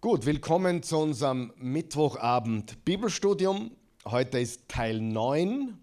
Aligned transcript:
Gut, 0.00 0.26
willkommen 0.26 0.84
zu 0.84 0.96
unserem 0.96 1.52
Mittwochabend 1.56 2.84
Bibelstudium. 2.84 3.72
Heute 4.04 4.38
ist 4.38 4.68
Teil 4.68 5.00
9, 5.00 5.76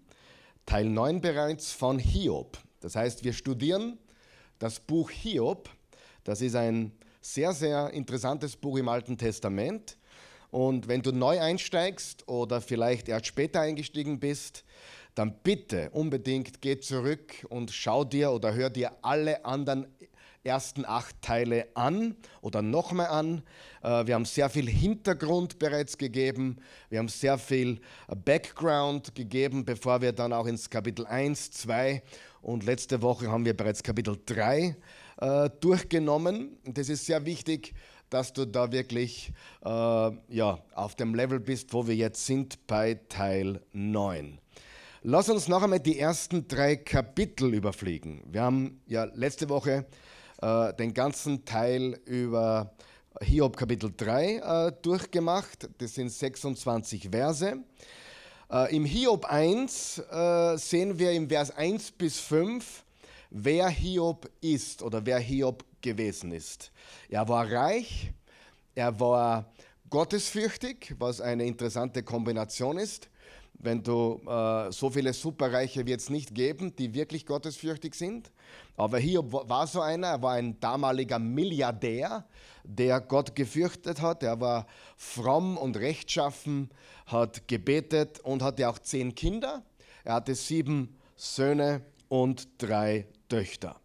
Teil 0.64 0.86
9 0.86 1.20
bereits 1.20 1.72
von 1.72 1.98
Hiob. 1.98 2.56
Das 2.80 2.96
heißt, 2.96 3.24
wir 3.24 3.34
studieren 3.34 3.98
das 4.58 4.80
Buch 4.80 5.10
Hiob. 5.10 5.68
Das 6.24 6.40
ist 6.40 6.56
ein 6.56 6.92
sehr, 7.20 7.52
sehr 7.52 7.90
interessantes 7.90 8.56
Buch 8.56 8.78
im 8.78 8.88
Alten 8.88 9.18
Testament. 9.18 9.98
Und 10.50 10.88
wenn 10.88 11.02
du 11.02 11.12
neu 11.12 11.38
einsteigst 11.38 12.26
oder 12.26 12.62
vielleicht 12.62 13.10
erst 13.10 13.26
später 13.26 13.60
eingestiegen 13.60 14.18
bist, 14.18 14.64
dann 15.14 15.34
bitte 15.42 15.90
unbedingt 15.90 16.62
geh 16.62 16.80
zurück 16.80 17.46
und 17.50 17.70
schau 17.70 18.02
dir 18.02 18.30
oder 18.30 18.54
hör 18.54 18.70
dir 18.70 18.92
alle 19.02 19.44
anderen 19.44 19.86
ersten 20.46 20.84
acht 20.86 21.20
Teile 21.20 21.66
an 21.74 22.16
oder 22.40 22.62
nochmal 22.62 23.08
an. 23.08 23.42
Äh, 23.82 24.06
wir 24.06 24.14
haben 24.14 24.24
sehr 24.24 24.48
viel 24.48 24.68
Hintergrund 24.68 25.58
bereits 25.58 25.98
gegeben. 25.98 26.56
Wir 26.88 27.00
haben 27.00 27.08
sehr 27.08 27.36
viel 27.36 27.80
äh, 28.08 28.14
Background 28.14 29.14
gegeben, 29.14 29.64
bevor 29.64 30.00
wir 30.00 30.12
dann 30.12 30.32
auch 30.32 30.46
ins 30.46 30.70
Kapitel 30.70 31.04
1, 31.06 31.50
2 31.50 32.02
und 32.40 32.64
letzte 32.64 33.02
Woche 33.02 33.30
haben 33.30 33.44
wir 33.44 33.56
bereits 33.56 33.82
Kapitel 33.82 34.16
3 34.24 34.76
äh, 35.20 35.50
durchgenommen. 35.60 36.56
Das 36.64 36.88
ist 36.88 37.06
sehr 37.06 37.26
wichtig, 37.26 37.74
dass 38.08 38.32
du 38.32 38.46
da 38.46 38.70
wirklich 38.70 39.32
ja, 39.64 40.58
auf 40.76 40.94
dem 40.94 41.16
Level 41.16 41.40
bist, 41.40 41.72
wo 41.72 41.88
wir 41.88 41.96
jetzt 41.96 42.24
sind 42.24 42.64
bei 42.68 43.00
Teil 43.08 43.60
9. 43.72 44.38
Lass 45.08 45.28
uns 45.28 45.46
noch 45.46 45.62
einmal 45.62 45.78
die 45.78 46.00
ersten 46.00 46.48
drei 46.48 46.74
Kapitel 46.74 47.54
überfliegen. 47.54 48.24
Wir 48.26 48.42
haben 48.42 48.80
ja 48.86 49.04
letzte 49.04 49.48
Woche 49.48 49.86
äh, 50.42 50.74
den 50.74 50.94
ganzen 50.94 51.44
Teil 51.44 51.98
über 52.04 52.72
Hiob 53.22 53.56
Kapitel 53.56 53.92
3 53.96 54.36
äh, 54.36 54.72
durchgemacht. 54.82 55.68
Das 55.78 55.94
sind 55.94 56.10
26 56.10 57.08
Verse. 57.10 57.56
Äh, 58.50 58.76
Im 58.76 58.84
Hiob 58.84 59.24
1 59.24 59.98
äh, 59.98 60.56
sehen 60.56 60.98
wir 60.98 61.12
im 61.12 61.28
Vers 61.28 61.50
1 61.50 61.92
bis 61.92 62.20
5, 62.20 62.84
wer 63.30 63.68
Hiob 63.68 64.30
ist 64.40 64.82
oder 64.82 65.04
wer 65.04 65.18
Hiob 65.18 65.64
gewesen 65.80 66.32
ist. 66.32 66.70
Er 67.08 67.28
war 67.28 67.50
reich, 67.50 68.12
er 68.74 68.98
war 69.00 69.52
gottesfürchtig, 69.88 70.94
was 70.98 71.20
eine 71.20 71.44
interessante 71.44 72.02
Kombination 72.02 72.78
ist 72.78 73.08
wenn 73.58 73.82
du 73.82 74.20
äh, 74.26 74.70
so 74.70 74.90
viele 74.90 75.12
Superreiche 75.12 75.86
wird 75.86 76.00
es 76.00 76.10
nicht 76.10 76.34
geben, 76.34 76.74
die 76.76 76.92
wirklich 76.94 77.26
gottesfürchtig 77.26 77.94
sind. 77.94 78.30
Aber 78.76 78.98
hier 78.98 79.20
war 79.32 79.66
so 79.66 79.80
einer, 79.80 80.08
er 80.08 80.22
war 80.22 80.32
ein 80.34 80.60
damaliger 80.60 81.18
Milliardär, 81.18 82.26
der 82.64 83.00
Gott 83.00 83.34
gefürchtet 83.34 84.00
hat. 84.00 84.22
Er 84.22 84.40
war 84.40 84.66
fromm 84.96 85.56
und 85.56 85.76
rechtschaffen, 85.76 86.70
hat 87.06 87.48
gebetet 87.48 88.20
und 88.20 88.42
hatte 88.42 88.68
auch 88.68 88.78
zehn 88.78 89.14
Kinder. 89.14 89.62
Er 90.04 90.14
hatte 90.14 90.34
sieben 90.34 90.96
Söhne 91.16 91.82
und 92.08 92.48
drei 92.58 93.06
Töchter. 93.28 93.80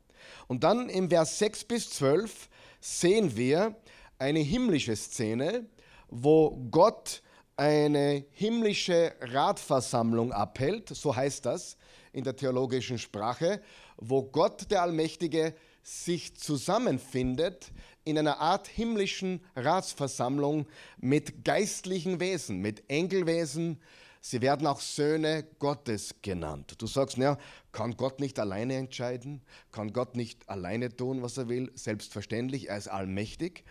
Und 0.48 0.64
dann 0.64 0.90
im 0.90 1.10
Vers 1.10 1.40
6 1.40 1.64
bis 1.66 1.90
12 1.92 2.50
sehen 2.80 3.36
wir 3.38 3.76
eine 4.20 4.40
himmlische 4.40 4.96
Szene, 4.96 5.66
wo 6.10 6.58
Gott 6.70 7.24
eine 7.62 8.26
himmlische 8.32 9.14
Ratversammlung 9.22 10.32
abhält, 10.34 10.90
so 10.90 11.16
heißt 11.16 11.46
das 11.46 11.78
in 12.12 12.24
der 12.24 12.36
theologischen 12.36 12.98
Sprache, 12.98 13.62
wo 13.98 14.24
Gott 14.24 14.72
der 14.72 14.82
Allmächtige 14.82 15.54
sich 15.84 16.36
zusammenfindet 16.36 17.72
in 18.04 18.18
einer 18.18 18.40
Art 18.40 18.68
himmlischen 18.68 19.42
Ratsversammlung 19.56 20.66
mit 20.98 21.46
geistlichen 21.46 22.20
Wesen, 22.20 22.62
mit 22.62 22.90
Engelwesen. 22.90 23.80
Sie 24.22 24.42
werden 24.42 24.66
auch 24.66 24.80
Söhne 24.80 25.46
Gottes 25.60 26.16
genannt. 26.24 26.74
Du 26.80 26.88
sagst, 26.88 27.20
naja, 27.20 27.38
kann 27.72 27.96
Gott 27.96 28.20
nicht 28.20 28.40
alleine 28.40 28.74
entscheiden? 28.74 29.44
Kann 29.72 29.94
Gott 29.94 30.16
nicht 30.16 30.50
alleine 30.50 30.96
tun, 30.96 31.22
was 31.22 31.38
er 31.38 31.48
will? 31.48 31.72
Selbstverständlich, 31.76 32.70
er 32.70 32.78
ist 32.78 32.88
allmächtig. 32.88 33.64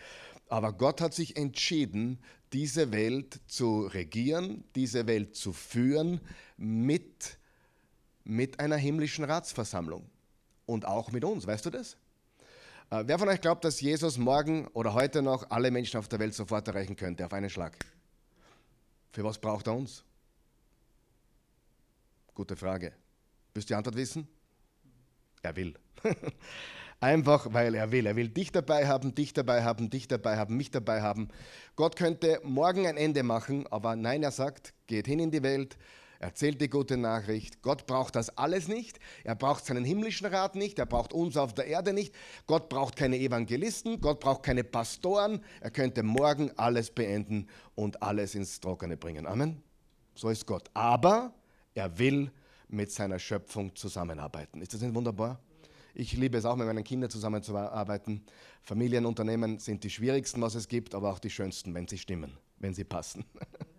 Aber 0.50 0.72
Gott 0.72 1.00
hat 1.00 1.14
sich 1.14 1.36
entschieden, 1.36 2.18
diese 2.52 2.90
Welt 2.90 3.40
zu 3.46 3.82
regieren, 3.86 4.64
diese 4.74 5.06
Welt 5.06 5.36
zu 5.36 5.52
führen 5.52 6.20
mit, 6.56 7.38
mit 8.24 8.58
einer 8.58 8.76
himmlischen 8.76 9.24
Ratsversammlung. 9.24 10.10
Und 10.66 10.86
auch 10.86 11.12
mit 11.12 11.24
uns, 11.24 11.46
weißt 11.46 11.66
du 11.66 11.70
das? 11.70 11.96
Äh, 12.90 13.04
wer 13.06 13.20
von 13.20 13.28
euch 13.28 13.40
glaubt, 13.40 13.64
dass 13.64 13.80
Jesus 13.80 14.18
morgen 14.18 14.66
oder 14.68 14.92
heute 14.92 15.22
noch 15.22 15.48
alle 15.50 15.70
Menschen 15.70 15.98
auf 15.98 16.08
der 16.08 16.18
Welt 16.18 16.34
sofort 16.34 16.66
erreichen 16.66 16.96
könnte, 16.96 17.24
auf 17.24 17.32
einen 17.32 17.48
Schlag? 17.48 17.76
Für 19.12 19.22
was 19.22 19.38
braucht 19.38 19.68
er 19.68 19.76
uns? 19.76 20.02
Gute 22.34 22.56
Frage. 22.56 22.92
Willst 23.54 23.70
du 23.70 23.74
die 23.74 23.76
Antwort 23.76 23.94
wissen? 23.94 24.26
Er 25.42 25.54
will. 25.54 25.74
Einfach 27.00 27.54
weil 27.54 27.74
er 27.74 27.92
will. 27.92 28.04
Er 28.04 28.14
will 28.14 28.28
dich 28.28 28.52
dabei 28.52 28.86
haben, 28.86 29.14
dich 29.14 29.32
dabei 29.32 29.64
haben, 29.64 29.88
dich 29.88 30.06
dabei 30.06 30.36
haben, 30.36 30.56
mich 30.58 30.70
dabei 30.70 31.00
haben. 31.00 31.28
Gott 31.74 31.96
könnte 31.96 32.40
morgen 32.44 32.86
ein 32.86 32.98
Ende 32.98 33.22
machen, 33.22 33.66
aber 33.68 33.96
nein, 33.96 34.22
er 34.22 34.30
sagt, 34.30 34.74
geht 34.86 35.06
hin 35.06 35.18
in 35.18 35.30
die 35.30 35.42
Welt, 35.42 35.78
erzählt 36.18 36.60
die 36.60 36.68
gute 36.68 36.98
Nachricht. 36.98 37.62
Gott 37.62 37.86
braucht 37.86 38.16
das 38.16 38.36
alles 38.36 38.68
nicht. 38.68 39.00
Er 39.24 39.34
braucht 39.34 39.64
seinen 39.64 39.82
himmlischen 39.82 40.26
Rat 40.26 40.56
nicht. 40.56 40.78
Er 40.78 40.84
braucht 40.84 41.14
uns 41.14 41.38
auf 41.38 41.54
der 41.54 41.68
Erde 41.68 41.94
nicht. 41.94 42.14
Gott 42.46 42.68
braucht 42.68 42.96
keine 42.96 43.18
Evangelisten. 43.18 44.02
Gott 44.02 44.20
braucht 44.20 44.42
keine 44.42 44.62
Pastoren. 44.62 45.42
Er 45.62 45.70
könnte 45.70 46.02
morgen 46.02 46.50
alles 46.58 46.90
beenden 46.90 47.48
und 47.74 48.02
alles 48.02 48.34
ins 48.34 48.60
Trockene 48.60 48.98
bringen. 48.98 49.26
Amen. 49.26 49.62
So 50.14 50.28
ist 50.28 50.44
Gott. 50.44 50.68
Aber 50.74 51.32
er 51.72 51.98
will 51.98 52.30
mit 52.68 52.92
seiner 52.92 53.18
Schöpfung 53.18 53.74
zusammenarbeiten. 53.74 54.60
Ist 54.60 54.74
das 54.74 54.82
nicht 54.82 54.94
wunderbar? 54.94 55.40
Ich 55.94 56.12
liebe 56.12 56.38
es 56.38 56.44
auch, 56.44 56.56
mit 56.56 56.66
meinen 56.66 56.84
Kindern 56.84 57.10
zusammenzuarbeiten. 57.10 58.24
Familienunternehmen 58.62 59.58
sind 59.58 59.84
die 59.84 59.90
schwierigsten, 59.90 60.40
was 60.40 60.54
es 60.54 60.68
gibt, 60.68 60.94
aber 60.94 61.10
auch 61.10 61.18
die 61.18 61.30
schönsten, 61.30 61.74
wenn 61.74 61.88
sie 61.88 61.98
stimmen, 61.98 62.36
wenn 62.58 62.74
sie 62.74 62.84
passen. 62.84 63.24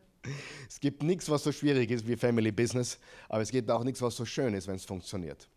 es 0.69 0.79
gibt 0.79 1.03
nichts, 1.03 1.29
was 1.29 1.44
so 1.44 1.51
schwierig 1.51 1.91
ist 1.91 2.07
wie 2.07 2.17
Family 2.17 2.51
Business, 2.51 2.99
aber 3.29 3.41
es 3.41 3.51
gibt 3.51 3.69
auch 3.72 3.83
nichts, 3.83 4.01
was 4.01 4.16
so 4.16 4.25
schön 4.25 4.53
ist, 4.53 4.67
wenn 4.67 4.75
es 4.75 4.85
funktioniert. 4.85 5.47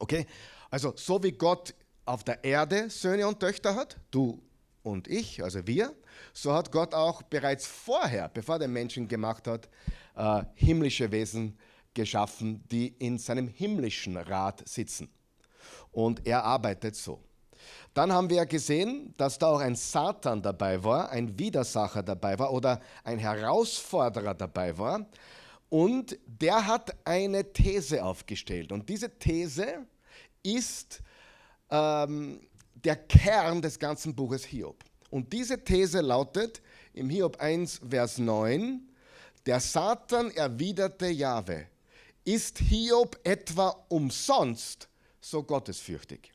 Okay? 0.00 0.26
Also, 0.70 0.94
so 0.96 1.22
wie 1.22 1.32
Gott 1.32 1.74
auf 2.04 2.24
der 2.24 2.42
Erde 2.42 2.90
Söhne 2.90 3.28
und 3.28 3.38
Töchter 3.38 3.74
hat, 3.76 3.98
du 4.10 4.42
und 4.82 5.06
ich, 5.06 5.44
also 5.44 5.64
wir, 5.66 5.94
so 6.32 6.52
hat 6.52 6.72
Gott 6.72 6.92
auch 6.92 7.22
bereits 7.22 7.66
vorher, 7.66 8.28
bevor 8.28 8.58
der 8.58 8.68
Menschen 8.68 9.06
gemacht 9.06 9.46
hat, 9.46 9.68
äh, 10.16 10.42
himmlische 10.54 11.12
Wesen 11.12 11.56
geschaffen, 11.94 12.64
die 12.70 12.88
in 12.98 13.18
seinem 13.18 13.46
himmlischen 13.46 14.16
Rat 14.16 14.66
sitzen 14.68 15.08
und 15.92 16.26
er 16.26 16.44
arbeitet 16.44 16.96
so. 16.96 17.20
Dann 17.94 18.10
haben 18.12 18.30
wir 18.30 18.46
gesehen, 18.46 19.14
dass 19.18 19.38
da 19.38 19.48
auch 19.48 19.60
ein 19.60 19.76
Satan 19.76 20.42
dabei 20.42 20.82
war, 20.82 21.10
ein 21.10 21.38
Widersacher 21.38 22.02
dabei 22.02 22.38
war 22.38 22.52
oder 22.52 22.80
ein 23.04 23.18
Herausforderer 23.18 24.34
dabei 24.34 24.76
war. 24.76 25.06
Und 25.68 26.18
der 26.26 26.66
hat 26.66 26.94
eine 27.04 27.52
These 27.52 28.02
aufgestellt. 28.02 28.72
Und 28.72 28.88
diese 28.88 29.10
These 29.18 29.86
ist 30.42 31.02
ähm, 31.70 32.40
der 32.74 32.96
Kern 32.96 33.62
des 33.62 33.78
ganzen 33.78 34.14
Buches 34.14 34.44
Hiob. 34.44 34.84
Und 35.10 35.32
diese 35.32 35.62
These 35.62 36.00
lautet 36.00 36.62
im 36.94 37.10
Hiob 37.10 37.40
1, 37.40 37.82
Vers 37.88 38.18
9, 38.18 38.88
der 39.44 39.60
Satan 39.60 40.30
erwiderte 40.30 41.08
Jahwe, 41.08 41.66
ist 42.24 42.58
Hiob 42.58 43.18
etwa 43.24 43.74
umsonst 43.88 44.88
so 45.24 45.42
gottesfürchtig. 45.42 46.32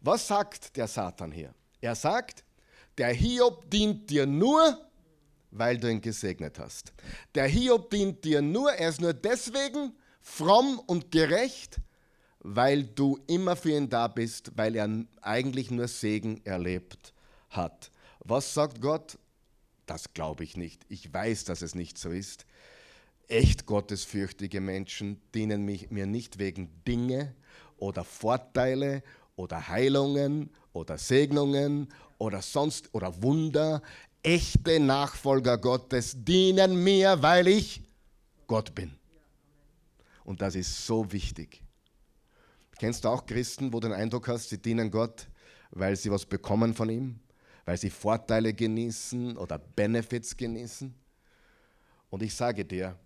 Was 0.00 0.26
sagt 0.26 0.76
der 0.76 0.88
Satan 0.88 1.32
hier? 1.32 1.54
Er 1.80 1.94
sagt, 1.94 2.44
der 2.98 3.12
Hiob 3.12 3.70
dient 3.70 4.10
dir 4.10 4.26
nur, 4.26 4.78
weil 5.50 5.78
du 5.78 5.90
ihn 5.90 6.00
gesegnet 6.00 6.58
hast. 6.58 6.92
Der 7.34 7.46
Hiob 7.46 7.90
dient 7.90 8.24
dir 8.24 8.42
nur, 8.42 8.72
er 8.72 8.90
ist 8.90 9.00
nur 9.00 9.14
deswegen 9.14 9.94
fromm 10.20 10.78
und 10.86 11.10
gerecht, 11.10 11.80
weil 12.40 12.84
du 12.84 13.18
immer 13.26 13.56
für 13.56 13.70
ihn 13.70 13.88
da 13.88 14.08
bist, 14.08 14.52
weil 14.56 14.76
er 14.76 14.88
eigentlich 15.20 15.70
nur 15.70 15.88
Segen 15.88 16.44
erlebt 16.44 17.12
hat. 17.50 17.90
Was 18.20 18.54
sagt 18.54 18.80
Gott? 18.80 19.18
Das 19.86 20.12
glaube 20.14 20.44
ich 20.44 20.56
nicht. 20.56 20.84
Ich 20.88 21.12
weiß, 21.12 21.44
dass 21.44 21.62
es 21.62 21.74
nicht 21.74 21.98
so 21.98 22.10
ist. 22.10 22.46
Echt 23.28 23.66
gottesfürchtige 23.66 24.60
Menschen 24.60 25.20
dienen 25.34 25.64
mich, 25.64 25.90
mir 25.90 26.06
nicht 26.06 26.38
wegen 26.38 26.70
Dinge 26.86 27.34
oder 27.80 28.04
Vorteile 28.04 29.02
oder 29.36 29.68
Heilungen 29.68 30.50
oder 30.72 30.96
Segnungen 30.96 31.92
oder 32.18 32.40
sonst 32.40 32.88
oder 32.94 33.22
Wunder. 33.22 33.82
Echte 34.22 34.78
Nachfolger 34.78 35.58
Gottes 35.58 36.14
dienen 36.16 36.82
mir, 36.84 37.22
weil 37.22 37.48
ich 37.48 37.82
Gott 38.46 38.74
bin. 38.74 38.92
Und 40.24 40.40
das 40.40 40.54
ist 40.54 40.86
so 40.86 41.10
wichtig. 41.10 41.62
Kennst 42.78 43.04
du 43.04 43.08
auch 43.08 43.26
Christen, 43.26 43.72
wo 43.72 43.80
du 43.80 43.88
den 43.88 43.96
Eindruck 43.96 44.28
hast, 44.28 44.50
sie 44.50 44.58
dienen 44.58 44.90
Gott, 44.90 45.26
weil 45.70 45.96
sie 45.96 46.10
was 46.10 46.24
bekommen 46.24 46.74
von 46.74 46.88
ihm? 46.88 47.20
weil 47.70 47.76
sie 47.76 47.90
Vorteile 47.90 48.52
genießen 48.52 49.36
oder 49.36 49.56
Benefits 49.56 50.36
genießen. 50.36 50.92
Und 52.10 52.20
ich 52.20 52.34
sage 52.34 52.64
dir, 52.64 52.98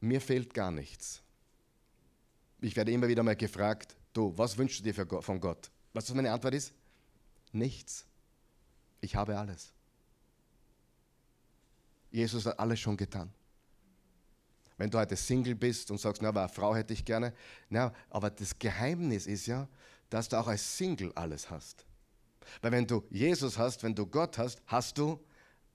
mir 0.00 0.22
fehlt 0.22 0.54
gar 0.54 0.70
nichts. 0.70 1.22
Ich 2.60 2.74
werde 2.76 2.92
immer 2.92 3.08
wieder 3.08 3.22
mal 3.22 3.36
gefragt, 3.36 3.96
du, 4.12 4.36
was 4.36 4.56
wünschst 4.56 4.80
du 4.80 4.84
dir 4.84 4.94
von 4.94 5.40
Gott? 5.40 5.70
Weißt 5.92 6.08
du, 6.08 6.12
was 6.12 6.16
meine 6.16 6.32
Antwort 6.32 6.54
ist? 6.54 6.72
Nichts. 7.52 8.04
Ich 9.00 9.14
habe 9.14 9.38
alles. 9.38 9.72
Jesus 12.10 12.46
hat 12.46 12.58
alles 12.58 12.80
schon 12.80 12.96
getan. 12.96 13.30
Wenn 14.76 14.90
du 14.90 14.98
heute 14.98 15.16
Single 15.16 15.54
bist 15.54 15.90
und 15.90 16.00
sagst, 16.00 16.22
na, 16.22 16.28
aber 16.28 16.42
eine 16.42 16.48
Frau 16.48 16.74
hätte 16.74 16.92
ich 16.92 17.04
gerne. 17.04 17.32
Na, 17.68 17.92
aber 18.10 18.30
das 18.30 18.58
Geheimnis 18.58 19.26
ist 19.26 19.46
ja, 19.46 19.68
dass 20.08 20.28
du 20.28 20.38
auch 20.38 20.46
als 20.46 20.76
Single 20.76 21.12
alles 21.14 21.50
hast. 21.50 21.84
Weil 22.62 22.72
wenn 22.72 22.86
du 22.86 23.04
Jesus 23.10 23.58
hast, 23.58 23.82
wenn 23.82 23.94
du 23.94 24.06
Gott 24.06 24.38
hast, 24.38 24.62
hast 24.66 24.96
du 24.98 25.20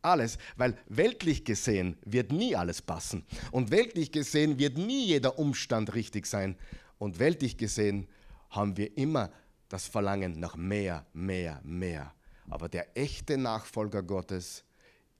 alles. 0.04 0.38
Weil 0.56 0.78
weltlich 0.88 1.46
gesehen 1.46 1.98
wird 2.06 2.32
nie 2.32 2.56
alles 2.56 2.82
passen. 2.82 3.26
Und 3.52 3.72
weltlich 3.72 4.12
gesehen 4.12 4.60
wird 4.60 4.78
nie 4.78 5.06
jeder 5.06 5.40
Umstand 5.40 5.94
richtig 5.96 6.26
sein. 6.26 6.58
Und 6.98 7.20
weltlich 7.20 7.58
gesehen 7.58 8.08
haben 8.50 8.78
wir 8.78 8.98
immer 8.98 9.32
das 9.70 9.88
Verlangen 9.88 10.40
nach 10.40 10.56
mehr, 10.56 11.06
mehr, 11.14 11.60
mehr. 11.64 12.14
Aber 12.50 12.70
der 12.70 12.98
echte 12.98 13.38
Nachfolger 13.38 14.04
Gottes 14.04 14.64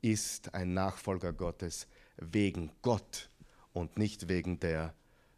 ist 0.02 0.54
ein 0.54 0.74
Nachfolger 0.74 1.34
Gottes 1.34 1.88
wegen 2.18 2.72
Gott 2.82 3.30
und 3.72 3.98
nicht 3.98 4.30
wegen 4.30 4.60
der 4.60 4.94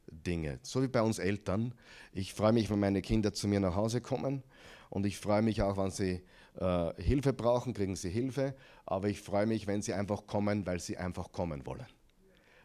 Dinge. 0.07 0.59
So 0.63 0.81
wie 0.81 0.87
bei 0.87 1.01
uns 1.01 1.19
Eltern. 1.19 1.73
Ich 2.13 2.33
freue 2.33 2.53
mich, 2.53 2.69
wenn 2.69 2.79
meine 2.79 3.01
Kinder 3.01 3.33
zu 3.33 3.47
mir 3.47 3.59
nach 3.59 3.75
Hause 3.75 4.01
kommen 4.01 4.43
und 4.89 5.05
ich 5.05 5.17
freue 5.17 5.41
mich 5.41 5.61
auch, 5.61 5.77
wenn 5.77 5.91
sie 5.91 6.23
äh, 6.59 7.01
Hilfe 7.01 7.33
brauchen, 7.33 7.73
kriegen 7.73 7.95
sie 7.95 8.09
Hilfe. 8.09 8.55
Aber 8.85 9.09
ich 9.09 9.21
freue 9.21 9.45
mich, 9.45 9.67
wenn 9.67 9.81
sie 9.81 9.93
einfach 9.93 10.27
kommen, 10.27 10.65
weil 10.65 10.79
sie 10.79 10.97
einfach 10.97 11.31
kommen 11.31 11.65
wollen. 11.65 11.85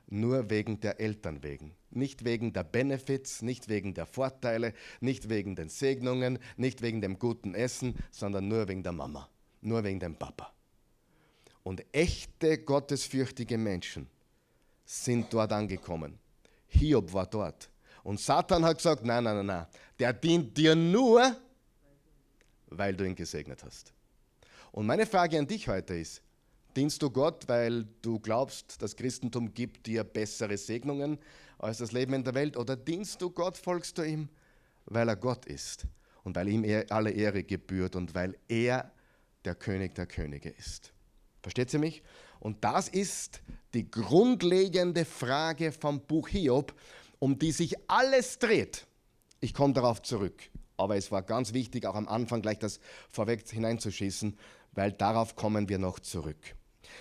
Nur 0.06 0.50
wegen 0.50 0.80
der 0.80 1.00
Eltern 1.00 1.42
wegen. 1.42 1.74
Nicht 1.90 2.24
wegen 2.24 2.52
der 2.52 2.64
Benefits, 2.64 3.42
nicht 3.42 3.68
wegen 3.68 3.94
der 3.94 4.06
Vorteile, 4.06 4.74
nicht 5.00 5.28
wegen 5.28 5.54
den 5.54 5.68
Segnungen, 5.68 6.38
nicht 6.56 6.82
wegen 6.82 7.00
dem 7.00 7.18
guten 7.18 7.54
Essen, 7.54 7.94
sondern 8.10 8.48
nur 8.48 8.68
wegen 8.68 8.82
der 8.82 8.92
Mama, 8.92 9.28
nur 9.60 9.84
wegen 9.84 10.00
dem 10.00 10.16
Papa. 10.16 10.52
Und 11.62 11.84
echte 11.92 12.58
gottesfürchtige 12.58 13.58
Menschen 13.58 14.08
sind 14.84 15.32
dort 15.32 15.52
angekommen. 15.52 16.18
Hiob 16.68 17.12
war 17.12 17.26
dort. 17.26 17.70
Und 18.02 18.18
Satan 18.18 18.64
hat 18.64 18.78
gesagt, 18.78 19.04
nein, 19.04 19.24
nein, 19.24 19.36
nein, 19.36 19.46
nein, 19.46 19.66
der 19.98 20.12
dient 20.12 20.56
dir 20.56 20.74
nur, 20.74 21.36
weil 22.70 22.96
du 22.96 23.04
ihn 23.04 23.14
gesegnet 23.14 23.62
hast. 23.64 23.92
Und 24.72 24.86
meine 24.86 25.06
Frage 25.06 25.38
an 25.38 25.46
dich 25.46 25.68
heute 25.68 25.94
ist, 25.94 26.22
dienst 26.76 27.02
du 27.02 27.10
Gott, 27.10 27.48
weil 27.48 27.86
du 28.02 28.20
glaubst, 28.20 28.80
das 28.80 28.96
Christentum 28.96 29.52
gibt 29.52 29.86
dir 29.86 30.04
bessere 30.04 30.56
Segnungen 30.56 31.18
als 31.58 31.78
das 31.78 31.92
Leben 31.92 32.14
in 32.14 32.24
der 32.24 32.34
Welt? 32.34 32.56
Oder 32.56 32.76
dienst 32.76 33.20
du 33.20 33.30
Gott, 33.30 33.56
folgst 33.56 33.98
du 33.98 34.02
ihm, 34.02 34.28
weil 34.86 35.08
er 35.08 35.16
Gott 35.16 35.46
ist 35.46 35.86
und 36.24 36.36
weil 36.36 36.48
ihm 36.48 36.84
alle 36.90 37.10
Ehre 37.10 37.42
gebührt 37.42 37.96
und 37.96 38.14
weil 38.14 38.36
er 38.48 38.92
der 39.44 39.54
König 39.54 39.94
der 39.94 40.06
Könige 40.06 40.50
ist? 40.50 40.92
Versteht 41.42 41.72
ihr 41.72 41.80
mich? 41.80 42.02
Und 42.38 42.62
das 42.64 42.88
ist 42.88 43.42
die 43.74 43.90
grundlegende 43.90 45.04
Frage 45.04 45.72
vom 45.72 46.00
Buch 46.00 46.28
Hiob, 46.28 46.74
um 47.18 47.38
die 47.38 47.52
sich 47.52 47.76
alles 47.88 48.38
dreht. 48.38 48.86
Ich 49.40 49.54
komme 49.54 49.74
darauf 49.74 50.02
zurück. 50.02 50.42
Aber 50.80 50.96
es 50.96 51.12
war 51.12 51.22
ganz 51.22 51.52
wichtig, 51.52 51.86
auch 51.86 51.94
am 51.94 52.08
Anfang 52.08 52.42
gleich 52.42 52.58
das 52.58 52.80
vorweg 53.10 53.48
hineinzuschießen, 53.48 54.36
weil 54.72 54.92
darauf 54.92 55.36
kommen 55.36 55.68
wir 55.68 55.78
noch 55.78 55.98
zurück. 55.98 56.56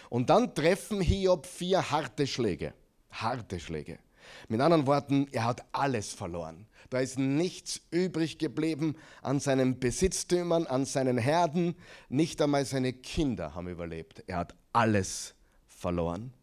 Und 0.10 0.30
dann 0.30 0.54
treffen 0.54 1.02
Hiob 1.02 1.46
vier 1.46 1.92
harte 1.92 2.28
Schläge. 2.28 2.74
Harte 3.12 3.60
Schläge. 3.60 4.00
Mit 4.48 4.62
anderen 4.62 4.86
Worten, 4.86 5.28
er 5.31 5.46
hat 5.46 5.66
alles 5.72 6.14
verloren. 6.14 6.68
Da 6.90 7.00
ist 7.00 7.18
nichts 7.18 7.81
übrig 7.92 8.38
geblieben 8.38 8.96
an 9.22 9.40
seinen 9.40 9.80
Besitztümern, 9.80 10.68
an 10.68 10.86
seinen 10.86 11.18
Herden. 11.18 11.76
Nicht 12.10 12.42
einmal 12.42 12.66
seine 12.66 12.94
Kinder 12.94 13.56
haben 13.56 13.68
überlebt. 13.68 14.24
Er 14.28 14.38
hat 14.38 14.56
alles 14.74 15.34
verloren. 15.68 16.34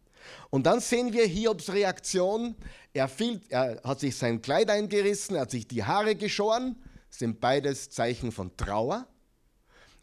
Und 0.49 0.65
dann 0.65 0.79
sehen 0.79 1.13
wir 1.13 1.25
Hiobs 1.25 1.71
Reaktion. 1.71 2.55
Er, 2.93 3.07
fiel, 3.07 3.41
er 3.49 3.81
hat 3.83 3.99
sich 3.99 4.15
sein 4.15 4.41
Kleid 4.41 4.69
eingerissen, 4.69 5.35
er 5.35 5.43
hat 5.43 5.51
sich 5.51 5.67
die 5.67 5.83
Haare 5.83 6.15
geschoren. 6.15 6.75
Sind 7.09 7.39
beides 7.39 7.89
Zeichen 7.89 8.31
von 8.31 8.55
Trauer. 8.57 9.07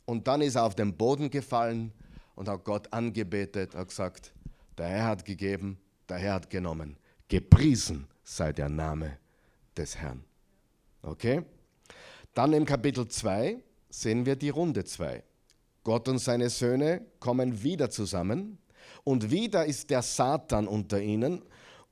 Und 0.05 0.27
dann 0.29 0.43
ist 0.43 0.57
er 0.57 0.65
auf 0.65 0.75
den 0.75 0.97
Boden 0.97 1.31
gefallen 1.31 1.93
und 2.35 2.49
hat 2.49 2.65
Gott 2.65 2.93
angebetet, 2.93 3.75
hat 3.75 3.89
gesagt, 3.89 4.33
der 4.77 4.89
Herr 4.89 5.07
hat 5.07 5.25
gegeben, 5.25 5.79
der 6.09 6.19
Herr 6.19 6.35
hat 6.35 6.51
genommen. 6.51 6.97
Gepriesen 7.29 8.07
sei 8.23 8.53
der 8.53 8.69
Name 8.69 9.19
des 9.77 9.97
Herrn. 9.97 10.25
Okay? 11.03 11.45
Dann 12.35 12.53
im 12.53 12.65
Kapitel 12.65 13.07
2 13.07 13.63
sehen 13.89 14.27
wir 14.27 14.37
die 14.37 14.51
Runde 14.51 14.85
2. 14.85 15.23
Gott 15.85 16.09
und 16.09 16.19
seine 16.19 16.51
Söhne 16.51 17.07
kommen 17.21 17.63
wieder 17.63 17.91
zusammen 17.91 18.59
und 19.05 19.31
wieder 19.31 19.67
ist 19.67 19.91
der 19.91 20.03
Satan 20.03 20.67
unter 20.67 21.01
ihnen 21.01 21.43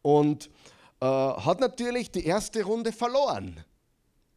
und 0.00 0.50
äh, 1.00 1.06
hat 1.06 1.60
natürlich 1.60 2.10
die 2.10 2.24
erste 2.24 2.64
Runde 2.64 2.92
verloren, 2.92 3.62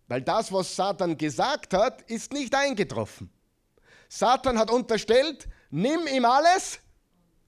weil 0.08 0.22
das, 0.22 0.52
was 0.52 0.76
Satan 0.76 1.18
gesagt 1.18 1.74
hat, 1.74 2.02
ist 2.04 2.34
nicht 2.34 2.54
eingetroffen. 2.54 3.30
Satan 4.08 4.58
hat 4.58 4.72
unterstellt, 4.72 5.48
nimm 5.70 6.08
ihm 6.08 6.26
alles, 6.26 6.80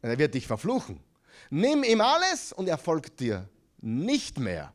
er 0.01 0.17
wird 0.17 0.33
dich 0.33 0.47
verfluchen. 0.47 0.99
Nimm 1.49 1.83
ihm 1.83 2.01
alles 2.01 2.51
und 2.51 2.67
er 2.67 2.77
folgt 2.77 3.19
dir 3.19 3.47
nicht 3.79 4.39
mehr. 4.39 4.73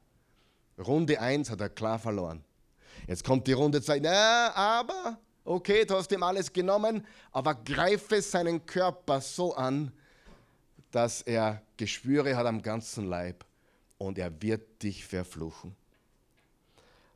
Runde 0.78 1.20
1 1.20 1.50
hat 1.50 1.60
er 1.60 1.68
klar 1.68 1.98
verloren. 1.98 2.44
Jetzt 3.06 3.24
kommt 3.24 3.46
die 3.46 3.52
Runde 3.52 3.82
2, 3.82 3.98
ja, 3.98 4.52
aber, 4.54 5.18
okay, 5.44 5.84
du 5.84 5.96
hast 5.96 6.10
ihm 6.12 6.22
alles 6.22 6.52
genommen, 6.52 7.04
aber 7.30 7.54
greife 7.54 8.22
seinen 8.22 8.64
Körper 8.64 9.20
so 9.20 9.54
an, 9.54 9.92
dass 10.90 11.22
er 11.22 11.62
Geschwüre 11.76 12.36
hat 12.36 12.46
am 12.46 12.62
ganzen 12.62 13.06
Leib 13.06 13.44
und 13.98 14.18
er 14.18 14.30
wird 14.40 14.82
dich 14.82 15.04
verfluchen. 15.04 15.74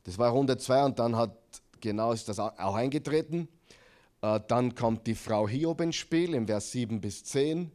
Das 0.07 0.17
war 0.17 0.29
Runde 0.29 0.57
2 0.57 0.85
und 0.85 0.99
dann 0.99 1.17
hat 1.17 1.37
genau 1.81 2.13
ist 2.13 2.29
das 2.29 2.39
auch 2.39 2.75
eingetreten. 2.75 3.49
Äh, 4.21 4.39
dann 4.47 4.73
kommt 4.73 5.05
die 5.05 5.15
Frau 5.15 5.49
Hiob 5.49 5.81
ins 5.81 5.97
Spiel 5.97 6.33
im 6.33 6.47
Vers 6.47 6.71
7 6.71 7.01
bis 7.01 7.25
10. 7.25 7.69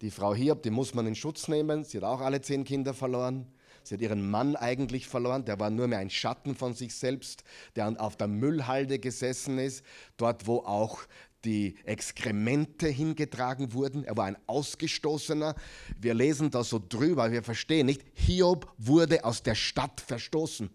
Die 0.00 0.10
Frau 0.10 0.34
Hiob, 0.34 0.64
die 0.64 0.70
muss 0.70 0.92
man 0.92 1.06
in 1.06 1.14
Schutz 1.14 1.46
nehmen. 1.46 1.84
Sie 1.84 1.98
hat 1.98 2.04
auch 2.04 2.20
alle 2.20 2.40
zehn 2.40 2.64
Kinder 2.64 2.94
verloren. 2.94 3.46
Sie 3.84 3.94
hat 3.94 4.00
ihren 4.00 4.28
Mann 4.28 4.56
eigentlich 4.56 5.06
verloren. 5.06 5.44
Der 5.44 5.60
war 5.60 5.70
nur 5.70 5.86
mehr 5.86 6.00
ein 6.00 6.10
Schatten 6.10 6.56
von 6.56 6.74
sich 6.74 6.96
selbst, 6.96 7.44
der 7.76 7.94
auf 8.02 8.16
der 8.16 8.26
Müllhalde 8.26 8.98
gesessen 8.98 9.60
ist, 9.60 9.84
dort 10.16 10.48
wo 10.48 10.58
auch 10.64 10.98
die 11.44 11.76
Exkremente 11.84 12.88
hingetragen 12.88 13.72
wurden. 13.72 14.02
Er 14.02 14.16
war 14.16 14.24
ein 14.24 14.38
Ausgestoßener. 14.48 15.54
Wir 15.96 16.14
lesen 16.14 16.50
da 16.50 16.64
so 16.64 16.82
drüber, 16.88 17.30
wir 17.30 17.44
verstehen 17.44 17.86
nicht. 17.86 18.02
Hiob 18.14 18.68
wurde 18.78 19.24
aus 19.24 19.44
der 19.44 19.54
Stadt 19.54 20.00
verstoßen. 20.00 20.70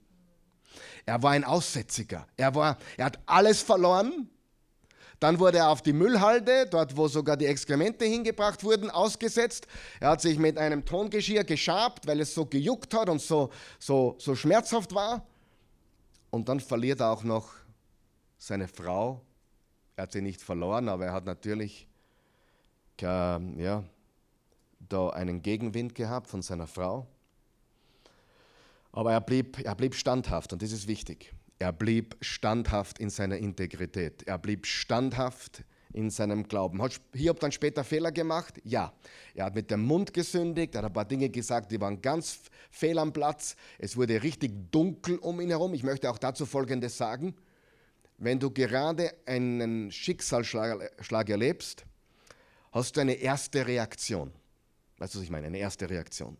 Er 1.05 1.21
war 1.21 1.31
ein 1.31 1.43
Aussätziger. 1.43 2.27
Er, 2.37 2.55
war, 2.55 2.77
er 2.97 3.05
hat 3.05 3.19
alles 3.25 3.61
verloren, 3.61 4.29
dann 5.23 5.39
wurde 5.39 5.59
er 5.59 5.69
auf 5.69 5.81
die 5.81 5.93
Müllhalde, 5.93 6.67
dort 6.69 6.97
wo 6.97 7.07
sogar 7.07 7.37
die 7.37 7.45
Exkremente 7.45 8.03
hingebracht 8.03 8.61
wurden, 8.61 8.89
ausgesetzt. 8.89 9.67
Er 10.01 10.09
hat 10.09 10.21
sich 10.21 10.37
mit 10.37 10.57
einem 10.57 10.83
Tongeschirr 10.83 11.45
geschabt, 11.45 12.07
weil 12.07 12.19
es 12.19 12.33
so 12.33 12.45
gejuckt 12.45 12.93
hat 12.93 13.07
und 13.07 13.21
so, 13.21 13.49
so, 13.79 14.15
so 14.19 14.35
schmerzhaft 14.35 14.93
war. 14.93 15.25
Und 16.29 16.49
dann 16.49 16.59
verliert 16.59 16.99
er 16.99 17.11
auch 17.11 17.23
noch 17.23 17.53
seine 18.37 18.67
Frau. 18.67 19.21
Er 19.95 20.03
hat 20.03 20.11
sie 20.11 20.21
nicht 20.21 20.41
verloren, 20.41 20.89
aber 20.89 21.05
er 21.05 21.13
hat 21.13 21.25
natürlich 21.25 21.87
ja, 22.99 23.83
da 24.79 25.09
einen 25.09 25.41
Gegenwind 25.41 25.95
gehabt 25.95 26.27
von 26.27 26.41
seiner 26.41 26.67
Frau. 26.67 27.07
Aber 28.93 29.11
er 29.11 29.21
blieb, 29.21 29.59
er 29.59 29.75
blieb 29.75 29.95
standhaft 29.95 30.53
und 30.53 30.61
das 30.61 30.71
ist 30.71 30.87
wichtig. 30.87 31.33
Er 31.59 31.73
blieb 31.73 32.15
standhaft 32.21 32.99
in 32.99 33.09
seiner 33.09 33.37
Integrität. 33.37 34.23
Er 34.23 34.37
blieb 34.37 34.65
standhaft 34.65 35.63
in 35.93 36.09
seinem 36.09 36.47
Glauben. 36.47 36.81
Hat 36.81 36.99
Hiob 37.13 37.39
dann 37.39 37.51
später 37.51 37.83
Fehler 37.83 38.11
gemacht? 38.11 38.59
Ja. 38.63 38.93
Er 39.33 39.45
hat 39.45 39.55
mit 39.55 39.71
dem 39.71 39.81
Mund 39.81 40.13
gesündigt, 40.13 40.75
er 40.75 40.79
hat 40.79 40.91
ein 40.91 40.93
paar 40.93 41.05
Dinge 41.05 41.29
gesagt, 41.29 41.71
die 41.71 41.81
waren 41.81 42.01
ganz 42.01 42.39
fehl 42.69 42.97
am 42.99 43.13
Platz. 43.13 43.55
Es 43.79 43.97
wurde 43.97 44.21
richtig 44.21 44.71
dunkel 44.71 45.17
um 45.17 45.41
ihn 45.41 45.49
herum. 45.49 45.73
Ich 45.73 45.83
möchte 45.83 46.09
auch 46.09 46.17
dazu 46.17 46.45
Folgendes 46.45 46.97
sagen. 46.97 47.35
Wenn 48.17 48.39
du 48.39 48.51
gerade 48.51 49.11
einen 49.25 49.91
Schicksalsschlag 49.91 51.29
erlebst, 51.29 51.85
hast 52.71 52.95
du 52.95 53.01
eine 53.01 53.13
erste 53.13 53.65
Reaktion. 53.65 54.31
Weißt 54.97 55.15
du, 55.15 55.19
was 55.19 55.23
ich 55.23 55.31
meine? 55.31 55.47
Eine 55.47 55.57
erste 55.57 55.89
Reaktion. 55.89 56.37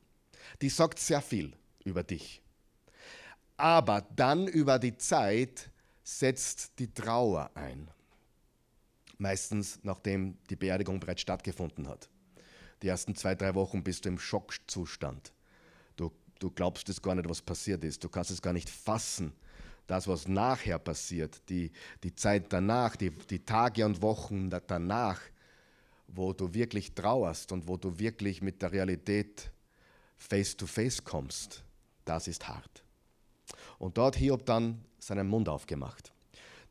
Die 0.61 0.69
sagt 0.69 0.99
sehr 0.99 1.21
viel 1.21 1.53
über 1.83 2.03
dich. 2.03 2.42
Aber 3.63 4.01
dann 4.17 4.49
über 4.49 4.77
die 4.77 4.97
Zeit 4.97 5.69
setzt 6.03 6.77
die 6.79 6.93
Trauer 6.93 7.49
ein. 7.53 7.89
Meistens 9.17 9.79
nachdem 9.83 10.37
die 10.49 10.57
Beerdigung 10.57 10.99
bereits 10.99 11.21
stattgefunden 11.21 11.87
hat. 11.87 12.09
Die 12.81 12.89
ersten 12.89 13.15
zwei, 13.15 13.35
drei 13.35 13.55
Wochen 13.55 13.81
bist 13.81 14.03
du 14.03 14.09
im 14.09 14.19
Schockzustand. 14.19 15.31
Du, 15.95 16.11
du 16.39 16.51
glaubst 16.51 16.89
es 16.89 17.01
gar 17.01 17.15
nicht, 17.15 17.29
was 17.29 17.41
passiert 17.41 17.85
ist. 17.85 18.03
Du 18.03 18.09
kannst 18.09 18.31
es 18.31 18.41
gar 18.41 18.51
nicht 18.51 18.69
fassen. 18.69 19.31
Das, 19.87 20.09
was 20.09 20.27
nachher 20.27 20.77
passiert, 20.77 21.41
die, 21.47 21.71
die 22.03 22.13
Zeit 22.13 22.51
danach, 22.51 22.97
die, 22.97 23.11
die 23.11 23.45
Tage 23.45 23.85
und 23.85 24.01
Wochen 24.01 24.49
danach, 24.49 25.21
wo 26.07 26.33
du 26.33 26.53
wirklich 26.53 26.93
trauerst 26.93 27.53
und 27.53 27.69
wo 27.69 27.77
du 27.77 27.97
wirklich 27.97 28.41
mit 28.41 28.61
der 28.61 28.73
Realität 28.73 29.53
face 30.17 30.57
to 30.57 30.67
face 30.67 31.01
kommst, 31.01 31.63
das 32.03 32.27
ist 32.27 32.45
hart. 32.45 32.82
Und 33.83 33.97
dort 33.97 34.15
Hiob 34.15 34.45
dann 34.45 34.79
seinen 34.97 35.27
Mund 35.27 35.49
aufgemacht. 35.49 36.13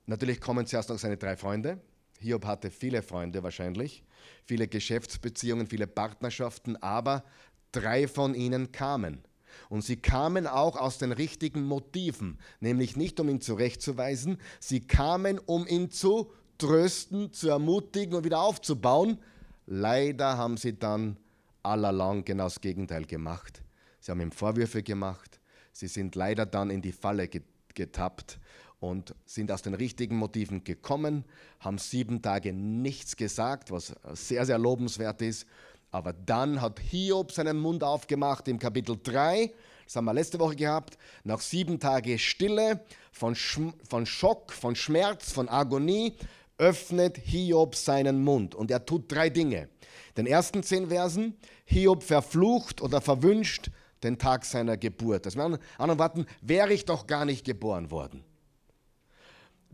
Natürlich 0.06 0.40
kommen 0.40 0.64
zuerst 0.64 0.88
noch 0.88 0.98
seine 0.98 1.18
drei 1.18 1.36
Freunde. 1.36 1.78
Hiob 2.18 2.46
hatte 2.46 2.70
viele 2.70 3.02
Freunde 3.02 3.42
wahrscheinlich, 3.42 4.02
viele 4.46 4.66
Geschäftsbeziehungen, 4.66 5.66
viele 5.66 5.86
Partnerschaften, 5.86 6.76
aber 6.76 7.22
drei 7.70 8.08
von 8.08 8.34
ihnen 8.34 8.72
kamen. 8.72 9.20
Und 9.68 9.84
sie 9.84 9.96
kamen 9.96 10.46
auch 10.46 10.78
aus 10.78 10.96
den 10.96 11.12
richtigen 11.12 11.64
Motiven, 11.64 12.38
nämlich 12.60 12.96
nicht 12.96 13.20
um 13.20 13.28
ihn 13.28 13.42
zurechtzuweisen, 13.42 14.38
sie 14.58 14.80
kamen, 14.80 15.38
um 15.38 15.66
ihn 15.66 15.90
zu 15.90 16.32
trösten, 16.56 17.30
zu 17.30 17.50
ermutigen 17.50 18.14
und 18.14 18.24
wieder 18.24 18.40
aufzubauen. 18.40 19.18
Leider 19.66 20.38
haben 20.38 20.56
sie 20.56 20.78
dann 20.78 21.18
allerlang 21.62 22.24
genau 22.24 22.44
das 22.44 22.62
Gegenteil 22.62 23.04
gemacht. 23.04 23.62
Sie 24.00 24.10
haben 24.10 24.20
ihm 24.22 24.32
Vorwürfe 24.32 24.82
gemacht, 24.82 25.41
sie 25.72 25.88
sind 25.88 26.14
leider 26.14 26.46
dann 26.46 26.70
in 26.70 26.82
die 26.82 26.92
Falle 26.92 27.28
getappt 27.74 28.38
und 28.80 29.14
sind 29.24 29.50
aus 29.50 29.62
den 29.62 29.74
richtigen 29.74 30.16
Motiven 30.16 30.64
gekommen, 30.64 31.24
haben 31.60 31.78
sieben 31.78 32.20
Tage 32.20 32.52
nichts 32.52 33.16
gesagt, 33.16 33.70
was 33.70 33.94
sehr, 34.12 34.44
sehr 34.44 34.58
lobenswert 34.58 35.22
ist. 35.22 35.46
Aber 35.90 36.12
dann 36.12 36.60
hat 36.60 36.80
Hiob 36.80 37.32
seinen 37.32 37.58
Mund 37.58 37.84
aufgemacht 37.84 38.48
im 38.48 38.58
Kapitel 38.58 38.98
3, 39.02 39.52
das 39.84 39.96
haben 39.96 40.06
wir 40.06 40.14
letzte 40.14 40.38
Woche 40.40 40.56
gehabt, 40.56 40.96
nach 41.22 41.40
sieben 41.40 41.78
Tagen 41.78 42.18
Stille, 42.18 42.80
von, 43.12 43.34
Sch 43.34 43.60
von 43.88 44.06
Schock, 44.06 44.52
von 44.52 44.74
Schmerz, 44.74 45.30
von 45.32 45.48
Agonie, 45.48 46.14
öffnet 46.56 47.18
Hiob 47.18 47.74
seinen 47.74 48.24
Mund 48.24 48.54
und 48.54 48.70
er 48.70 48.86
tut 48.86 49.10
drei 49.12 49.30
Dinge. 49.30 49.68
Den 50.16 50.26
ersten 50.26 50.62
zehn 50.62 50.88
Versen, 50.88 51.36
Hiob 51.64 52.02
verflucht 52.02 52.80
oder 52.80 53.00
verwünscht 53.00 53.70
den 54.02 54.18
Tag 54.18 54.44
seiner 54.44 54.76
Geburt. 54.76 55.26
Das 55.26 55.36
mit 55.36 55.60
anderen 55.78 55.98
Worten, 55.98 56.26
wäre 56.40 56.72
ich 56.72 56.84
doch 56.84 57.06
gar 57.06 57.24
nicht 57.24 57.44
geboren 57.44 57.90
worden. 57.90 58.24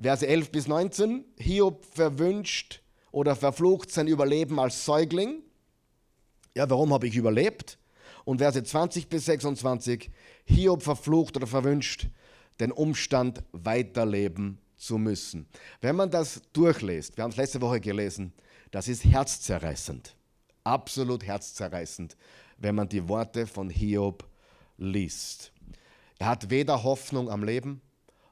Verse 0.00 0.26
11 0.26 0.52
bis 0.52 0.68
19, 0.68 1.24
Hiob 1.38 1.84
verwünscht 1.84 2.82
oder 3.10 3.34
verflucht 3.34 3.90
sein 3.90 4.06
Überleben 4.06 4.60
als 4.60 4.84
Säugling. 4.84 5.42
Ja, 6.54 6.70
warum 6.70 6.92
habe 6.92 7.08
ich 7.08 7.16
überlebt? 7.16 7.78
Und 8.24 8.38
Verse 8.38 8.62
20 8.62 9.08
bis 9.08 9.24
26, 9.24 10.10
Hiob 10.44 10.82
verflucht 10.82 11.36
oder 11.36 11.46
verwünscht 11.46 12.08
den 12.60 12.72
Umstand, 12.72 13.42
weiterleben 13.52 14.58
zu 14.76 14.98
müssen. 14.98 15.46
Wenn 15.80 15.96
man 15.96 16.10
das 16.10 16.42
durchliest, 16.52 17.16
wir 17.16 17.24
haben 17.24 17.30
es 17.30 17.36
letzte 17.36 17.60
Woche 17.60 17.80
gelesen, 17.80 18.32
das 18.70 18.88
ist 18.88 19.04
herzzerreißend. 19.04 20.14
Absolut 20.64 21.24
herzzerreißend, 21.24 22.16
wenn 22.58 22.74
man 22.74 22.88
die 22.88 23.08
Worte 23.08 23.46
von 23.46 23.70
Hiob 23.70 24.28
liest. 24.76 25.52
Er 26.18 26.28
hat 26.28 26.50
weder 26.50 26.82
Hoffnung 26.82 27.30
am 27.30 27.44
Leben, 27.44 27.80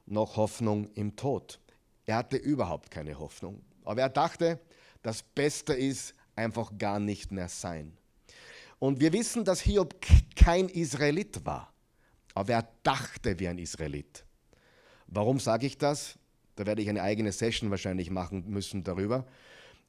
noch 0.05 0.35
Hoffnung 0.37 0.87
im 0.93 1.15
Tod. 1.15 1.59
Er 2.05 2.17
hatte 2.17 2.37
überhaupt 2.37 2.91
keine 2.91 3.17
Hoffnung. 3.17 3.61
Aber 3.83 4.01
er 4.01 4.09
dachte, 4.09 4.59
das 5.01 5.23
Beste 5.23 5.73
ist 5.73 6.13
einfach 6.35 6.77
gar 6.77 6.99
nicht 6.99 7.31
mehr 7.31 7.49
sein. 7.49 7.97
Und 8.79 8.99
wir 8.99 9.11
wissen, 9.13 9.43
dass 9.43 9.61
Hiob 9.61 9.95
kein 10.35 10.69
Israelit 10.69 11.45
war. 11.45 11.73
Aber 12.33 12.53
er 12.53 12.67
dachte 12.83 13.39
wie 13.39 13.47
ein 13.47 13.57
Israelit. 13.57 14.23
Warum 15.07 15.39
sage 15.39 15.65
ich 15.65 15.77
das? 15.77 16.19
Da 16.55 16.65
werde 16.65 16.81
ich 16.81 16.89
eine 16.89 17.01
eigene 17.01 17.31
Session 17.31 17.71
wahrscheinlich 17.71 18.09
machen 18.09 18.49
müssen 18.49 18.83
darüber. 18.83 19.25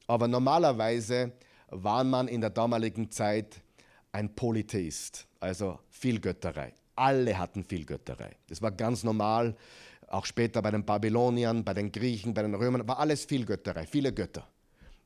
Aber 0.07 0.27
normalerweise 0.27 1.33
war 1.67 2.03
man 2.03 2.27
in 2.27 2.41
der 2.41 2.49
damaligen 2.49 3.11
Zeit 3.11 3.61
ein 4.11 4.33
Polytheist, 4.35 5.27
also 5.39 5.79
Vielgötterei. 5.89 6.73
Alle 6.95 7.37
hatten 7.37 7.63
Vielgötterei. 7.63 8.35
Das 8.47 8.61
war 8.61 8.71
ganz 8.71 9.03
normal 9.03 9.55
auch 10.07 10.25
später 10.25 10.61
bei 10.61 10.71
den 10.71 10.83
Babyloniern, 10.83 11.63
bei 11.63 11.73
den 11.73 11.91
Griechen, 11.91 12.33
bei 12.33 12.41
den 12.41 12.55
Römern, 12.55 12.87
war 12.87 12.99
alles 12.99 13.25
viel 13.25 13.45
Götterei, 13.45 13.85
viele 13.85 14.11
Götter. 14.11 14.47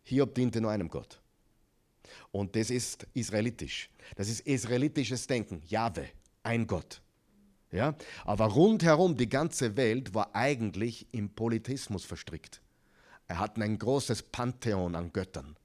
Hiob 0.04 0.34
diente 0.34 0.62
nur 0.62 0.72
einem 0.72 0.90
Gott. 0.90 1.20
Und 2.32 2.56
das 2.56 2.70
ist 2.70 3.06
israelitisch. 3.14 3.90
Das 4.16 4.30
ist 4.30 4.42
israelitisches 4.42 5.28
Denken. 5.28 5.62
Jahwe, 5.68 6.08
ein 6.44 6.68
Gott. 6.68 7.02
Ja? 7.72 7.96
Aber 8.26 8.46
rundherum 8.46 9.18
die 9.18 9.30
ganze 9.30 9.76
Welt 9.78 10.14
war 10.14 10.34
eigentlich 10.36 11.08
im 11.12 11.30
Politismus 11.30 12.06
verstrickt. 12.06 12.62
Er 13.28 13.40
hatten 13.40 13.62
ein 13.62 13.78
großes 13.78 14.24
Pantheon 14.24 14.96
an 14.96 15.12
Göttern. 15.12 15.56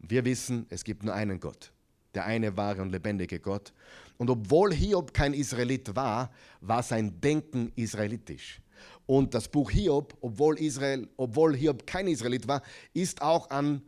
Und 0.00 0.10
wir 0.10 0.24
wissen, 0.24 0.66
es 0.70 0.84
gibt 0.84 1.02
nur 1.02 1.14
einen 1.14 1.40
Gott 1.40 1.72
der 2.14 2.24
eine 2.24 2.56
wahre 2.56 2.82
und 2.82 2.90
lebendige 2.90 3.40
Gott. 3.40 3.72
Und 4.16 4.30
obwohl 4.30 4.72
Hiob 4.74 5.14
kein 5.14 5.34
Israelit 5.34 5.94
war, 5.94 6.30
war 6.60 6.82
sein 6.82 7.20
Denken 7.20 7.72
israelitisch. 7.76 8.60
Und 9.06 9.34
das 9.34 9.48
Buch 9.48 9.70
Hiob, 9.70 10.16
obwohl, 10.20 10.58
Israel, 10.58 11.08
obwohl 11.16 11.56
Hiob 11.56 11.86
kein 11.86 12.08
Israelit 12.08 12.46
war, 12.46 12.62
ist 12.92 13.22
auch 13.22 13.48
an 13.50 13.82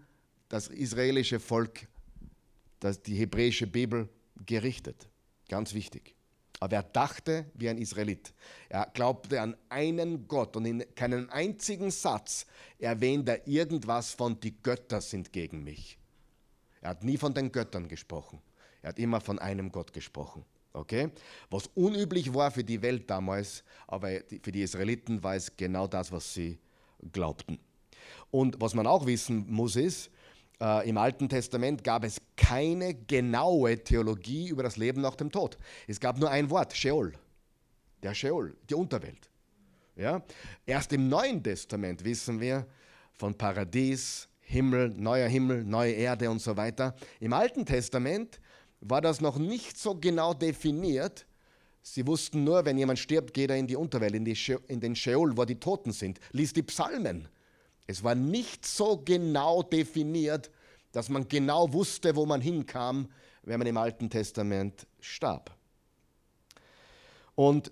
das 0.48 0.68
israelische 0.68 1.38
Volk, 1.38 1.86
das, 2.80 3.02
die 3.02 3.14
hebräische 3.14 3.66
Bibel 3.66 4.08
gerichtet. 4.46 5.08
Ganz 5.48 5.74
wichtig. 5.74 6.14
Aber 6.58 6.76
er 6.76 6.82
dachte 6.82 7.46
wie 7.54 7.68
ein 7.68 7.78
Israelit. 7.78 8.32
Er 8.68 8.90
glaubte 8.92 9.40
an 9.40 9.56
einen 9.68 10.28
Gott 10.28 10.56
und 10.56 10.66
in 10.66 10.84
keinen 10.94 11.30
einzigen 11.30 11.90
Satz 11.90 12.46
erwähnt 12.78 13.28
er 13.28 13.46
irgendwas 13.48 14.12
von 14.12 14.38
die 14.40 14.54
Götter 14.62 15.00
sind 15.00 15.32
gegen 15.32 15.64
mich. 15.64 15.99
Er 16.80 16.90
hat 16.90 17.04
nie 17.04 17.16
von 17.16 17.34
den 17.34 17.52
Göttern 17.52 17.88
gesprochen. 17.88 18.40
Er 18.82 18.90
hat 18.90 18.98
immer 18.98 19.20
von 19.20 19.38
einem 19.38 19.70
Gott 19.70 19.92
gesprochen. 19.92 20.44
Okay? 20.72 21.10
Was 21.50 21.66
unüblich 21.74 22.32
war 22.32 22.50
für 22.50 22.64
die 22.64 22.80
Welt 22.80 23.10
damals, 23.10 23.64
aber 23.86 24.08
für 24.42 24.52
die 24.52 24.62
Israeliten 24.62 25.22
war 25.22 25.34
es 25.34 25.56
genau 25.56 25.86
das, 25.86 26.12
was 26.12 26.32
sie 26.32 26.58
glaubten. 27.12 27.58
Und 28.30 28.60
was 28.60 28.74
man 28.74 28.86
auch 28.86 29.06
wissen 29.06 29.46
muss, 29.50 29.76
ist, 29.76 30.10
äh, 30.60 30.88
im 30.88 30.96
Alten 30.98 31.28
Testament 31.28 31.82
gab 31.82 32.04
es 32.04 32.20
keine 32.36 32.94
genaue 32.94 33.82
Theologie 33.82 34.48
über 34.48 34.62
das 34.62 34.76
Leben 34.76 35.00
nach 35.00 35.16
dem 35.16 35.30
Tod. 35.30 35.58
Es 35.88 35.98
gab 35.98 36.18
nur 36.18 36.30
ein 36.30 36.50
Wort, 36.50 36.76
Sheol. 36.76 37.12
Der 38.02 38.14
Sheol, 38.14 38.56
die 38.68 38.74
Unterwelt. 38.74 39.30
Ja? 39.96 40.22
Erst 40.64 40.92
im 40.92 41.08
Neuen 41.08 41.42
Testament 41.42 42.04
wissen 42.04 42.40
wir 42.40 42.66
von 43.12 43.34
Paradies, 43.34 44.28
Himmel, 44.50 44.88
neuer 44.96 45.28
Himmel, 45.28 45.64
neue 45.64 45.92
Erde 45.92 46.28
und 46.28 46.40
so 46.40 46.56
weiter. 46.56 46.96
Im 47.20 47.32
Alten 47.32 47.64
Testament 47.64 48.40
war 48.80 49.00
das 49.00 49.20
noch 49.20 49.38
nicht 49.38 49.78
so 49.78 49.94
genau 49.94 50.34
definiert. 50.34 51.24
Sie 51.82 52.04
wussten 52.04 52.42
nur, 52.42 52.64
wenn 52.64 52.76
jemand 52.76 52.98
stirbt, 52.98 53.32
geht 53.32 53.50
er 53.50 53.56
in 53.56 53.68
die 53.68 53.76
Unterwelt, 53.76 54.14
in, 54.14 54.24
die 54.24 54.36
in 54.66 54.80
den 54.80 54.96
Sheol, 54.96 55.36
wo 55.36 55.44
die 55.44 55.60
Toten 55.60 55.92
sind. 55.92 56.18
Lies 56.32 56.52
die 56.52 56.64
Psalmen. 56.64 57.28
Es 57.86 58.02
war 58.02 58.16
nicht 58.16 58.66
so 58.66 59.00
genau 59.04 59.62
definiert, 59.62 60.50
dass 60.90 61.08
man 61.08 61.28
genau 61.28 61.72
wusste, 61.72 62.16
wo 62.16 62.26
man 62.26 62.40
hinkam, 62.40 63.08
wenn 63.42 63.58
man 63.58 63.68
im 63.68 63.76
Alten 63.76 64.10
Testament 64.10 64.84
starb. 64.98 65.56
Und 67.36 67.70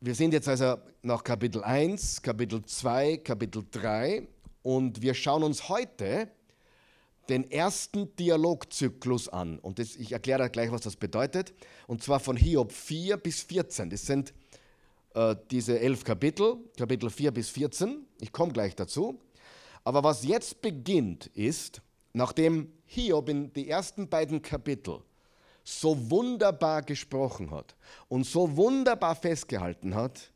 wir 0.00 0.14
sind 0.14 0.34
jetzt 0.34 0.48
also 0.48 0.76
nach 1.02 1.24
Kapitel 1.24 1.64
1, 1.64 2.22
Kapitel 2.22 2.64
2, 2.64 3.16
Kapitel 3.18 3.64
3 3.70 4.28
und 4.62 5.02
wir 5.02 5.14
schauen 5.14 5.42
uns 5.42 5.68
heute 5.68 6.30
den 7.28 7.50
ersten 7.50 8.14
Dialogzyklus 8.16 9.28
an. 9.28 9.58
Und 9.58 9.78
das, 9.78 9.96
ich 9.96 10.12
erkläre 10.12 10.50
gleich, 10.50 10.70
was 10.72 10.82
das 10.82 10.96
bedeutet. 10.96 11.54
Und 11.86 12.02
zwar 12.02 12.20
von 12.20 12.36
Hiob 12.36 12.72
4 12.72 13.16
bis 13.16 13.42
14. 13.42 13.90
Das 13.90 14.06
sind 14.06 14.34
äh, 15.14 15.36
diese 15.50 15.78
elf 15.78 16.04
Kapitel, 16.04 16.56
Kapitel 16.76 17.10
4 17.10 17.30
bis 17.30 17.50
14. 17.50 18.06
Ich 18.20 18.32
komme 18.32 18.52
gleich 18.52 18.74
dazu. 18.74 19.20
Aber 19.84 20.02
was 20.04 20.24
jetzt 20.24 20.62
beginnt, 20.62 21.26
ist, 21.28 21.80
nachdem 22.12 22.72
Hiob 22.86 23.28
in 23.28 23.52
die 23.52 23.68
ersten 23.68 24.08
beiden 24.08 24.42
Kapitel 24.42 25.00
so 25.64 26.10
wunderbar 26.10 26.82
gesprochen 26.82 27.50
hat 27.50 27.76
und 28.08 28.26
so 28.26 28.56
wunderbar 28.56 29.14
festgehalten 29.14 29.94
hat, 29.94 30.32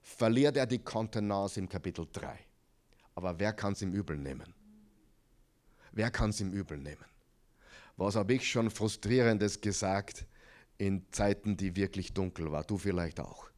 verliert 0.00 0.56
er 0.56 0.66
die 0.66 0.78
Kontenance 0.78 1.58
im 1.58 1.68
Kapitel 1.68 2.06
3. 2.10 2.38
Aber 3.14 3.38
wer 3.38 3.52
kann 3.52 3.72
es 3.72 3.82
ihm 3.82 3.92
übel 3.92 4.16
nehmen? 4.16 4.54
Wer 5.92 6.10
kann 6.10 6.30
es 6.30 6.40
ihm 6.40 6.52
übel 6.52 6.78
nehmen? 6.78 7.04
Was 7.96 8.16
habe 8.16 8.34
ich 8.34 8.48
schon 8.48 8.70
frustrierendes 8.70 9.60
gesagt 9.60 10.26
in 10.78 11.06
Zeiten, 11.12 11.56
die 11.56 11.76
wirklich 11.76 12.12
dunkel 12.12 12.50
waren? 12.50 12.66
Du 12.66 12.76
vielleicht 12.76 13.20
auch. 13.20 13.48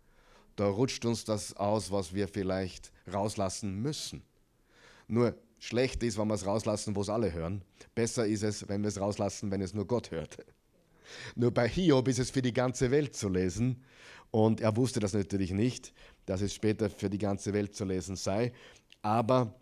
Da 0.57 0.67
rutscht 0.67 1.05
uns 1.05 1.25
das 1.25 1.55
aus, 1.57 1.91
was 1.91 2.15
wir 2.15 2.29
vielleicht 2.29 2.93
rauslassen 3.11 3.81
müssen. 3.81 4.23
Nur 5.09 5.39
schlecht 5.59 6.03
ist, 6.03 6.19
wenn 6.19 6.29
wir 6.29 6.35
es 6.35 6.47
rauslassen, 6.47 6.95
wo 6.97 7.03
es 7.03 7.09
alle 7.09 7.33
hören. 7.33 7.63
Besser 7.95 8.27
ist 8.27 8.43
es, 8.43 8.69
wenn 8.69 8.83
wir 8.83 8.89
es 8.89 9.01
rauslassen, 9.01 9.51
wenn 9.51 9.63
es 9.63 9.75
nur 9.75 9.87
Gott 9.87 10.11
hört. 10.11 10.39
Nur 11.35 11.53
bei 11.53 11.69
Hiob 11.69 12.09
ist 12.09 12.19
es 12.19 12.31
für 12.31 12.43
die 12.43 12.53
ganze 12.53 12.91
Welt 12.91 13.15
zu 13.15 13.29
lesen. 13.29 13.85
Und 14.31 14.61
er 14.61 14.77
wusste 14.77 15.01
das 15.01 15.13
natürlich 15.13 15.53
nicht, 15.53 15.93
dass 16.27 16.41
es 16.41 16.53
später 16.53 16.91
für 16.91 17.09
die 17.09 17.19
ganze 17.19 17.53
Welt 17.53 17.75
zu 17.75 17.85
lesen 17.85 18.17
sei. 18.17 18.53
Aber 19.07 19.55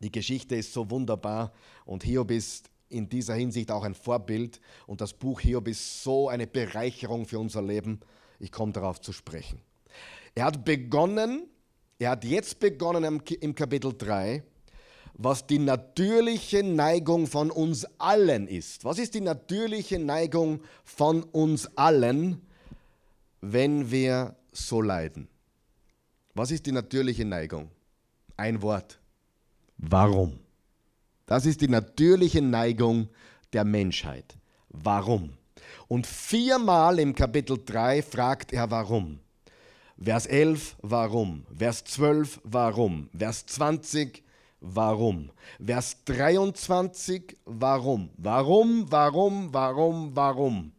die 0.00 0.10
Geschichte 0.10 0.56
ist 0.56 0.72
so 0.72 0.90
wunderbar 0.90 1.52
und 1.84 2.02
Hiob 2.02 2.32
ist 2.32 2.70
in 2.88 3.08
dieser 3.08 3.34
Hinsicht 3.34 3.70
auch 3.70 3.84
ein 3.84 3.94
Vorbild. 3.94 4.60
Und 4.88 5.00
das 5.00 5.12
Buch 5.12 5.38
Hiob 5.38 5.68
ist 5.68 6.02
so 6.02 6.28
eine 6.28 6.48
Bereicherung 6.48 7.24
für 7.24 7.38
unser 7.38 7.62
Leben. 7.62 8.00
Ich 8.40 8.50
komme 8.50 8.72
darauf 8.72 9.00
zu 9.00 9.12
sprechen. 9.12 9.60
Er 10.34 10.46
hat 10.46 10.64
begonnen, 10.64 11.44
er 12.00 12.10
hat 12.10 12.24
jetzt 12.24 12.58
begonnen 12.58 13.20
im 13.40 13.54
Kapitel 13.54 13.96
3, 13.96 14.42
was 15.14 15.46
die 15.46 15.60
natürliche 15.60 16.64
Neigung 16.64 17.28
von 17.28 17.52
uns 17.52 17.86
allen 18.00 18.48
ist. 18.48 18.84
Was 18.84 18.98
ist 18.98 19.14
die 19.14 19.20
natürliche 19.20 20.00
Neigung 20.00 20.62
von 20.82 21.22
uns 21.22 21.76
allen, 21.76 22.42
wenn 23.40 23.92
wir 23.92 24.34
so 24.50 24.82
leiden? 24.82 25.28
Was 26.34 26.50
ist 26.50 26.66
die 26.66 26.72
natürliche 26.72 27.24
Neigung? 27.24 27.70
Ein 28.38 28.62
Wort. 28.62 29.00
Warum? 29.78 30.38
Das 31.26 31.44
ist 31.44 31.60
die 31.60 31.68
natürliche 31.68 32.40
Neigung 32.40 33.08
der 33.52 33.64
Menschheit. 33.64 34.38
Warum? 34.68 35.32
Und 35.88 36.06
viermal 36.06 37.00
im 37.00 37.16
Kapitel 37.16 37.58
3 37.62 38.00
fragt 38.00 38.52
er 38.52 38.70
warum. 38.70 39.18
Vers 40.00 40.26
11, 40.26 40.76
warum? 40.82 41.46
Vers 41.52 41.82
12, 41.82 42.40
warum? 42.44 43.10
Vers 43.12 43.44
20, 43.46 44.22
warum? 44.60 45.32
Vers 45.60 46.04
23, 46.04 47.36
warum? 47.44 48.10
Warum, 48.16 48.86
warum, 48.88 49.52
warum, 49.52 50.14
warum? 50.14 50.72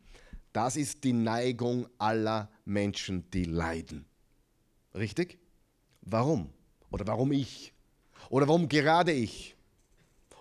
Das 0.54 0.78
ist 0.78 1.04
die 1.04 1.14
Neigung 1.14 1.88
aller 1.98 2.50
Menschen, 2.64 3.30
die 3.32 3.44
leiden. 3.44 4.06
Richtig? 4.96 5.40
Warum? 6.02 6.54
Oder 6.92 7.08
warum 7.08 7.32
ich? 7.32 7.74
Oder 8.30 8.48
warum 8.48 8.68
gerade 8.68 9.12
ich? 9.12 9.56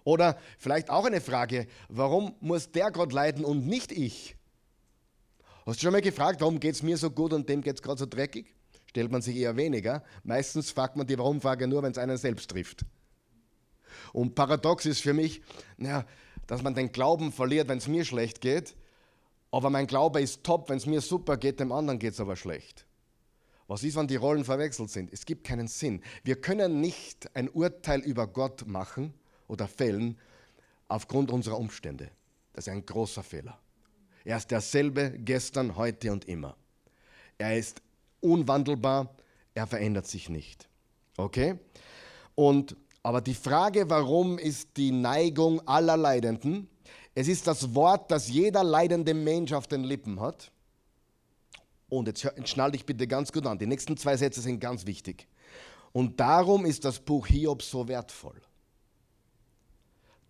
Oder 0.05 0.38
vielleicht 0.59 0.90
auch 0.90 1.05
eine 1.05 1.21
Frage, 1.21 1.67
warum 1.88 2.35
muss 2.40 2.71
der 2.71 2.90
Gott 2.90 3.12
leiden 3.12 3.45
und 3.45 3.67
nicht 3.67 3.93
ich? 3.93 4.37
Hast 5.67 5.81
du 5.81 5.83
schon 5.83 5.93
mal 5.93 6.00
gefragt, 6.00 6.40
warum 6.40 6.61
geht 6.61 6.75
es 6.75 6.83
mir 6.83 6.97
so 6.97 7.11
gut 7.11 7.33
und 7.33 7.49
dem 7.49 7.62
geht 7.62 7.76
es 7.76 7.83
gerade 7.83 7.99
so 7.99 8.07
dreckig? 8.07 8.55
stellt 8.88 9.12
man 9.12 9.23
sich 9.23 9.37
eher 9.37 9.57
weniger. 9.57 10.02
Meistens 10.25 10.71
fragt 10.71 10.97
man 10.97 11.07
die 11.07 11.19
Warum-Frage 11.19 11.69
nur, 11.69 11.83
wenn 11.83 11.93
es 11.93 11.99
einen 11.99 12.17
selbst 12.17 12.50
trifft. 12.50 12.85
Und 14.12 14.35
paradox 14.35 14.87
ist 14.87 15.02
für 15.02 15.12
mich, 15.12 15.43
ja, 15.76 16.05
dass 16.47 16.62
man 16.62 16.75
den 16.75 16.90
Glauben 16.90 17.31
verliert, 17.31 17.69
wenn 17.69 17.78
es 17.78 17.87
mir 17.87 18.05
schlecht 18.05 18.40
geht, 18.40 18.75
aber 19.50 19.71
mein 19.71 19.87
Glaube 19.87 20.21
ist 20.21 20.43
top, 20.43 20.69
wenn 20.69 20.78
es 20.78 20.87
mir 20.87 21.00
super 21.00 21.37
geht, 21.37 21.61
dem 21.61 21.73
anderen 21.73 21.99
geht 21.99 22.14
es 22.14 22.21
aber 22.21 22.37
schlecht. 22.37 22.87
Was 23.68 23.84
ist, 23.84 23.96
wenn 23.96 24.08
die 24.08 24.16
Rollen 24.16 24.44
verwechselt 24.44 24.90
sind? 24.90 25.12
Es 25.12 25.26
gibt 25.26 25.44
keinen 25.44 25.68
Sinn. 25.68 26.02
Wir 26.25 26.40
können 26.40 26.80
nicht 26.80 27.34
ein 27.37 27.50
Urteil 27.50 28.00
über 28.00 28.26
Gott 28.26 28.66
machen 28.66 29.12
oder 29.46 29.68
fällen 29.68 30.18
aufgrund 30.88 31.30
unserer 31.30 31.58
Umstände. 31.58 32.10
Das 32.54 32.66
ist 32.66 32.72
ein 32.72 32.84
großer 32.84 33.22
Fehler. 33.22 33.60
Er 34.25 34.38
ist 34.38 34.50
derselbe 34.50 35.12
gestern, 35.18 35.76
heute 35.76 36.10
und 36.12 36.25
immer. 36.25 36.56
Er 37.37 37.56
ist 37.58 37.82
unwandelbar, 38.20 39.14
er 39.54 39.66
verändert 39.66 40.06
sich 40.06 40.30
nicht. 40.30 40.68
Okay? 41.18 41.58
Und 42.34 42.75
aber 43.02 43.20
die 43.20 43.34
Frage, 43.34 43.88
warum 43.88 44.38
ist 44.38 44.76
die 44.76 44.92
Neigung 44.92 45.66
aller 45.68 45.96
Leidenden? 45.96 46.68
Es 47.14 47.28
ist 47.28 47.46
das 47.46 47.75
Wort, 47.75 48.10
das 48.10 48.28
jeder 48.28 48.64
leidende 48.64 49.14
Mensch 49.14 49.52
auf 49.52 49.66
den 49.66 49.84
Lippen 49.84 50.21
hat. 50.21 50.50
Und 51.88 52.06
jetzt, 52.06 52.48
schnall 52.48 52.72
dich 52.72 52.84
bitte 52.84 53.06
ganz 53.06 53.32
gut 53.32 53.46
an. 53.46 53.58
Die 53.58 53.66
nächsten 53.66 53.96
zwei 53.96 54.16
Sätze 54.16 54.40
sind 54.40 54.60
ganz 54.60 54.86
wichtig. 54.86 55.26
Und 55.92 56.20
darum 56.20 56.66
ist 56.66 56.84
das 56.84 57.00
Buch 57.00 57.26
Hiob 57.26 57.62
so 57.62 57.88
wertvoll. 57.88 58.40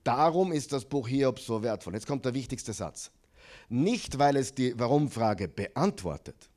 Darum 0.05 0.53
ist 0.53 0.73
das 0.73 0.85
Buch 0.85 1.09
Hiob 1.09 1.39
so 1.41 1.63
wertvoll. 1.63 1.95
Jetzt 1.95 2.07
kommt 2.07 2.25
der 2.25 2.35
wichtigste 2.35 2.73
Satz. 2.73 3.11
Nicht, 3.69 4.19
weil 4.19 4.37
es 4.37 4.55
die 4.55 4.79
Warum-Frage 4.79 5.49
beantwortet, 5.49 6.49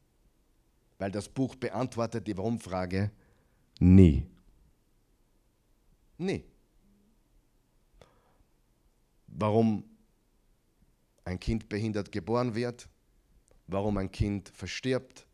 weil 0.99 1.11
das 1.11 1.27
Buch 1.27 1.55
beantwortet 1.55 2.27
die 2.27 2.37
Warum-Frage 2.37 3.11
nie. 3.79 4.25
Nie. 6.17 6.45
Warum 9.27 9.83
ein 11.25 11.39
Kind 11.39 11.67
behindert 11.67 12.11
geboren 12.11 12.53
wird, 12.53 12.87
warum 13.71 13.97
ein 13.97 14.11
Kind 14.11 14.49
verstirbt, 14.49 15.25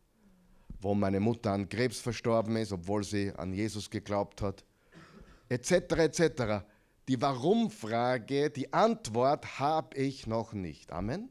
warum 0.80 1.00
meine 1.00 1.20
Mutter 1.20 1.52
an 1.52 1.68
Krebs 1.68 2.00
verstorben 2.00 2.56
ist, 2.56 2.72
obwohl 2.72 3.04
sie 3.04 3.32
an 3.36 3.52
Jesus 3.52 3.90
geglaubt 3.90 4.42
hat, 4.42 4.64
etc. 5.48 5.72
etc. 5.72 6.64
Die 7.08 7.20
Warum-Frage, 7.20 8.50
die 8.50 8.72
Antwort 8.72 9.58
habe 9.58 9.96
ich 9.96 10.26
noch 10.26 10.52
nicht. 10.52 10.92
Amen. 10.92 11.30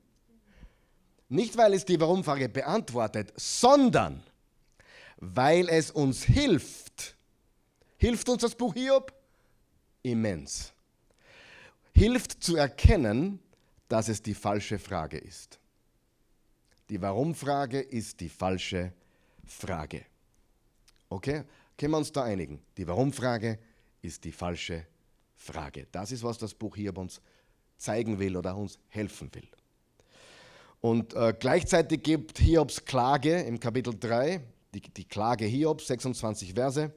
Nicht, 1.29 1.57
weil 1.57 1.73
es 1.73 1.85
die 1.85 1.99
Warum-Frage 1.99 2.49
beantwortet, 2.49 3.33
sondern 3.35 4.23
weil 5.17 5.67
es 5.69 5.91
uns 5.91 6.23
hilft. 6.23 7.15
Hilft 7.97 8.29
uns 8.29 8.41
das 8.41 8.55
Buch 8.55 8.73
Hiob? 8.73 9.13
Immens. 10.03 10.73
Hilft 11.93 12.43
zu 12.43 12.55
erkennen, 12.55 13.39
dass 13.87 14.07
es 14.07 14.21
die 14.21 14.35
falsche 14.35 14.77
Frage 14.77 15.17
ist. 15.17 15.59
Die 16.89 17.01
Warum-Frage 17.01 17.79
ist 17.79 18.19
die 18.21 18.29
falsche 18.29 18.93
Frage. 19.45 20.05
Okay? 21.09 21.43
Können 21.77 21.91
wir 21.91 21.97
uns 21.97 22.11
da 22.11 22.23
einigen? 22.23 22.61
Die 22.77 22.87
Warum-Frage 22.87 23.59
ist 24.01 24.23
die 24.23 24.31
falsche 24.31 24.85
Frage. 25.35 25.87
Das 25.91 26.11
ist, 26.11 26.23
was 26.23 26.37
das 26.37 26.53
Buch 26.53 26.75
Hiob 26.75 26.97
uns 26.97 27.21
zeigen 27.77 28.19
will 28.19 28.37
oder 28.37 28.55
uns 28.55 28.79
helfen 28.89 29.29
will. 29.33 29.47
Und 30.79 31.13
äh, 31.13 31.33
gleichzeitig 31.37 32.03
gibt 32.03 32.39
Hiobs 32.39 32.85
Klage 32.85 33.41
im 33.41 33.59
Kapitel 33.59 33.93
3, 33.97 34.41
die, 34.73 34.81
die 34.81 35.05
Klage 35.05 35.45
Hiobs, 35.45 35.87
26 35.87 36.53
Verse, 36.53 36.93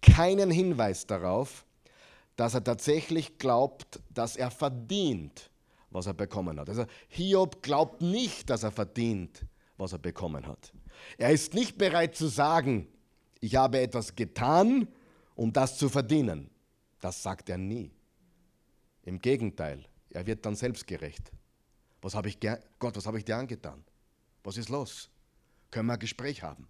keinen 0.00 0.50
Hinweis 0.50 1.06
darauf, 1.06 1.64
dass 2.36 2.54
er 2.54 2.64
tatsächlich 2.64 3.38
glaubt, 3.38 4.00
dass 4.10 4.36
er 4.36 4.50
verdient, 4.50 5.50
was 5.96 6.06
er 6.06 6.14
bekommen 6.14 6.60
hat. 6.60 6.68
Also 6.68 6.84
Hiob 7.08 7.62
glaubt 7.62 8.02
nicht, 8.02 8.50
dass 8.50 8.62
er 8.62 8.70
verdient, 8.70 9.44
was 9.78 9.92
er 9.92 9.98
bekommen 9.98 10.46
hat. 10.46 10.72
Er 11.16 11.30
ist 11.30 11.54
nicht 11.54 11.78
bereit 11.78 12.14
zu 12.14 12.28
sagen, 12.28 12.86
ich 13.40 13.56
habe 13.56 13.80
etwas 13.80 14.14
getan, 14.14 14.88
um 15.34 15.52
das 15.52 15.78
zu 15.78 15.88
verdienen. 15.88 16.50
Das 17.00 17.22
sagt 17.22 17.48
er 17.48 17.58
nie. 17.58 17.90
Im 19.02 19.18
Gegenteil, 19.18 19.84
er 20.10 20.26
wird 20.26 20.44
dann 20.44 20.54
selbstgerecht. 20.54 21.32
Was 22.02 22.14
habe 22.14 22.28
ich, 22.28 22.38
Gott, 22.78 22.96
was 22.96 23.06
habe 23.06 23.18
ich 23.18 23.24
dir 23.24 23.36
angetan? 23.36 23.82
Was 24.44 24.58
ist 24.58 24.68
los? 24.68 25.08
Können 25.70 25.86
wir 25.88 25.94
ein 25.94 25.98
Gespräch 25.98 26.42
haben? 26.42 26.68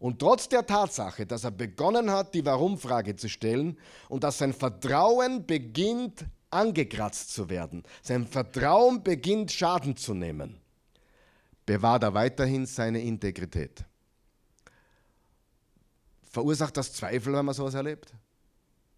Und 0.00 0.18
trotz 0.18 0.48
der 0.48 0.66
Tatsache, 0.66 1.26
dass 1.26 1.44
er 1.44 1.50
begonnen 1.50 2.10
hat, 2.10 2.34
die 2.34 2.44
Warum-Frage 2.44 3.16
zu 3.16 3.28
stellen 3.28 3.78
und 4.08 4.24
dass 4.24 4.38
sein 4.38 4.52
Vertrauen 4.52 5.46
beginnt 5.46 6.26
angekratzt 6.52 7.32
zu 7.32 7.48
werden, 7.48 7.82
sein 8.02 8.26
Vertrauen 8.26 9.02
beginnt 9.02 9.50
Schaden 9.50 9.96
zu 9.96 10.14
nehmen, 10.14 10.60
bewahrt 11.66 12.02
er 12.02 12.14
weiterhin 12.14 12.66
seine 12.66 13.00
Integrität. 13.00 13.84
Verursacht 16.24 16.76
das 16.76 16.92
Zweifel, 16.92 17.34
wenn 17.34 17.44
man 17.44 17.54
sowas 17.54 17.74
erlebt? 17.74 18.14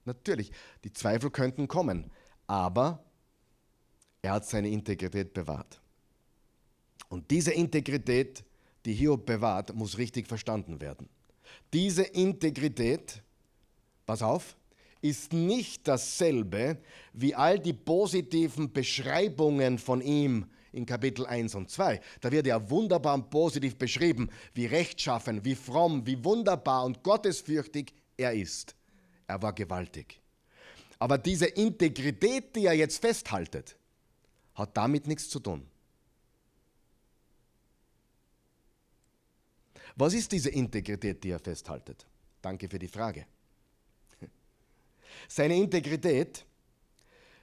Natürlich, 0.04 0.52
die 0.84 0.92
Zweifel 0.92 1.30
könnten 1.30 1.66
kommen, 1.66 2.10
aber 2.46 3.02
er 4.22 4.32
hat 4.32 4.46
seine 4.46 4.68
Integrität 4.68 5.32
bewahrt. 5.32 5.80
Und 7.08 7.30
diese 7.30 7.52
Integrität, 7.52 8.44
die 8.84 8.94
Hiob 8.94 9.26
bewahrt, 9.26 9.74
muss 9.74 9.98
richtig 9.98 10.26
verstanden 10.28 10.80
werden. 10.80 11.08
Diese 11.72 12.02
Integrität, 12.02 13.22
pass 14.06 14.22
auf, 14.22 14.56
ist 15.04 15.34
nicht 15.34 15.86
dasselbe 15.86 16.78
wie 17.12 17.34
all 17.34 17.58
die 17.58 17.74
positiven 17.74 18.72
Beschreibungen 18.72 19.78
von 19.78 20.00
ihm 20.00 20.46
in 20.72 20.86
Kapitel 20.86 21.26
1 21.26 21.54
und 21.54 21.70
2. 21.70 22.00
Da 22.22 22.32
wird 22.32 22.46
er 22.46 22.70
wunderbar 22.70 23.14
und 23.14 23.28
positiv 23.28 23.76
beschrieben, 23.76 24.30
wie 24.54 24.64
rechtschaffen, 24.64 25.44
wie 25.44 25.56
fromm, 25.56 26.06
wie 26.06 26.24
wunderbar 26.24 26.86
und 26.86 27.02
gottesfürchtig 27.02 27.92
er 28.16 28.32
ist. 28.32 28.74
Er 29.26 29.42
war 29.42 29.52
gewaltig. 29.52 30.22
Aber 30.98 31.18
diese 31.18 31.46
Integrität, 31.46 32.56
die 32.56 32.64
er 32.64 32.72
jetzt 32.72 33.02
festhaltet, 33.02 33.76
hat 34.54 34.74
damit 34.74 35.06
nichts 35.06 35.28
zu 35.28 35.38
tun. 35.38 35.66
Was 39.96 40.14
ist 40.14 40.32
diese 40.32 40.48
Integrität, 40.48 41.22
die 41.22 41.30
er 41.30 41.40
festhaltet? 41.40 42.06
Danke 42.40 42.70
für 42.70 42.78
die 42.78 42.88
Frage. 42.88 43.26
Seine 45.28 45.56
Integrität 45.56 46.44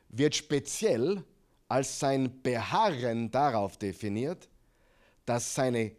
wird 0.10 0.36
speziell 0.36 1.24
als 1.68 2.00
sein 2.00 2.42
Beharren 2.42 3.32
darauf 3.32 3.78
definiert, 3.78 4.50
dass 5.26 5.56
seine 5.56 5.94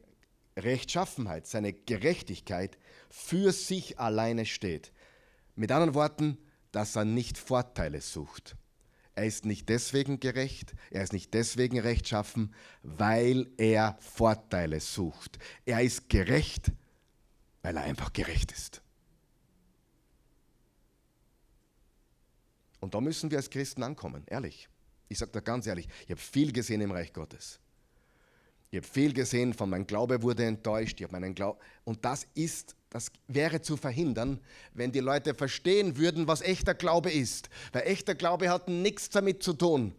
Rechtschaffenheit, 0.56 1.46
seine 1.46 1.72
Gerechtigkeit 1.72 2.76
für 3.08 3.52
sich 3.52 3.98
alleine 3.98 4.44
steht. 4.44 4.92
Mit 5.54 5.72
anderen 5.72 5.94
Worten, 5.94 6.38
dass 6.72 6.96
er 6.96 7.04
nicht 7.04 7.38
Vorteile 7.38 8.00
sucht. 8.00 8.56
Er 9.14 9.26
ist 9.26 9.44
nicht 9.44 9.68
deswegen 9.68 10.20
gerecht, 10.20 10.74
er 10.90 11.02
ist 11.02 11.12
nicht 11.12 11.34
deswegen 11.34 11.78
rechtschaffen, 11.78 12.54
weil 12.82 13.50
er 13.58 13.96
Vorteile 14.00 14.80
sucht. 14.80 15.38
Er 15.66 15.82
ist 15.82 16.08
gerecht, 16.08 16.72
weil 17.62 17.76
er 17.76 17.82
einfach 17.82 18.12
gerecht 18.12 18.52
ist. 18.52 18.81
Und 22.82 22.94
da 22.94 23.00
müssen 23.00 23.30
wir 23.30 23.38
als 23.38 23.48
Christen 23.48 23.84
ankommen, 23.84 24.24
ehrlich. 24.26 24.68
Ich 25.08 25.18
sage 25.18 25.30
da 25.30 25.38
ganz 25.38 25.68
ehrlich, 25.68 25.86
ich 26.04 26.10
habe 26.10 26.20
viel 26.20 26.52
gesehen 26.52 26.80
im 26.80 26.90
Reich 26.90 27.12
Gottes. 27.12 27.60
Ich 28.72 28.78
habe 28.78 28.86
viel 28.88 29.12
gesehen, 29.12 29.54
von 29.54 29.70
meinem 29.70 29.86
Glaube 29.86 30.20
wurde 30.20 30.44
enttäuscht, 30.44 31.00
ich 31.00 31.08
meinen 31.12 31.32
Glauben. 31.32 31.60
Und 31.84 32.04
das 32.04 32.26
ist, 32.34 32.74
das 32.90 33.12
wäre 33.28 33.62
zu 33.62 33.76
verhindern, 33.76 34.40
wenn 34.74 34.90
die 34.90 34.98
Leute 34.98 35.32
verstehen 35.32 35.96
würden, 35.96 36.26
was 36.26 36.40
echter 36.40 36.74
Glaube 36.74 37.12
ist. 37.12 37.50
Weil 37.72 37.82
echter 37.82 38.16
Glaube 38.16 38.50
hat 38.50 38.66
nichts 38.66 39.08
damit 39.10 39.44
zu 39.44 39.52
tun, 39.52 39.94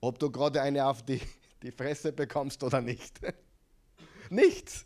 ob 0.00 0.20
du 0.20 0.30
gerade 0.30 0.62
eine 0.62 0.86
auf 0.86 1.02
die, 1.02 1.20
die 1.64 1.72
Fresse 1.72 2.12
bekommst 2.12 2.62
oder 2.62 2.80
nicht. 2.80 3.20
nichts. 4.30 4.84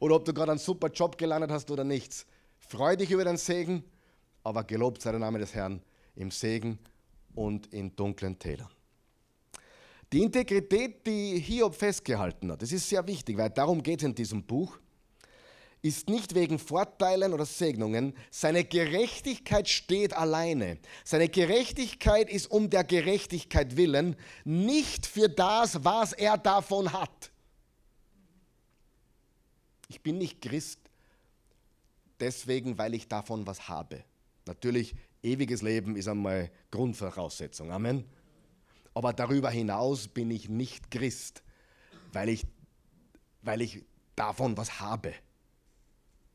Oder 0.00 0.16
ob 0.16 0.24
du 0.24 0.34
gerade 0.34 0.50
einen 0.50 0.58
super 0.58 0.88
Job 0.88 1.16
gelandet 1.16 1.52
hast 1.52 1.70
oder 1.70 1.84
nichts. 1.84 2.26
Freu 2.58 2.96
dich 2.96 3.12
über 3.12 3.24
den 3.24 3.36
Segen, 3.36 3.84
aber 4.42 4.64
gelobt 4.64 5.00
sei 5.00 5.12
der 5.12 5.20
Name 5.20 5.38
des 5.38 5.54
Herrn 5.54 5.80
im 6.14 6.30
Segen 6.30 6.78
und 7.34 7.72
in 7.72 7.94
dunklen 7.94 8.38
Tälern. 8.38 8.68
Die 10.12 10.22
Integrität, 10.22 11.06
die 11.06 11.38
Hiob 11.38 11.74
festgehalten 11.74 12.52
hat, 12.52 12.60
das 12.60 12.72
ist 12.72 12.88
sehr 12.88 13.06
wichtig, 13.06 13.38
weil 13.38 13.50
darum 13.50 13.82
geht 13.82 14.00
es 14.00 14.06
in 14.06 14.14
diesem 14.14 14.42
Buch, 14.42 14.78
ist 15.80 16.08
nicht 16.08 16.34
wegen 16.34 16.58
Vorteilen 16.58 17.32
oder 17.32 17.44
Segnungen. 17.44 18.14
Seine 18.30 18.64
Gerechtigkeit 18.64 19.68
steht 19.68 20.12
alleine. 20.12 20.78
Seine 21.04 21.28
Gerechtigkeit 21.28 22.30
ist 22.30 22.50
um 22.50 22.70
der 22.70 22.84
Gerechtigkeit 22.84 23.76
willen, 23.76 24.16
nicht 24.44 25.06
für 25.06 25.28
das, 25.28 25.84
was 25.84 26.12
er 26.12 26.38
davon 26.38 26.92
hat. 26.92 27.32
Ich 29.88 30.00
bin 30.02 30.18
nicht 30.18 30.40
Christ 30.40 30.78
deswegen, 32.20 32.78
weil 32.78 32.94
ich 32.94 33.08
davon 33.08 33.46
was 33.46 33.68
habe. 33.68 34.04
Natürlich, 34.46 34.94
ewiges 35.22 35.62
Leben 35.62 35.96
ist 35.96 36.08
einmal 36.08 36.50
Grundvoraussetzung. 36.70 37.70
Amen. 37.72 38.04
Aber 38.94 39.12
darüber 39.12 39.50
hinaus 39.50 40.08
bin 40.08 40.30
ich 40.30 40.48
nicht 40.48 40.90
Christ, 40.90 41.42
weil 42.12 42.28
ich, 42.28 42.46
weil 43.42 43.62
ich 43.62 43.84
davon 44.16 44.56
was 44.56 44.80
habe. 44.80 45.14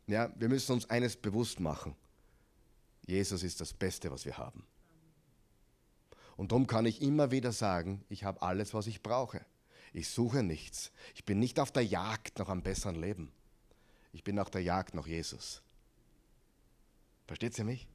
Ja, 0.07 0.31
wir 0.37 0.49
müssen 0.49 0.71
uns 0.71 0.89
eines 0.89 1.17
bewusst 1.17 1.59
machen. 1.59 1.95
Jesus 3.05 3.43
ist 3.43 3.61
das 3.61 3.73
Beste, 3.73 4.09
was 4.11 4.25
wir 4.25 4.37
haben. 4.37 4.65
Und 6.35 6.51
darum 6.51 6.67
kann 6.67 6.85
ich 6.85 7.01
immer 7.01 7.31
wieder 7.31 7.51
sagen, 7.51 8.03
ich 8.09 8.23
habe 8.23 8.41
alles, 8.41 8.73
was 8.73 8.87
ich 8.87 9.01
brauche. 9.01 9.45
Ich 9.93 10.09
suche 10.09 10.43
nichts. 10.43 10.91
Ich 11.15 11.25
bin 11.25 11.39
nicht 11.39 11.59
auf 11.59 11.71
der 11.71 11.85
Jagd 11.85 12.39
nach 12.39 12.49
einem 12.49 12.61
besseren 12.61 12.95
Leben. 12.95 13.31
Ich 14.13 14.23
bin 14.23 14.39
auf 14.39 14.49
der 14.49 14.61
Jagd 14.61 14.93
nach 14.93 15.07
Jesus. 15.07 15.61
Versteht 17.25 17.57
ihr 17.57 17.65
mich? 17.65 17.87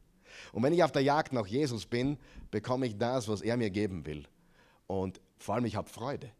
Und 0.52 0.62
wenn 0.62 0.72
ich 0.72 0.82
auf 0.82 0.92
der 0.92 1.02
Jagd 1.02 1.32
nach 1.32 1.46
Jesus 1.46 1.86
bin, 1.86 2.18
bekomme 2.50 2.86
ich 2.86 2.96
das, 2.96 3.28
was 3.28 3.42
er 3.42 3.56
mir 3.56 3.70
geben 3.70 4.04
will. 4.06 4.26
Und 4.86 5.20
vor 5.38 5.54
allem, 5.54 5.64
ich 5.64 5.76
habe 5.76 5.88
Freude. 5.88 6.30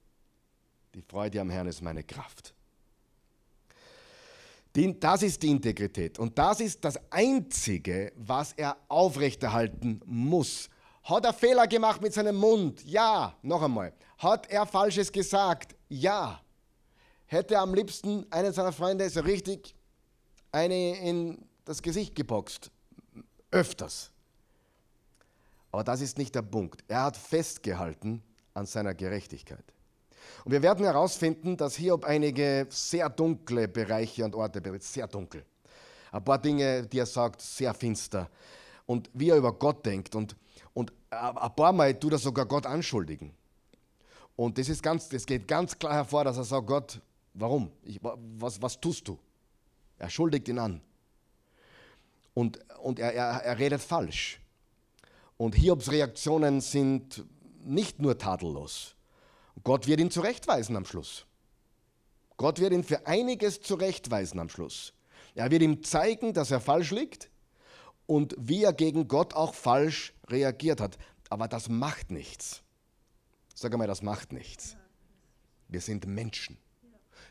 Die 0.95 1.03
Freude 1.03 1.41
am 1.41 1.51
Herrn 1.51 1.67
ist 1.67 1.81
meine 1.83 2.05
Kraft. 2.05 2.55
Das 4.75 5.23
ist 5.23 5.43
die 5.43 5.51
Integrität. 5.51 6.19
Und 6.19 6.39
das 6.39 6.61
ist 6.61 6.85
das 6.85 6.99
Einzige, 7.11 8.13
was 8.17 8.53
er 8.53 8.77
aufrechterhalten 8.89 10.01
muss. 10.07 10.71
Hat 11.05 11.25
er 11.25 11.35
Fehler 11.35 11.67
gemacht 11.67 12.01
mit 12.01 12.15
seinem 12.15 12.37
Mund? 12.37 12.83
Ja. 12.85 13.37
Noch 13.43 13.63
einmal. 13.63 13.93
Hat 14.19 14.49
er 14.51 14.67
Falsches 14.67 15.11
gesagt? 15.11 15.75
Ja. 15.89 16.41
Hätte 17.27 17.55
er 17.55 17.63
am 17.63 17.75
liebsten 17.75 18.27
einen 18.31 18.53
seiner 18.53 18.73
Freunde 18.73 19.09
so 19.11 19.21
richtig 19.21 19.75
eine 20.53 20.99
in 21.01 21.39
das 21.65 21.83
Gesicht 21.83 22.15
geboxt? 22.15 22.71
Öfters. 23.53 24.11
Aber 25.71 25.85
das 25.85 26.01
ist 26.01 26.19
nicht 26.19 26.35
der 26.35 26.43
Punkt. 26.43 26.85
Er 26.89 27.05
hat 27.05 27.17
festgehalten 27.17 28.23
an 28.55 28.67
seiner 28.67 28.95
Gerechtigkeit. 28.95 29.65
Und 30.45 30.53
wir 30.53 30.63
werden 30.63 30.85
herausfinden, 30.85 31.57
dass 31.57 31.77
Hiob 31.77 32.05
einige 32.05 32.67
sehr 32.69 33.09
dunkle 33.09 33.69
Bereiche 33.69 34.25
und 34.25 34.35
Orte 34.35 34.61
berät, 34.61 34.83
sehr 34.83 35.07
dunkel. 35.07 35.45
Ein 36.11 36.25
paar 36.25 36.39
Dinge, 36.39 36.87
die 36.87 36.99
er 36.99 37.07
sagt, 37.07 37.41
sehr 37.41 37.73
finster. 37.73 38.29
Und 38.87 39.09
wie 39.15 39.31
er 39.31 39.37
über 39.37 39.53
Gott 39.53 39.85
denkt. 39.87 40.15
Und, 40.15 40.37
und 40.75 40.93
ein 41.11 41.55
paar 41.57 41.73
Mal 41.73 41.99
tut 41.99 42.13
er 42.13 42.19
sogar 42.19 42.47
Gott 42.47 42.67
anschuldigen. 42.67 43.33
Und 44.37 44.59
das, 44.59 44.69
ist 44.69 44.83
ganz, 44.83 45.09
das 45.09 45.25
geht 45.25 45.47
ganz 45.47 45.79
klar 45.79 45.95
hervor, 45.95 46.25
dass 46.25 46.37
er 46.37 46.45
sagt, 46.45 46.67
Gott, 46.67 47.01
warum? 47.35 47.71
Ich, 47.83 48.01
was, 48.03 48.61
was 48.61 48.81
tust 48.81 49.09
du? 49.09 49.19
Er 49.99 50.11
schuldigt 50.11 50.49
ihn 50.49 50.59
an. 50.59 50.81
Und, 52.35 52.59
und 52.79 52.99
er, 52.99 53.13
er, 53.15 53.43
er 53.43 53.59
redet 53.59 53.83
falsch. 53.83 54.41
Und 55.37 55.55
Hiobs 55.55 55.91
Reaktionen 55.91 56.61
sind 56.61 57.25
nicht 57.65 58.01
nur 58.01 58.19
tadellos. 58.19 58.95
Gott 59.65 59.87
wird 59.87 60.01
ihn 60.01 60.11
zurechtweisen 60.11 60.77
am 60.77 60.85
Schluss. 60.85 61.27
Gott 62.37 62.59
wird 62.59 62.73
ihn 62.73 62.85
für 62.85 63.07
einiges 63.07 63.61
zurechtweisen 63.61 64.41
am 64.41 64.49
Schluss. 64.49 64.95
Er 65.35 65.51
wird 65.51 65.63
ihm 65.63 65.83
zeigen, 65.83 66.33
dass 66.33 66.51
er 66.51 66.61
falsch 66.61 66.91
liegt 66.91 67.31
und 68.07 68.35
wie 68.39 68.65
er 68.65 68.73
gegen 68.73 69.09
Gott 69.09 69.35
auch 69.35 69.55
falsch 69.55 70.13
reagiert 70.29 70.81
hat. 70.81 70.99
Aber 71.29 71.49
das 71.49 71.69
macht 71.69 72.11
nichts. 72.11 72.63
Sag 73.55 73.73
einmal, 73.73 73.87
das 73.87 74.03
macht 74.03 74.33
nichts. 74.33 74.77
Wir 75.69 75.81
sind 75.81 76.07
Menschen. 76.07 76.59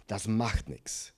Das 0.07 0.27
macht 0.27 0.69
nichts. 0.69 1.13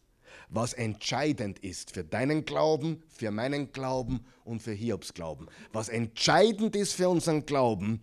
Was 0.54 0.74
entscheidend 0.74 1.58
ist 1.60 1.92
für 1.92 2.04
deinen 2.04 2.46
Glauben, 2.46 3.02
für 3.10 3.32
meinen 3.32 3.72
Glauben 3.72 4.24
und 4.44 4.62
für 4.62 4.72
Hiobs 4.72 5.16
Glauben. 5.16 5.48
Was 5.72 5.90
entscheidend 5.90 6.76
ist 6.76 6.94
für 6.94 7.10
unseren 7.10 7.48
Glauben, 7.48 8.00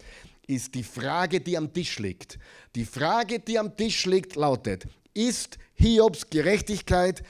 ist 0.48 0.74
die 0.74 0.82
Frage, 0.82 1.40
die 1.40 1.56
am 1.56 1.72
Tisch 1.72 2.00
liegt. 2.00 2.40
Die 2.74 2.84
Frage, 2.84 3.38
die 3.38 3.56
am 3.56 3.76
Tisch 3.76 4.04
liegt, 4.04 4.34
lautet, 4.34 4.88
ist 5.14 5.58
Hiobs 5.74 6.28
Gerechtigkeit 6.28 7.22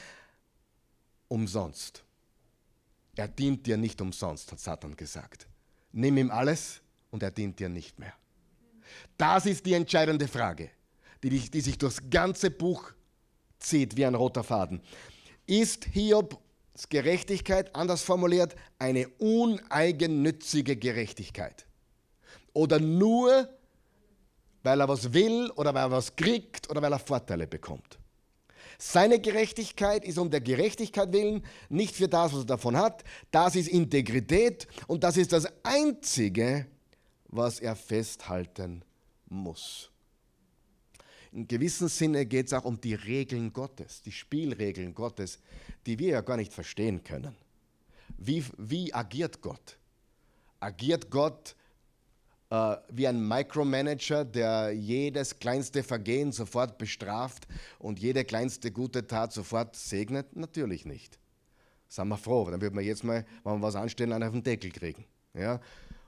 umsonst? 1.28 2.02
Er 3.14 3.28
dient 3.28 3.66
dir 3.66 3.76
nicht 3.76 4.00
umsonst, 4.00 4.50
hat 4.50 4.58
Satan 4.60 4.96
gesagt. 4.96 5.46
Nimm 5.92 6.16
ihm 6.16 6.30
alles 6.30 6.80
und 7.10 7.22
er 7.22 7.30
dient 7.30 7.58
dir 7.58 7.68
nicht 7.68 7.98
mehr. 7.98 8.14
Das 9.18 9.44
ist 9.44 9.66
die 9.66 9.74
entscheidende 9.74 10.26
Frage, 10.28 10.70
die, 11.22 11.28
die 11.28 11.60
sich 11.60 11.76
durchs 11.76 12.00
ganze 12.08 12.50
Buch 12.50 12.94
zieht 13.60 13.96
wie 13.96 14.04
ein 14.04 14.14
roter 14.14 14.42
Faden. 14.42 14.80
Ist 15.46 15.84
Hiobs 15.84 16.36
Gerechtigkeit, 16.88 17.74
anders 17.74 18.02
formuliert, 18.02 18.56
eine 18.78 19.08
uneigennützige 19.18 20.76
Gerechtigkeit? 20.76 21.66
oder 22.52 22.78
nur, 22.78 23.48
weil 24.62 24.80
er 24.80 24.88
was 24.88 25.12
will 25.12 25.50
oder 25.56 25.74
weil 25.74 25.84
er 25.84 25.90
was 25.90 26.14
kriegt 26.16 26.68
oder 26.70 26.82
weil 26.82 26.92
er 26.92 26.98
Vorteile 26.98 27.46
bekommt. 27.46 27.98
Seine 28.78 29.20
Gerechtigkeit 29.20 30.04
ist 30.04 30.18
um 30.18 30.30
der 30.30 30.40
Gerechtigkeit 30.40 31.12
willen, 31.12 31.44
nicht 31.68 31.94
für 31.94 32.08
das, 32.08 32.32
was 32.32 32.40
er 32.40 32.46
davon 32.46 32.76
hat. 32.76 33.04
Das 33.30 33.54
ist 33.54 33.68
Integrität 33.68 34.66
und 34.86 35.04
das 35.04 35.18
ist 35.18 35.32
das 35.32 35.46
Einzige, 35.62 36.66
was 37.28 37.60
er 37.60 37.76
festhalten 37.76 38.82
muss. 39.28 39.90
In 41.32 41.46
gewissem 41.46 41.88
Sinne 41.88 42.26
geht 42.26 42.46
es 42.46 42.52
auch 42.52 42.64
um 42.64 42.80
die 42.80 42.94
Regeln 42.94 43.52
Gottes, 43.52 44.02
die 44.02 44.12
Spielregeln 44.12 44.94
Gottes, 44.94 45.38
die 45.86 45.98
wir 45.98 46.10
ja 46.10 46.20
gar 46.20 46.36
nicht 46.36 46.52
verstehen 46.52 47.04
können. 47.04 47.36
Wie, 48.18 48.44
wie 48.58 48.92
agiert 48.92 49.40
Gott? 49.40 49.78
Agiert 50.58 51.10
Gott 51.10 51.54
äh, 52.50 52.76
wie 52.90 53.06
ein 53.06 53.26
Micromanager, 53.26 54.24
der 54.24 54.72
jedes 54.72 55.38
kleinste 55.38 55.82
Vergehen 55.82 56.32
sofort 56.32 56.78
bestraft 56.78 57.46
und 57.78 58.00
jede 58.00 58.24
kleinste 58.24 58.72
gute 58.72 59.06
Tat 59.06 59.32
sofort 59.32 59.76
segnet? 59.76 60.34
Natürlich 60.34 60.84
nicht. 60.84 61.18
Sind 61.88 62.08
wir 62.08 62.18
froh, 62.18 62.50
dann 62.50 62.60
würden 62.60 62.76
wir 62.76 62.84
jetzt 62.84 63.04
mal, 63.04 63.24
wenn 63.44 63.54
wir 63.54 63.62
was 63.62 63.76
anstellen, 63.76 64.12
einen 64.12 64.24
auf 64.24 64.32
den 64.32 64.42
Deckel 64.42 64.70
kriegen. 64.70 65.04
Ja? 65.34 65.60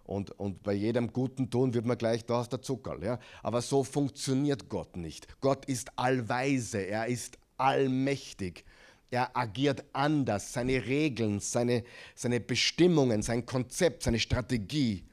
Und, 0.05 0.33
und 0.33 0.62
bei 0.62 0.73
jedem 0.73 1.12
guten 1.12 1.49
Tun 1.51 1.75
wird 1.75 1.87
man 1.87 1.97
gleich, 1.97 2.25
da 2.25 2.38
hast 2.38 2.53
der 2.53 2.62
Zuckerl. 2.62 3.03
Ja? 3.05 3.19
Aber 3.43 3.62
so 3.62 3.85
funktioniert 3.85 4.69
Gott 4.69 4.97
nicht. 4.97 5.41
Gott 5.41 5.65
ist 5.67 5.97
allweise, 5.97 6.79
er 6.79 7.07
ist 7.07 7.38
allmächtig. 7.57 8.65
Er 9.11 9.37
agiert 9.37 9.85
anders. 9.93 10.53
Seine 10.53 10.85
Regeln, 10.85 11.38
seine, 11.38 11.85
seine 12.15 12.41
Bestimmungen, 12.41 13.23
sein 13.23 13.47
Konzept, 13.47 14.03
seine 14.03 14.19
Strategie 14.19 15.05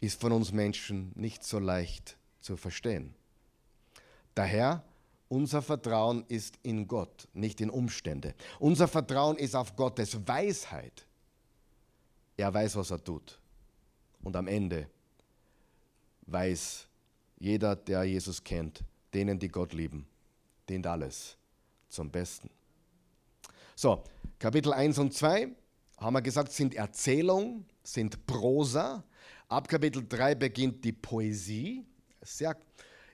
ist 0.00 0.20
von 0.20 0.32
uns 0.32 0.52
Menschen 0.52 1.12
nicht 1.14 1.44
so 1.44 1.58
leicht 1.58 2.16
zu 2.40 2.56
verstehen. 2.56 3.14
Daher, 4.34 4.84
unser 5.28 5.60
Vertrauen 5.60 6.24
ist 6.28 6.58
in 6.62 6.86
Gott, 6.86 7.26
nicht 7.32 7.60
in 7.60 7.70
Umstände. 7.70 8.34
Unser 8.60 8.86
Vertrauen 8.86 9.36
ist 9.38 9.56
auf 9.56 9.74
Gottes 9.74 10.26
Weisheit. 10.26 11.04
Er 12.36 12.52
weiß, 12.52 12.76
was 12.76 12.90
er 12.90 13.02
tut. 13.02 13.40
Und 14.26 14.34
am 14.34 14.48
Ende 14.48 14.88
weiß 16.22 16.88
jeder, 17.38 17.76
der 17.76 18.02
Jesus 18.02 18.42
kennt, 18.42 18.82
denen, 19.14 19.38
die 19.38 19.46
Gott 19.46 19.72
lieben, 19.72 20.04
dient 20.68 20.84
alles 20.84 21.36
zum 21.88 22.10
Besten. 22.10 22.50
So, 23.76 24.02
Kapitel 24.40 24.72
1 24.72 24.98
und 24.98 25.14
2 25.14 25.46
haben 25.98 26.12
wir 26.12 26.22
gesagt, 26.22 26.50
sind 26.50 26.74
Erzählung, 26.74 27.66
sind 27.84 28.26
Prosa. 28.26 29.04
Ab 29.46 29.68
Kapitel 29.68 30.04
3 30.08 30.34
beginnt 30.34 30.84
die 30.84 30.92
Poesie. 30.92 31.86
Sehr 32.20 32.56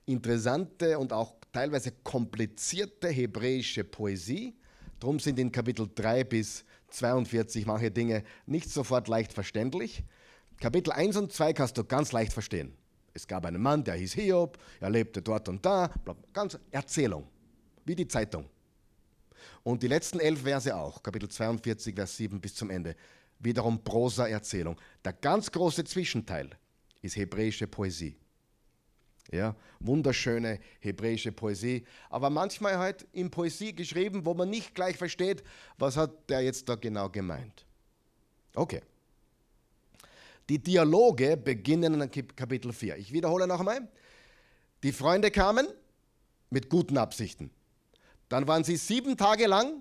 interessante 0.06 0.98
und 0.98 1.12
auch 1.12 1.34
teilweise 1.52 1.92
komplizierte 1.92 3.08
hebräische 3.08 3.84
Poesie. 3.84 4.54
Darum 4.98 5.18
sind 5.18 5.38
in 5.38 5.52
Kapitel 5.52 5.90
3 5.94 6.24
bis 6.24 6.64
42 6.88 7.66
manche 7.66 7.90
Dinge 7.90 8.24
nicht 8.46 8.70
sofort 8.70 9.08
leicht 9.08 9.34
verständlich. 9.34 10.04
Kapitel 10.62 10.92
1 10.92 11.16
und 11.16 11.32
2 11.32 11.54
kannst 11.54 11.76
du 11.76 11.82
ganz 11.82 12.12
leicht 12.12 12.32
verstehen. 12.32 12.72
Es 13.12 13.26
gab 13.26 13.44
einen 13.46 13.60
Mann, 13.60 13.82
der 13.82 13.94
hieß 13.94 14.12
Hiob, 14.12 14.58
er 14.78 14.90
lebte 14.90 15.20
dort 15.20 15.48
und 15.48 15.66
da, 15.66 15.90
ganz 16.32 16.56
Erzählung, 16.70 17.26
wie 17.84 17.96
die 17.96 18.06
Zeitung. 18.06 18.48
Und 19.64 19.82
die 19.82 19.88
letzten 19.88 20.20
elf 20.20 20.42
Verse 20.42 20.72
auch, 20.72 21.02
Kapitel 21.02 21.28
42, 21.28 21.96
Vers 21.96 22.16
7 22.16 22.40
bis 22.40 22.54
zum 22.54 22.70
Ende, 22.70 22.94
wiederum 23.40 23.82
Prosa-Erzählung. 23.82 24.76
Der 25.04 25.14
ganz 25.14 25.50
große 25.50 25.82
Zwischenteil 25.82 26.50
ist 27.00 27.16
hebräische 27.16 27.66
Poesie. 27.66 28.16
Ja, 29.32 29.56
wunderschöne 29.80 30.60
hebräische 30.78 31.32
Poesie, 31.32 31.84
aber 32.08 32.30
manchmal 32.30 32.78
halt 32.78 33.04
in 33.10 33.32
Poesie 33.32 33.74
geschrieben, 33.74 34.24
wo 34.24 34.34
man 34.34 34.48
nicht 34.48 34.76
gleich 34.76 34.96
versteht, 34.96 35.42
was 35.76 35.96
hat 35.96 36.30
der 36.30 36.42
jetzt 36.42 36.68
da 36.68 36.76
genau 36.76 37.08
gemeint. 37.08 37.66
Okay. 38.54 38.80
Die 40.52 40.62
Dialoge 40.62 41.38
beginnen 41.38 41.98
in 41.98 42.10
Kapitel 42.36 42.74
4. 42.74 42.98
Ich 42.98 43.10
wiederhole 43.10 43.46
noch 43.46 43.60
einmal. 43.60 43.88
Die 44.82 44.92
Freunde 44.92 45.30
kamen 45.30 45.66
mit 46.50 46.68
guten 46.68 46.98
Absichten. 46.98 47.50
Dann 48.28 48.46
waren 48.46 48.62
sie 48.62 48.76
sieben 48.76 49.16
Tage 49.16 49.46
lang 49.46 49.80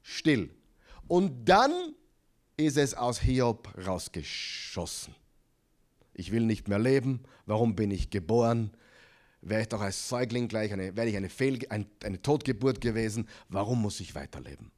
still. 0.00 0.48
Und 1.06 1.44
dann 1.50 1.94
ist 2.56 2.78
es 2.78 2.94
aus 2.94 3.20
Hiob 3.20 3.70
rausgeschossen. 3.86 5.14
Ich 6.14 6.32
will 6.32 6.46
nicht 6.46 6.68
mehr 6.68 6.78
leben. 6.78 7.24
Warum 7.44 7.76
bin 7.76 7.90
ich 7.90 8.08
geboren? 8.08 8.70
Wäre 9.42 9.60
ich 9.60 9.68
doch 9.68 9.82
als 9.82 10.08
Säugling 10.08 10.48
gleich 10.48 10.72
eine, 10.72 10.96
wäre 10.96 11.10
ich 11.10 11.16
eine, 11.18 11.28
Fehl, 11.28 11.58
ein, 11.68 11.84
eine 12.02 12.22
Totgeburt 12.22 12.80
gewesen. 12.80 13.28
Warum 13.50 13.82
muss 13.82 14.00
ich 14.00 14.14
weiterleben? 14.14 14.70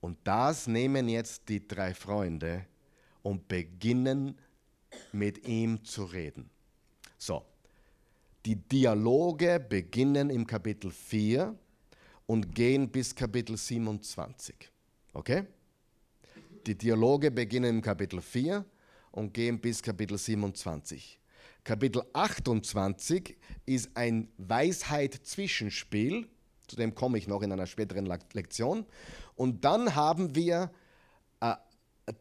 Und 0.00 0.16
das 0.22 0.68
nehmen 0.68 1.08
jetzt 1.08 1.48
die 1.48 1.66
drei 1.66 1.92
Freunde 1.92 2.66
und 3.22 3.48
beginnen 3.48 4.38
mit 5.12 5.46
ihm 5.46 5.84
zu 5.84 6.04
reden. 6.04 6.50
So, 7.18 7.44
die 8.44 8.56
Dialoge 8.56 9.60
beginnen 9.60 10.30
im 10.30 10.46
Kapitel 10.46 10.90
4 10.90 11.56
und 12.26 12.54
gehen 12.54 12.90
bis 12.90 13.14
Kapitel 13.14 13.56
27. 13.56 14.54
Okay? 15.12 15.44
Die 16.66 16.76
Dialoge 16.76 17.30
beginnen 17.30 17.76
im 17.76 17.82
Kapitel 17.82 18.20
4 18.20 18.64
und 19.12 19.32
gehen 19.32 19.60
bis 19.60 19.82
Kapitel 19.82 20.18
27. 20.18 21.18
Kapitel 21.64 22.02
28 22.12 23.36
ist 23.66 23.96
ein 23.96 24.28
Weisheit-Zwischenspiel, 24.38 26.28
zu 26.66 26.76
dem 26.76 26.94
komme 26.94 27.18
ich 27.18 27.28
noch 27.28 27.42
in 27.42 27.52
einer 27.52 27.66
späteren 27.66 28.06
Lektion. 28.32 28.86
Und 29.36 29.64
dann 29.64 29.94
haben 29.94 30.34
wir 30.34 30.72
äh, 31.40 31.54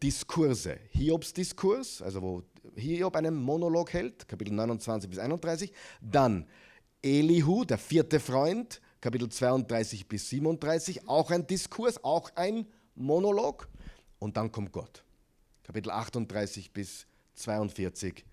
Diskurse, 0.04 0.78
Hiobs 0.92 1.34
Diskurs, 1.34 2.02
also 2.02 2.22
wo 2.22 2.44
Hiob 2.76 3.16
einen 3.16 3.36
Monolog 3.36 3.94
hält, 3.94 4.28
Kapitel 4.28 4.54
29 4.54 5.10
bis 5.10 5.20
31. 5.20 5.72
Dann 6.02 6.46
Elihu, 7.02 7.66
der 7.66 7.78
vierte 7.78 8.20
Freund, 8.20 8.80
Kapitel 9.02 9.30
32 9.30 10.08
bis 10.08 10.30
37, 10.30 11.08
auch 11.10 11.32
ein 11.32 11.48
Diskurs, 11.48 12.04
auch 12.04 12.30
ein 12.36 12.68
Monolog. 12.96 13.68
Und 14.20 14.38
dann 14.38 14.52
kommt 14.52 14.72
Gott. 14.72 15.04
Kapitel 15.64 15.90
38 15.90 16.72
bis 16.72 17.08
42. 17.34 18.24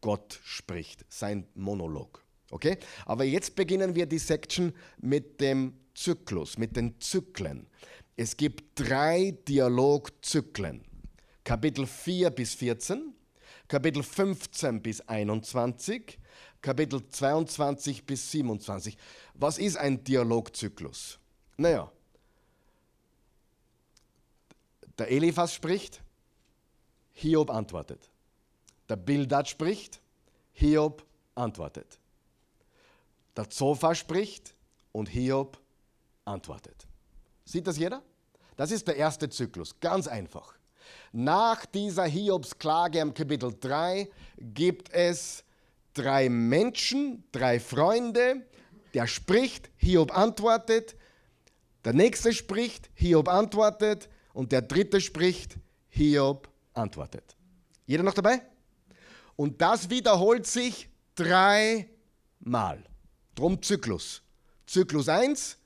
Gott 0.00 0.40
spricht, 0.44 1.04
sein 1.08 1.48
Monolog. 1.54 2.24
Okay? 2.50 2.78
Aber 3.04 3.24
jetzt 3.24 3.56
beginnen 3.56 3.96
wir 3.96 4.06
die 4.06 4.18
Section 4.18 4.72
mit 5.00 5.40
dem 5.40 5.74
Zyklus, 5.94 6.56
mit 6.56 6.76
den 6.76 7.00
Zyklen. 7.00 7.66
Es 8.20 8.36
gibt 8.36 8.64
drei 8.74 9.38
Dialogzyklen. 9.46 10.84
Kapitel 11.44 11.86
4 11.86 12.30
bis 12.30 12.52
14, 12.54 13.14
Kapitel 13.68 14.02
15 14.02 14.82
bis 14.82 15.00
21, 15.02 16.18
Kapitel 16.60 17.08
22 17.08 18.04
bis 18.04 18.32
27. 18.32 18.98
Was 19.34 19.58
ist 19.58 19.76
ein 19.76 20.02
Dialogzyklus? 20.02 21.20
Naja, 21.56 21.92
der 24.98 25.12
Eliphas 25.12 25.54
spricht, 25.54 26.02
Hiob 27.12 27.50
antwortet. 27.50 28.10
Der 28.88 28.96
Bildad 28.96 29.48
spricht, 29.48 30.00
Hiob 30.54 31.06
antwortet. 31.36 32.00
Der 33.36 33.48
Zophar 33.48 33.94
spricht 33.94 34.56
und 34.90 35.08
Hiob 35.08 35.56
antwortet. 36.24 36.88
Sieht 37.44 37.66
das 37.66 37.78
jeder? 37.78 38.02
Das 38.58 38.72
ist 38.72 38.88
der 38.88 38.96
erste 38.96 39.28
Zyklus, 39.28 39.78
ganz 39.78 40.08
einfach. 40.08 40.52
Nach 41.12 41.64
dieser 41.64 42.06
Hiobsklage 42.06 42.98
im 42.98 43.14
Kapitel 43.14 43.54
3 43.56 44.10
gibt 44.36 44.92
es 44.92 45.44
drei 45.94 46.28
Menschen, 46.28 47.22
drei 47.30 47.60
Freunde, 47.60 48.44
der 48.94 49.06
spricht, 49.06 49.70
Hiob 49.76 50.10
antwortet, 50.10 50.96
der 51.84 51.92
nächste 51.92 52.32
spricht, 52.32 52.90
Hiob 52.94 53.28
antwortet 53.28 54.08
und 54.32 54.50
der 54.50 54.62
dritte 54.62 55.00
spricht, 55.00 55.56
Hiob 55.88 56.48
antwortet. 56.74 57.36
Jeder 57.86 58.02
noch 58.02 58.14
dabei? 58.14 58.42
Und 59.36 59.62
das 59.62 59.88
wiederholt 59.88 60.48
sich 60.48 60.88
dreimal. 61.14 62.82
Drum 63.36 63.62
Zyklus. 63.62 64.20
Zyklus 64.66 65.08
1, 65.08 65.58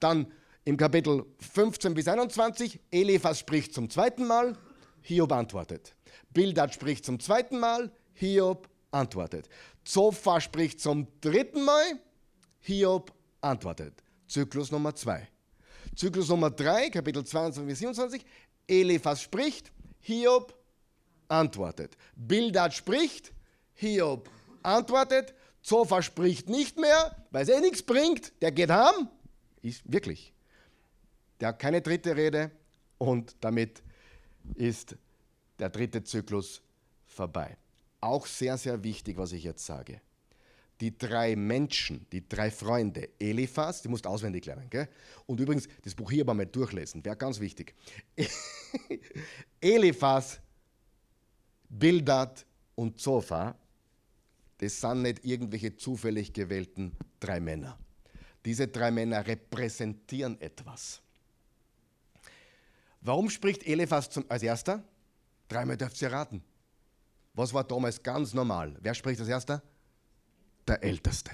dann 0.00 0.26
im 0.64 0.76
Kapitel 0.76 1.24
15 1.38 1.94
bis 1.94 2.08
21, 2.08 2.80
Eliphas 2.90 3.38
spricht 3.38 3.74
zum 3.74 3.90
zweiten 3.90 4.26
Mal, 4.26 4.56
Hiob 5.02 5.32
antwortet. 5.32 5.94
Bildad 6.32 6.72
spricht 6.72 7.04
zum 7.04 7.18
zweiten 7.18 7.58
Mal, 7.58 7.90
Hiob 8.14 8.68
antwortet. 8.90 9.48
Zophar 9.84 10.40
spricht 10.40 10.80
zum 10.80 11.08
dritten 11.20 11.64
Mal, 11.64 11.98
Hiob 12.60 13.12
antwortet. 13.40 14.02
Zyklus 14.28 14.70
Nummer 14.70 14.94
2. 14.94 15.28
Zyklus 15.96 16.28
Nummer 16.28 16.50
3, 16.50 16.90
Kapitel 16.90 17.24
22 17.24 17.66
bis 17.66 17.78
27, 17.80 18.24
Eliphas 18.68 19.22
spricht, 19.22 19.72
Hiob 20.00 20.54
antwortet. 21.28 21.96
Bildad 22.14 22.72
spricht, 22.72 23.32
Hiob 23.74 24.30
antwortet. 24.62 25.34
Zophar 25.60 26.02
spricht 26.02 26.48
nicht 26.48 26.78
mehr, 26.78 27.16
weil 27.30 27.42
es 27.42 27.48
eh 27.48 27.60
nichts 27.60 27.82
bringt, 27.82 28.32
der 28.40 28.52
geht 28.52 28.70
heim. 28.70 29.08
Ist 29.62 29.82
wirklich. 29.84 30.32
Der 31.42 31.52
keine 31.52 31.82
dritte 31.82 32.16
Rede 32.16 32.52
und 32.98 33.34
damit 33.40 33.82
ist 34.54 34.96
der 35.58 35.70
dritte 35.70 36.04
Zyklus 36.04 36.62
vorbei. 37.04 37.56
Auch 38.00 38.26
sehr, 38.26 38.56
sehr 38.56 38.84
wichtig, 38.84 39.16
was 39.16 39.32
ich 39.32 39.42
jetzt 39.42 39.66
sage. 39.66 40.00
Die 40.80 40.96
drei 40.96 41.34
Menschen, 41.34 42.06
die 42.12 42.28
drei 42.28 42.48
Freunde, 42.48 43.08
Eliphas, 43.18 43.82
die 43.82 43.88
musst 43.88 44.06
auswendig 44.06 44.46
lernen, 44.46 44.70
gell? 44.70 44.88
Und 45.26 45.40
übrigens, 45.40 45.66
das 45.82 45.96
Buch 45.96 46.12
hier 46.12 46.22
aber 46.22 46.34
mal 46.34 46.46
durchlesen, 46.46 47.04
wäre 47.04 47.16
ganz 47.16 47.40
wichtig. 47.40 47.74
Eliphas, 49.60 50.40
Bildad 51.68 52.46
und 52.76 53.00
Zophar, 53.00 53.58
das 54.58 54.80
sind 54.80 55.02
nicht 55.02 55.24
irgendwelche 55.24 55.74
zufällig 55.74 56.32
gewählten 56.32 56.92
drei 57.18 57.40
Männer. 57.40 57.76
Diese 58.44 58.68
drei 58.68 58.92
Männer 58.92 59.26
repräsentieren 59.26 60.40
etwas. 60.40 61.01
Warum 63.02 63.28
spricht 63.30 63.64
Eliphas 63.64 64.08
zum, 64.10 64.24
als 64.28 64.42
erster? 64.42 64.82
Dreimal 65.48 65.76
dürft 65.76 66.00
ihr 66.00 66.10
raten. 66.10 66.42
Was 67.34 67.52
war 67.52 67.64
damals 67.64 68.02
ganz 68.02 68.32
normal? 68.32 68.76
Wer 68.80 68.94
spricht 68.94 69.20
als 69.20 69.28
erster? 69.28 69.62
Der 70.66 70.82
Älteste. 70.82 71.32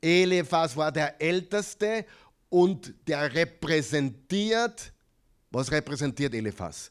Eliphas 0.00 0.76
war 0.76 0.92
der 0.92 1.20
Älteste 1.20 2.04
und 2.50 2.94
der 3.06 3.32
repräsentiert, 3.32 4.92
was 5.50 5.70
repräsentiert 5.70 6.34
Eliphas? 6.34 6.90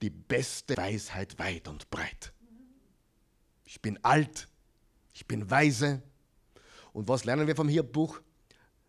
Die 0.00 0.10
beste 0.10 0.76
Weisheit 0.76 1.38
weit 1.38 1.68
und 1.68 1.90
breit. 1.90 2.32
Ich 3.64 3.82
bin 3.82 4.02
alt, 4.02 4.48
ich 5.12 5.26
bin 5.26 5.50
weise. 5.50 6.02
Und 6.94 7.06
was 7.06 7.24
lernen 7.24 7.46
wir 7.46 7.54
vom 7.54 7.68
Hiob-Buch? 7.68 8.20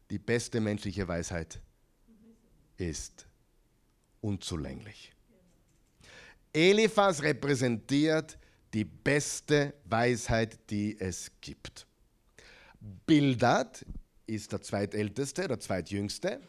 Die 0.09 0.19
beste 0.19 0.61
menschliche 0.61 1.07
Weisheit 1.07 1.59
ist 2.77 3.28
unzulänglich. 4.21 5.13
Eliphas 6.53 7.21
repräsentiert 7.21 8.37
die 8.73 8.85
beste 8.85 9.73
Weisheit, 9.85 10.59
die 10.69 10.99
es 10.99 11.31
gibt. 11.41 11.87
Bildad 13.05 13.85
ist 14.25 14.51
der 14.51 14.61
zweitälteste, 14.61 15.47
der 15.47 15.59
zweitjüngste 15.59 16.39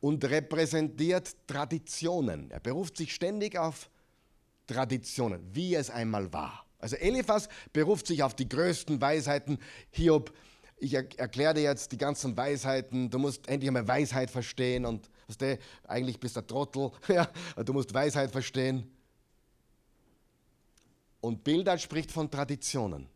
und 0.00 0.24
repräsentiert 0.24 1.36
Traditionen. 1.46 2.50
Er 2.50 2.60
beruft 2.60 2.96
sich 2.96 3.14
ständig 3.14 3.58
auf 3.58 3.90
Traditionen, 4.66 5.42
wie 5.52 5.74
es 5.74 5.90
einmal 5.90 6.32
war. 6.32 6.66
Also 6.78 6.96
Eliphas 6.96 7.48
beruft 7.72 8.06
sich 8.06 8.22
auf 8.22 8.34
die 8.34 8.48
größten 8.48 9.00
Weisheiten. 9.00 9.58
Hiob, 9.90 10.32
ich 10.76 10.94
erkläre 10.94 11.54
dir 11.54 11.62
jetzt 11.62 11.92
die 11.92 11.98
ganzen 11.98 12.36
Weisheiten. 12.36 13.10
Du 13.10 13.18
musst 13.18 13.48
endlich 13.48 13.68
einmal 13.68 13.88
Weisheit 13.88 14.30
verstehen 14.30 14.84
und 14.84 15.10
weißt 15.28 15.40
du, 15.40 15.58
eigentlich 15.88 16.20
bist 16.20 16.36
du 16.36 16.40
ein 16.40 16.46
Trottel. 16.46 16.90
Ja, 17.08 17.28
du 17.62 17.72
musst 17.72 17.92
Weisheit 17.92 18.30
verstehen. 18.30 18.90
Und 21.20 21.42
Bildad 21.42 21.80
spricht 21.80 22.12
von 22.12 22.30
Traditionen. 22.30 23.08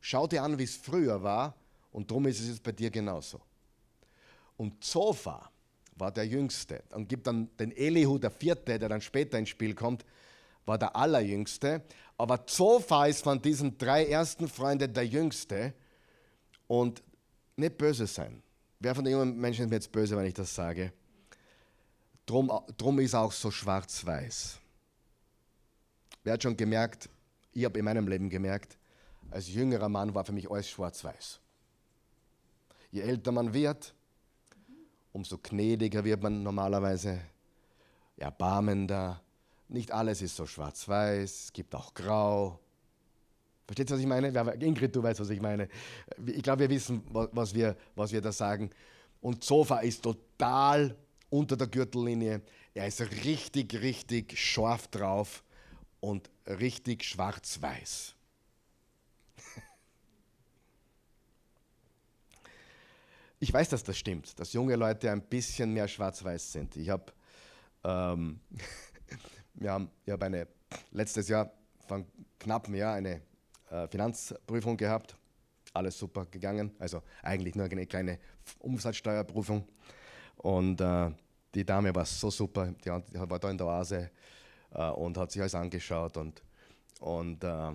Schau 0.00 0.26
dir 0.26 0.42
an, 0.42 0.58
wie 0.58 0.64
es 0.64 0.76
früher 0.76 1.22
war 1.22 1.54
und 1.92 2.10
darum 2.10 2.26
ist 2.26 2.40
es 2.40 2.48
jetzt 2.48 2.62
bei 2.62 2.72
dir 2.72 2.90
genauso. 2.90 3.40
Und 4.56 4.84
Zophar 4.84 5.50
war 5.96 6.10
der 6.10 6.26
Jüngste 6.26 6.82
und 6.92 7.08
gibt 7.08 7.26
dann 7.26 7.54
den 7.56 7.72
Elihu, 7.72 8.18
der 8.18 8.30
Vierte, 8.30 8.78
der 8.78 8.88
dann 8.88 9.00
später 9.00 9.38
ins 9.38 9.48
Spiel 9.48 9.74
kommt, 9.74 10.04
war 10.64 10.78
der 10.78 10.94
Allerjüngste. 10.94 11.82
Aber 12.16 12.46
Zophar 12.46 13.08
ist 13.08 13.22
von 13.22 13.40
diesen 13.40 13.76
drei 13.76 14.06
ersten 14.06 14.48
Freunden 14.48 14.92
der 14.92 15.06
Jüngste 15.06 15.74
und 16.66 17.02
nicht 17.56 17.76
böse 17.76 18.06
sein. 18.06 18.42
Wer 18.78 18.94
von 18.94 19.04
den 19.04 19.12
jungen 19.12 19.36
Menschen 19.38 19.64
ist 19.64 19.70
mir 19.70 19.76
jetzt 19.76 19.92
böse, 19.92 20.16
wenn 20.16 20.26
ich 20.26 20.34
das 20.34 20.54
sage? 20.54 20.92
Drum, 22.30 22.48
drum 22.76 23.00
ist 23.00 23.12
auch 23.16 23.32
so 23.32 23.50
schwarz-weiß. 23.50 24.56
Wer 26.22 26.32
hat 26.34 26.40
schon 26.44 26.56
gemerkt, 26.56 27.08
ich 27.52 27.64
habe 27.64 27.76
in 27.76 27.84
meinem 27.84 28.06
Leben 28.06 28.30
gemerkt, 28.30 28.78
als 29.32 29.48
jüngerer 29.48 29.88
Mann 29.88 30.14
war 30.14 30.24
für 30.24 30.30
mich 30.30 30.48
alles 30.48 30.70
schwarz-weiß. 30.70 31.40
Je 32.92 33.00
älter 33.00 33.32
man 33.32 33.52
wird, 33.52 33.92
umso 35.12 35.38
gnädiger 35.38 36.04
wird 36.04 36.22
man 36.22 36.44
normalerweise, 36.44 37.20
erbarmender. 38.16 39.20
Nicht 39.66 39.90
alles 39.90 40.22
ist 40.22 40.36
so 40.36 40.46
schwarz-weiß, 40.46 41.46
es 41.46 41.52
gibt 41.52 41.74
auch 41.74 41.92
grau. 41.94 42.60
Versteht 43.66 43.90
ihr, 43.90 43.94
was 43.94 44.00
ich 44.02 44.06
meine? 44.06 44.28
Ingrid, 44.64 44.94
du 44.94 45.02
weißt, 45.02 45.18
was 45.18 45.30
ich 45.30 45.40
meine. 45.40 45.68
Ich 46.26 46.44
glaube, 46.44 46.60
wir 46.60 46.70
wissen, 46.70 47.02
was 47.10 47.52
wir, 47.52 47.76
was 47.96 48.12
wir 48.12 48.20
da 48.20 48.30
sagen. 48.30 48.70
Und 49.20 49.42
Sofa 49.42 49.80
ist 49.80 50.04
total 50.04 50.96
unter 51.30 51.56
der 51.56 51.68
Gürtellinie. 51.68 52.42
Er 52.74 52.86
ist 52.86 53.00
richtig, 53.00 53.74
richtig 53.80 54.38
scharf 54.38 54.88
drauf 54.88 55.42
und 56.00 56.30
richtig 56.46 57.04
schwarz-weiß. 57.04 58.14
Ich 63.42 63.50
weiß, 63.50 63.70
dass 63.70 63.82
das 63.82 63.96
stimmt, 63.96 64.38
dass 64.38 64.52
junge 64.52 64.76
Leute 64.76 65.10
ein 65.10 65.22
bisschen 65.22 65.72
mehr 65.72 65.88
schwarz-weiß 65.88 66.52
sind. 66.52 66.76
Ich 66.76 66.90
habe 66.90 67.10
ähm, 67.84 68.40
habe 69.66 70.26
eine, 70.26 70.46
letztes 70.92 71.28
Jahr, 71.28 71.50
vor 71.86 72.04
knapp 72.38 72.66
einem 72.66 72.74
Jahr, 72.74 72.94
eine 72.94 73.22
äh, 73.70 73.88
Finanzprüfung 73.88 74.76
gehabt. 74.76 75.16
Alles 75.72 75.98
super 75.98 76.26
gegangen. 76.26 76.72
Also 76.78 77.02
eigentlich 77.22 77.54
nur 77.54 77.66
eine 77.66 77.86
kleine 77.86 78.18
Umsatzsteuerprüfung. 78.58 79.66
Und 80.42 80.80
äh, 80.80 81.10
die 81.54 81.64
Dame 81.64 81.94
war 81.94 82.04
so 82.04 82.30
super. 82.30 82.72
Die, 82.84 82.90
war 82.90 83.38
da 83.38 83.50
in 83.50 83.58
der 83.58 83.66
Oase 83.66 84.10
äh, 84.72 84.88
und 84.90 85.16
hat 85.18 85.30
sich 85.30 85.40
alles 85.40 85.54
angeschaut 85.54 86.16
und, 86.16 86.42
und 87.00 87.44
äh, 87.44 87.72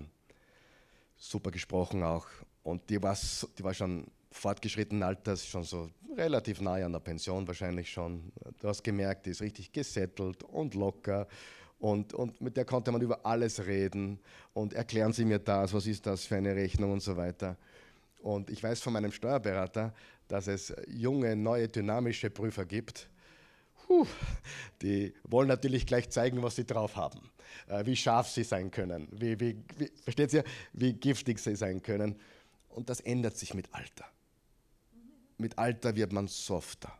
super 1.16 1.50
gesprochen 1.50 2.02
auch. 2.02 2.26
Und 2.62 2.88
die 2.90 3.00
war, 3.00 3.16
die 3.56 3.62
war 3.62 3.72
schon 3.72 4.06
fortgeschrittenen 4.32 5.02
Alters, 5.02 5.46
schon 5.46 5.62
so 5.62 5.88
relativ 6.16 6.60
nahe 6.60 6.84
an 6.84 6.92
der 6.92 6.98
Pension 7.00 7.46
wahrscheinlich 7.46 7.90
schon. 7.90 8.32
Du 8.60 8.68
hast 8.68 8.82
gemerkt, 8.82 9.26
die 9.26 9.30
ist 9.30 9.42
richtig 9.42 9.72
gesettelt 9.72 10.42
und 10.42 10.74
locker. 10.74 11.28
Und, 11.78 12.14
und 12.14 12.40
mit 12.40 12.56
der 12.56 12.64
konnte 12.64 12.90
man 12.90 13.02
über 13.02 13.24
alles 13.24 13.64
reden 13.64 14.18
und 14.54 14.72
erklären 14.72 15.12
Sie 15.12 15.24
mir 15.24 15.38
das, 15.38 15.72
was 15.74 15.86
ist 15.86 16.06
das 16.06 16.24
für 16.24 16.36
eine 16.36 16.54
Rechnung 16.56 16.92
und 16.92 17.00
so 17.00 17.16
weiter. 17.16 17.56
Und 18.22 18.50
ich 18.50 18.62
weiß 18.62 18.80
von 18.80 18.94
meinem 18.94 19.12
Steuerberater, 19.12 19.92
dass 20.28 20.46
es 20.46 20.74
junge, 20.88 21.36
neue, 21.36 21.68
dynamische 21.68 22.30
Prüfer 22.30 22.64
gibt, 22.64 23.08
Puh, 23.86 24.06
die 24.82 25.14
wollen 25.24 25.46
natürlich 25.46 25.86
gleich 25.86 26.10
zeigen, 26.10 26.42
was 26.42 26.56
sie 26.56 26.64
drauf 26.64 26.96
haben, 26.96 27.20
äh, 27.68 27.86
wie 27.86 27.94
scharf 27.94 28.28
sie 28.28 28.42
sein 28.42 28.70
können, 28.72 29.08
wie, 29.12 29.38
wie, 29.38 29.62
wie, 29.78 29.90
versteht 30.02 30.32
ihr, 30.32 30.44
wie 30.72 30.92
giftig 30.92 31.38
sie 31.38 31.54
sein 31.54 31.80
können. 31.82 32.16
Und 32.68 32.90
das 32.90 33.00
ändert 33.00 33.36
sich 33.36 33.54
mit 33.54 33.72
Alter. 33.72 34.04
Mit 35.38 35.56
Alter 35.56 35.94
wird 35.94 36.12
man 36.12 36.26
softer. 36.26 36.92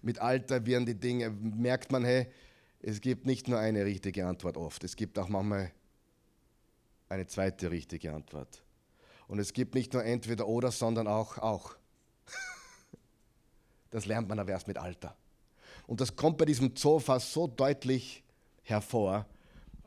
Mit 0.00 0.20
Alter 0.20 0.64
werden 0.64 0.86
die 0.86 0.94
Dinge, 0.94 1.30
merkt 1.30 1.90
man, 1.90 2.04
hey, 2.04 2.28
es 2.80 3.00
gibt 3.00 3.26
nicht 3.26 3.48
nur 3.48 3.58
eine 3.58 3.84
richtige 3.84 4.26
Antwort 4.26 4.56
oft, 4.56 4.84
es 4.84 4.94
gibt 4.94 5.18
auch 5.18 5.28
manchmal 5.28 5.72
eine 7.08 7.26
zweite 7.26 7.70
richtige 7.70 8.12
Antwort. 8.12 8.62
Und 9.26 9.40
es 9.40 9.52
gibt 9.52 9.74
nicht 9.74 9.92
nur 9.92 10.04
entweder 10.04 10.46
oder, 10.46 10.70
sondern 10.70 11.08
auch 11.08 11.38
auch. 11.38 11.76
Das 13.90 14.06
lernt 14.06 14.28
man 14.28 14.38
aber 14.38 14.50
erst 14.50 14.68
mit 14.68 14.78
Alter. 14.78 15.16
Und 15.86 16.00
das 16.00 16.14
kommt 16.14 16.38
bei 16.38 16.44
diesem 16.44 16.76
Zofa 16.76 17.18
so 17.18 17.46
deutlich 17.46 18.22
hervor. 18.62 19.26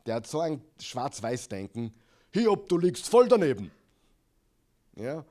Der 0.06 0.16
hat 0.16 0.26
so 0.26 0.40
ein 0.40 0.60
Schwarz-Weiß-Denken. 0.80 1.94
Hiob, 2.32 2.68
du 2.68 2.78
liegst 2.78 3.08
voll 3.08 3.28
daneben. 3.28 3.70
Ja? 4.96 5.24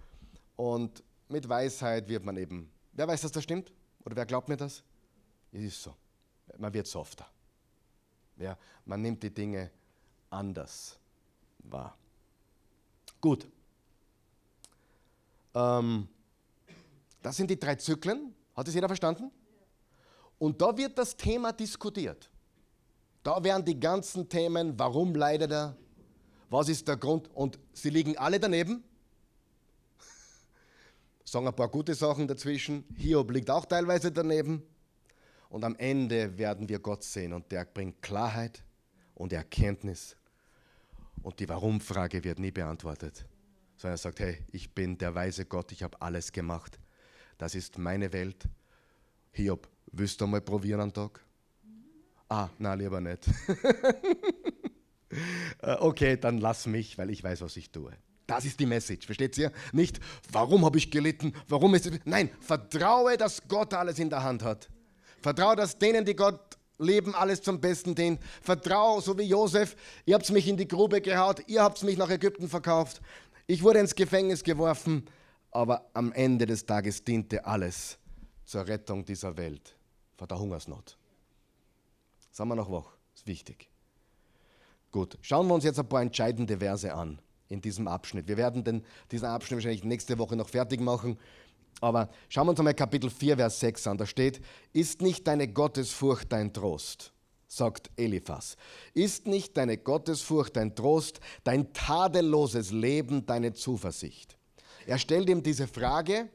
Und 0.56 1.04
mit 1.28 1.48
Weisheit 1.48 2.08
wird 2.08 2.24
man 2.24 2.38
eben. 2.38 2.72
Wer 2.94 3.08
weiß, 3.08 3.22
dass 3.22 3.32
das 3.32 3.44
stimmt? 3.44 3.74
Oder 4.06 4.16
wer 4.16 4.26
glaubt 4.26 4.48
mir 4.48 4.58
das? 4.58 4.84
Es 5.52 5.62
ist 5.62 5.84
so. 5.84 5.94
Man 6.58 6.74
wird 6.74 6.88
softer. 6.88 7.28
Ja, 8.38 8.58
man 8.86 9.02
nimmt 9.02 9.22
die 9.24 9.34
Dinge 9.34 9.72
anders 10.30 10.98
wahr. 11.60 11.96
Gut. 13.20 13.48
Ähm, 15.54 16.08
das 17.22 17.38
sind 17.38 17.50
die 17.50 17.60
drei 17.60 17.76
Zyklen. 17.76 18.34
Hat 18.56 18.68
es 18.68 18.74
jeder 18.74 18.88
verstanden? 18.88 19.32
Und 20.38 20.62
da 20.62 20.76
wird 20.76 20.98
das 20.98 21.16
Thema 21.16 21.52
diskutiert. 21.54 22.30
Da 23.24 23.44
werden 23.44 23.64
die 23.64 23.80
ganzen 23.80 24.28
Themen, 24.28 24.78
warum 24.78 25.14
leidet 25.14 25.52
er, 25.52 25.76
was 26.50 26.68
ist 26.68 26.88
der 26.88 26.98
Grund, 26.98 27.30
und 27.34 27.60
sie 27.74 27.92
liegen 27.92 28.18
alle 28.18 28.40
daneben. 28.40 28.84
Sagen 31.24 31.48
ein 31.48 31.56
paar 31.56 31.70
gute 31.70 31.94
Sachen 31.94 32.28
dazwischen. 32.28 32.84
Hiob 32.98 33.32
liegt 33.32 33.50
auch 33.50 33.66
teilweise 33.66 34.12
daneben. 34.12 34.64
Und 35.50 35.64
am 35.64 35.76
Ende 35.76 36.38
werden 36.38 36.68
wir 36.68 36.80
Gott 36.80 37.04
sehen 37.04 37.34
und 37.34 37.52
der 37.52 37.66
bringt 37.66 38.02
Klarheit 38.02 38.64
und 39.16 39.34
Erkenntnis. 39.34 40.16
Und 41.22 41.40
die 41.40 41.48
Warum-Frage 41.48 42.24
wird 42.24 42.40
nie 42.40 42.52
beantwortet, 42.52 43.26
sondern 43.76 43.96
er 43.96 43.98
sagt, 43.98 44.20
hey, 44.22 44.44
ich 44.52 44.74
bin 44.74 44.98
der 44.98 45.14
weise 45.14 45.46
Gott, 45.46 45.72
ich 45.72 45.84
habe 45.84 46.02
alles 46.02 46.32
gemacht. 46.32 46.80
Das 47.42 47.56
ist 47.56 47.80
meine 47.80 48.14
Welt. 48.14 48.44
Hiob, 49.32 49.68
Willst 49.94 50.22
du 50.22 50.28
mal 50.28 50.42
probieren 50.42 50.80
einen 50.80 50.94
Tag? 50.94 51.20
Ah, 52.30 52.50
na 52.60 52.76
lieber 52.76 53.02
nicht. 53.02 53.26
Äh, 55.62 55.76
okay, 55.82 56.16
dann 56.16 56.38
lass 56.38 56.66
mich, 56.68 56.98
weil 56.98 57.10
ich 57.10 57.22
weiß, 57.22 57.42
was 57.42 57.58
ich 57.58 57.70
tue. 57.70 57.92
Das 58.26 58.46
ist 58.46 58.58
die 58.62 58.66
Message, 58.66 59.06
versteht 59.06 59.38
ihr? 59.38 59.52
Nicht, 59.74 60.00
warum 60.32 60.64
habe 60.64 60.78
ich 60.78 60.90
gelitten, 60.90 61.34
warum 61.50 61.76
ist 61.76 61.86
es. 61.86 62.00
Nein, 62.06 62.30
vertraue, 62.40 63.18
dass 63.18 63.46
Gott 63.46 63.74
alles 63.74 64.00
in 64.00 64.10
der 64.10 64.24
Hand 64.24 64.42
hat. 64.42 64.70
Vertraue, 65.20 65.58
dass 65.58 65.78
denen, 65.78 66.06
die 66.06 66.16
Gott 66.16 66.58
leben, 66.80 67.14
alles 67.14 67.42
zum 67.42 67.60
Besten 67.60 67.94
dient. 67.94 68.22
Vertraue, 68.42 69.02
so 69.02 69.18
wie 69.18 69.24
Josef, 69.24 69.76
ihr 70.06 70.16
habt 70.16 70.30
mich 70.30 70.48
in 70.48 70.56
die 70.56 70.68
Grube 70.70 71.02
gehaut, 71.02 71.44
ihr 71.48 71.62
habt 71.62 71.84
mich 71.84 71.98
nach 71.98 72.10
Ägypten 72.10 72.48
verkauft. 72.48 73.02
Ich 73.48 73.62
wurde 73.64 73.80
ins 73.80 73.94
Gefängnis 73.94 74.46
geworfen, 74.46 75.06
aber 75.52 75.90
am 75.94 76.12
Ende 76.14 76.46
des 76.46 76.66
Tages 76.66 77.04
diente 77.04 77.46
alles 77.46 77.98
zur 78.46 78.66
Rettung 78.68 79.06
dieser 79.06 79.36
Welt 79.38 79.76
vor 80.18 80.28
der 80.28 80.40
Hungersnot. 80.40 80.98
Sagen 82.32 82.50
wir 82.50 82.56
noch 82.56 82.72
wach, 82.72 82.94
ist 83.14 83.28
wichtig. 83.28 83.70
Gut, 84.92 85.18
schauen 85.22 85.48
wir 85.48 85.54
uns 85.54 85.64
jetzt 85.64 85.80
ein 85.80 85.88
paar 85.88 86.02
entscheidende 86.02 86.58
Verse 86.58 86.94
an 86.94 87.20
in 87.48 87.62
diesem 87.62 87.88
Abschnitt. 87.88 88.28
Wir 88.28 88.38
werden 88.38 88.64
den, 88.64 88.84
diesen 89.12 89.28
Abschnitt 89.28 89.58
wahrscheinlich 89.58 89.84
nächste 89.84 90.18
Woche 90.18 90.36
noch 90.36 90.50
fertig 90.50 90.80
machen. 90.82 91.18
Aber 91.80 92.10
schauen 92.30 92.48
wir 92.48 92.52
uns 92.52 92.60
einmal 92.60 92.74
Kapitel 92.74 93.10
4, 93.10 93.38
Vers 93.38 93.60
6 93.60 93.88
an. 93.88 93.98
Da 93.98 94.06
steht, 94.06 94.42
ist 94.74 95.02
nicht 95.02 95.28
deine 95.28 95.48
Gottesfurcht 95.48 96.32
dein 96.32 96.54
Trost? 96.54 97.14
sagt 97.48 97.92
Eliphas. 97.98 98.56
Ist 98.94 99.28
nicht 99.28 99.58
deine 99.58 99.78
Gottesfurcht 99.78 100.56
dein 100.56 100.74
Trost, 100.74 101.20
dein 101.44 101.74
tadelloses 101.74 102.72
Leben 102.72 103.26
deine 103.26 103.52
Zuversicht? 103.52 104.38
Er 104.86 104.98
stellt 104.98 105.30
ihm 105.30 105.44
diese 105.44 105.68
Frage, 105.68 106.30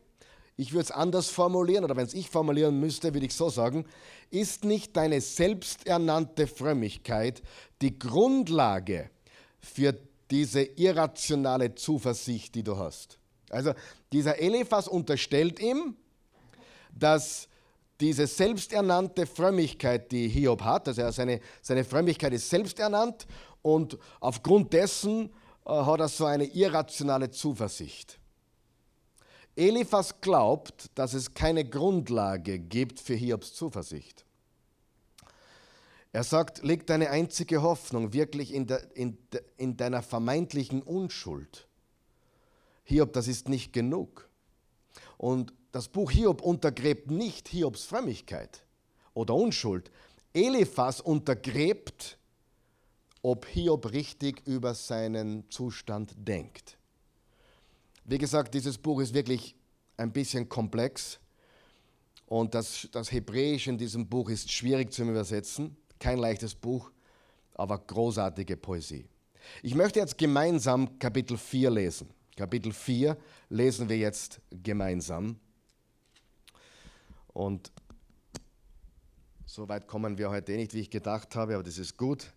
ich 0.56 0.72
würde 0.72 0.84
es 0.84 0.90
anders 0.90 1.28
formulieren, 1.28 1.84
oder 1.84 1.96
wenn 1.96 2.06
es 2.06 2.14
ich 2.14 2.30
formulieren 2.30 2.80
müsste, 2.80 3.12
würde 3.12 3.26
ich 3.26 3.34
so 3.34 3.50
sagen, 3.50 3.84
ist 4.30 4.64
nicht 4.64 4.96
deine 4.96 5.20
selbsternannte 5.20 6.46
Frömmigkeit 6.46 7.42
die 7.82 7.98
Grundlage 7.98 9.10
für 9.58 9.98
diese 10.30 10.62
irrationale 10.62 11.74
Zuversicht, 11.74 12.54
die 12.54 12.62
du 12.62 12.78
hast? 12.78 13.18
Also 13.50 13.74
dieser 14.12 14.38
Eliphas 14.38 14.88
unterstellt 14.88 15.60
ihm, 15.60 15.96
dass 16.92 17.48
diese 18.00 18.26
selbsternannte 18.26 19.26
Frömmigkeit, 19.26 20.10
die 20.10 20.28
Hiob 20.28 20.62
hat, 20.62 20.88
also 20.88 21.10
seine, 21.10 21.40
seine 21.62 21.84
Frömmigkeit 21.84 22.32
ist 22.32 22.50
selbsternannt 22.50 23.26
und 23.62 23.98
aufgrund 24.20 24.72
dessen 24.72 25.30
äh, 25.64 25.70
hat 25.70 26.00
er 26.00 26.08
so 26.08 26.24
eine 26.24 26.44
irrationale 26.44 27.30
Zuversicht. 27.30 28.18
Eliphas 29.56 30.20
glaubt, 30.20 30.90
dass 30.94 31.14
es 31.14 31.32
keine 31.32 31.64
Grundlage 31.64 32.58
gibt 32.58 33.00
für 33.00 33.14
Hiobs 33.14 33.54
Zuversicht. 33.54 34.26
Er 36.12 36.24
sagt, 36.24 36.62
leg 36.62 36.86
deine 36.86 37.10
einzige 37.10 37.62
Hoffnung 37.62 38.12
wirklich 38.12 38.54
in, 38.54 38.66
de, 38.66 38.78
in, 38.94 39.18
de, 39.32 39.42
in 39.56 39.76
deiner 39.76 40.02
vermeintlichen 40.02 40.82
Unschuld. 40.82 41.68
Hiob, 42.84 43.12
das 43.12 43.28
ist 43.28 43.48
nicht 43.48 43.72
genug. 43.72 44.28
Und 45.18 45.52
das 45.72 45.88
Buch 45.88 46.10
Hiob 46.10 46.40
untergräbt 46.40 47.10
nicht 47.10 47.48
Hiobs 47.48 47.84
Frömmigkeit 47.84 48.64
oder 49.12 49.34
Unschuld. 49.34 49.90
Eliphas 50.32 51.00
untergräbt, 51.00 52.18
ob 53.22 53.44
Hiob 53.46 53.92
richtig 53.92 54.46
über 54.46 54.74
seinen 54.74 55.50
Zustand 55.50 56.14
denkt. 56.16 56.75
Wie 58.08 58.18
gesagt, 58.18 58.54
dieses 58.54 58.78
Buch 58.78 59.00
ist 59.00 59.14
wirklich 59.14 59.56
ein 59.96 60.12
bisschen 60.12 60.48
komplex 60.48 61.18
und 62.26 62.54
das, 62.54 62.88
das 62.92 63.10
Hebräisch 63.10 63.66
in 63.66 63.78
diesem 63.78 64.08
Buch 64.08 64.30
ist 64.30 64.50
schwierig 64.50 64.92
zu 64.92 65.02
übersetzen. 65.02 65.76
Kein 65.98 66.18
leichtes 66.18 66.54
Buch, 66.54 66.92
aber 67.54 67.78
großartige 67.78 68.56
Poesie. 68.56 69.08
Ich 69.60 69.74
möchte 69.74 69.98
jetzt 69.98 70.16
gemeinsam 70.18 71.00
Kapitel 71.00 71.36
4 71.36 71.70
lesen. 71.70 72.08
Kapitel 72.36 72.72
4 72.72 73.16
lesen 73.48 73.88
wir 73.88 73.98
jetzt 73.98 74.40
gemeinsam. 74.50 75.40
Und 77.32 77.72
so 79.46 79.68
weit 79.68 79.88
kommen 79.88 80.16
wir 80.16 80.30
heute 80.30 80.52
eh 80.52 80.58
nicht, 80.58 80.74
wie 80.74 80.80
ich 80.80 80.90
gedacht 80.90 81.34
habe, 81.34 81.54
aber 81.54 81.64
das 81.64 81.78
ist 81.78 81.96
gut. 81.96 82.32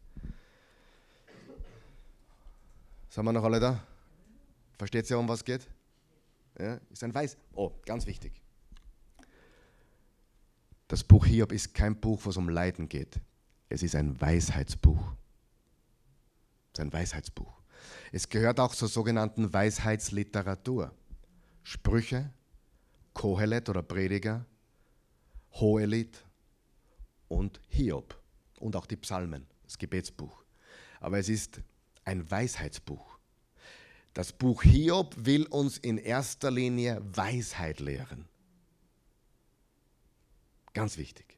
Sind 3.09 3.25
wir 3.25 3.33
noch 3.33 3.43
alle 3.43 3.59
da? 3.59 3.83
Versteht 4.79 5.09
ihr, 5.09 5.19
um 5.19 5.27
was 5.27 5.43
geht? 5.43 5.67
Ja, 6.57 6.79
ist 6.89 7.03
ein 7.03 7.13
Weiß. 7.13 7.37
Oh, 7.53 7.73
ganz 7.85 8.05
wichtig. 8.05 8.41
Das 10.87 11.03
Buch 11.03 11.25
Hiob 11.25 11.51
ist 11.51 11.73
kein 11.73 11.99
Buch, 11.99 12.21
wo 12.23 12.29
es 12.29 12.37
um 12.37 12.47
Leiden 12.47 12.87
geht. 12.87 13.19
Es 13.67 13.83
ist 13.83 13.93
ein 13.93 14.19
Weisheitsbuch. 14.19 15.13
Es 16.71 16.79
ist 16.79 16.79
ein 16.79 16.93
Weisheitsbuch. 16.93 17.61
Es 18.13 18.29
gehört 18.29 18.61
auch 18.61 18.73
zur 18.73 18.87
sogenannten 18.87 19.51
Weisheitsliteratur. 19.51 20.93
Sprüche, 21.63 22.31
Kohelet 23.13 23.67
oder 23.67 23.83
Prediger, 23.83 24.45
Hohelied 25.55 26.23
und 27.27 27.59
Hiob 27.67 28.17
und 28.59 28.77
auch 28.77 28.85
die 28.85 28.95
Psalmen, 28.95 29.45
das 29.63 29.77
Gebetsbuch. 29.77 30.41
Aber 31.01 31.19
es 31.19 31.27
ist 31.27 31.61
ein 32.05 32.31
Weisheitsbuch. 32.31 33.18
Das 34.19 34.33
Buch 34.33 34.63
Hiob 34.63 35.15
will 35.17 35.45
uns 35.45 35.77
in 35.77 35.97
erster 35.97 36.51
Linie 36.51 37.01
Weisheit 37.13 37.79
lehren. 37.79 38.27
Ganz 40.73 40.97
wichtig. 40.97 41.37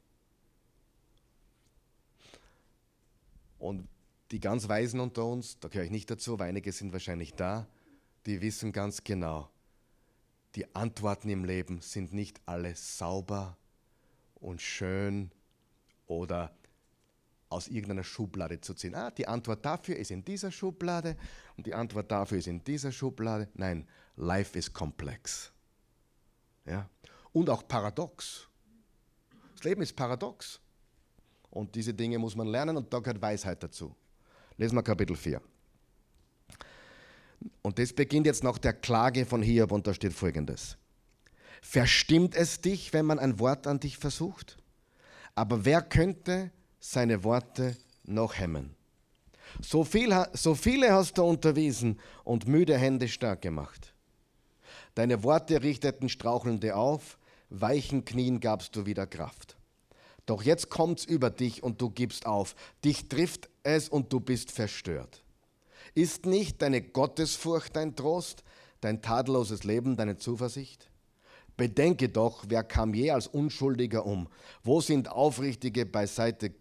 Und 3.60 3.88
die 4.32 4.40
ganz 4.40 4.68
Weisen 4.68 5.00
unter 5.00 5.28
uns, 5.28 5.60
da 5.60 5.68
gehöre 5.68 5.86
ich 5.86 5.92
nicht 5.92 6.10
dazu, 6.10 6.34
aber 6.34 6.46
einige 6.46 6.72
sind 6.72 6.92
wahrscheinlich 6.92 7.36
da, 7.36 7.68
die 8.26 8.42
wissen 8.42 8.72
ganz 8.72 9.04
genau, 9.04 9.52
die 10.56 10.74
Antworten 10.74 11.30
im 11.30 11.46
Leben 11.46 11.82
sind 11.82 12.14
nicht 12.14 12.42
alle 12.48 12.76
sauber 12.76 13.58
und 14.40 14.60
schön 14.60 15.30
oder 16.08 16.52
aus 17.52 17.68
irgendeiner 17.68 18.04
Schublade 18.04 18.62
zu 18.62 18.74
ziehen. 18.74 18.96
Ah, 18.96 19.12
die 19.12 19.28
Antwort 19.28 19.66
dafür 19.66 19.96
ist 19.96 20.12
in 20.12 20.24
dieser 20.24 20.52
Schublade 20.52 21.18
und 21.58 21.68
die 21.68 21.74
Antwort 21.74 22.12
dafür 22.12 22.38
ist 22.38 22.48
in 22.48 22.64
dieser 22.64 22.92
Schublade. 22.92 23.50
Nein, 23.54 23.88
life 24.16 24.58
is 24.58 24.72
komplex. 24.72 25.52
Ja? 26.66 26.90
Und 27.34 27.50
auch 27.50 27.68
paradox. 27.68 28.48
Das 29.56 29.64
Leben 29.64 29.82
ist 29.82 29.96
paradox. 29.96 30.60
Und 31.50 31.76
diese 31.76 31.94
Dinge 31.94 32.18
muss 32.18 32.36
man 32.36 32.48
lernen 32.48 32.78
und 32.78 32.94
da 32.94 33.00
gehört 33.00 33.22
Weisheit 33.22 33.62
dazu. 33.62 33.96
Lesen 34.58 34.76
wir 34.76 34.84
Kapitel 34.84 35.16
4. 35.16 35.42
Und 37.62 37.80
das 37.80 37.94
beginnt 37.94 38.26
jetzt 38.26 38.44
nach 38.44 38.58
der 38.58 38.74
Klage 38.74 39.26
von 39.26 39.42
Hiob 39.42 39.72
und 39.72 39.88
da 39.88 39.94
steht 39.94 40.14
folgendes. 40.14 40.78
Verstimmt 41.62 42.36
es 42.36 42.62
dich, 42.62 42.94
wenn 42.94 43.06
man 43.06 43.20
ein 43.20 43.40
Wort 43.40 43.68
an 43.68 43.80
dich 43.80 43.98
versucht? 43.98 44.58
Aber 45.36 45.66
wer 45.66 45.82
könnte 45.82 46.52
seine 46.82 47.24
Worte 47.24 47.78
noch 48.04 48.38
hemmen. 48.38 48.76
So, 49.62 49.84
viel, 49.84 50.14
so 50.34 50.56
viele 50.56 50.92
hast 50.92 51.18
du 51.18 51.24
unterwiesen 51.24 52.00
und 52.24 52.48
müde 52.48 52.78
Hände 52.78 53.08
stark 53.08 53.42
gemacht. 53.42 53.94
Deine 54.96 55.24
Worte 55.24 55.62
richteten 55.62 56.10
Strauchelnde 56.10 56.76
auf, 56.76 57.18
weichen 57.50 58.04
Knien 58.04 58.40
gabst 58.40 58.76
du 58.76 58.86
wieder 58.86 59.08
Kraft. 59.08 59.58
Doch 60.26 60.44
jetzt 60.44 60.70
kommt's 60.70 61.06
über 61.06 61.30
dich 61.30 61.64
und 61.64 61.82
du 61.82 61.90
gibst 61.90 62.26
auf. 62.26 62.56
Dich 62.84 63.08
trifft 63.08 63.50
es 63.64 63.88
und 63.88 64.12
du 64.12 64.20
bist 64.20 64.52
verstört. 64.52 65.24
Ist 65.94 66.26
nicht 66.26 66.62
deine 66.62 66.82
Gottesfurcht 66.82 67.76
dein 67.76 67.96
Trost, 67.96 68.44
dein 68.80 69.02
tadelloses 69.02 69.64
Leben 69.64 69.98
deine 69.98 70.18
Zuversicht? 70.18 70.90
Bedenke 71.58 72.10
doch, 72.10 72.46
wer 72.48 72.64
kam 72.64 72.94
je 72.94 73.12
als 73.12 73.28
Unschuldiger 73.28 74.06
um? 74.06 74.28
Wo 74.64 74.82
sind 74.82 75.10
Aufrichtige 75.12 75.86
beiseite 75.86 76.54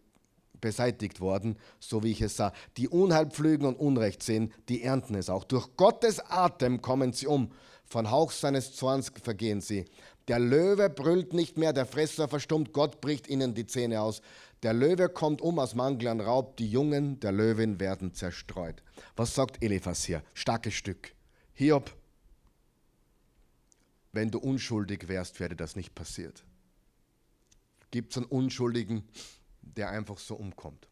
beseitigt 0.61 1.21
worden, 1.21 1.57
so 1.79 2.03
wie 2.03 2.11
ich 2.11 2.21
es 2.21 2.37
sah. 2.37 2.53
Die 2.77 2.89
Unheil 2.89 3.27
pflügen 3.27 3.67
und 3.67 3.77
Unrecht 3.77 4.23
sehen, 4.23 4.53
die 4.69 4.83
ernten 4.83 5.15
es 5.15 5.31
auch. 5.31 5.45
Durch 5.45 5.77
Gottes 5.77 6.21
Atem 6.21 6.83
kommen 6.83 7.13
sie 7.13 7.27
um, 7.27 7.53
von 7.85 8.11
Hauch 8.11 8.31
seines 8.31 8.75
Zorns 8.75 9.13
vergehen 9.23 9.61
sie. 9.61 9.85
Der 10.29 10.39
Löwe 10.39 10.89
brüllt 10.89 11.33
nicht 11.33 11.59
mehr, 11.59 11.73
der 11.73 11.87
Fresser 11.87 12.29
verstummt, 12.29 12.73
Gott 12.73 13.01
bricht 13.01 13.29
ihnen 13.29 13.55
die 13.55 13.67
Zähne 13.67 14.01
aus. 14.01 14.23
Der 14.63 14.73
Löwe 14.73 15.09
kommt 15.09 15.41
um 15.41 15.59
aus 15.59 15.75
Mangel 15.75 16.09
an 16.09 16.21
Raub, 16.21 16.57
die 16.57 16.71
Jungen 16.71 17.19
der 17.19 17.33
Löwin 17.33 17.81
werden 17.81 18.15
zerstreut. 18.15 18.83
Was 19.17 19.35
sagt 19.35 19.63
Eliphas 19.63 20.05
hier? 20.05 20.23
Starkes 20.35 20.75
Stück. 20.75 21.15
Hiob, 21.55 21.91
wenn 24.13 24.31
du 24.31 24.39
unschuldig 24.39 25.09
wärst, 25.09 25.41
wäre 25.41 25.57
das 25.57 25.77
nicht 25.77 25.95
passiert. 25.95 26.45
Gibt 27.91 28.13
es 28.13 28.19
einen 28.19 28.27
Unschuldigen, 28.27 29.09
der 29.77 29.91
einfach 29.91 30.19
so 30.19 30.35
umkommt. 30.37 30.89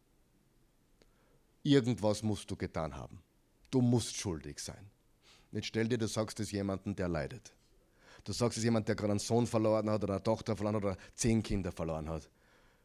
Irgendwas 1.63 2.23
musst 2.23 2.51
du 2.51 2.57
getan 2.57 2.97
haben. 2.97 3.23
Du 3.71 3.81
musst 3.81 4.17
schuldig 4.17 4.59
sein. 4.61 4.91
Jetzt 5.53 5.67
stell 5.67 5.89
dir, 5.89 5.99
du 5.99 6.09
sagst 6.09 6.41
es 6.41 6.53
jemandem, 6.53 6.95
der 6.95 7.09
leidet. 7.09 7.55
Du 8.25 8.33
sagst 8.33 8.59
es 8.59 8.65
jemandem, 8.65 8.87
der 8.87 8.97
gerade 8.97 9.13
einen 9.13 9.21
Sohn 9.21 9.47
verloren 9.47 9.89
hat 9.91 10.03
oder 10.03 10.15
eine 10.15 10.23
Tochter 10.23 10.57
verloren 10.57 10.77
hat 10.77 10.85
oder 10.85 10.97
zehn 11.15 11.43
Kinder 11.43 11.73
verloren 11.73 12.09
hat. 12.09 12.29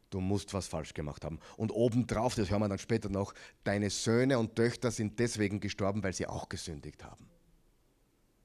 Du 0.09 0.19
musst 0.19 0.53
was 0.53 0.67
falsch 0.67 0.93
gemacht 0.93 1.25
haben. 1.25 1.39
Und 1.57 1.71
obendrauf, 1.71 2.35
das 2.35 2.49
hören 2.49 2.61
wir 2.61 2.69
dann 2.69 2.77
später 2.77 3.09
noch, 3.09 3.33
deine 3.63 3.89
Söhne 3.89 4.37
und 4.37 4.55
Töchter 4.55 4.91
sind 4.91 5.19
deswegen 5.19 5.59
gestorben, 5.59 6.03
weil 6.03 6.13
sie 6.13 6.27
auch 6.27 6.49
gesündigt 6.49 7.03
haben. 7.03 7.29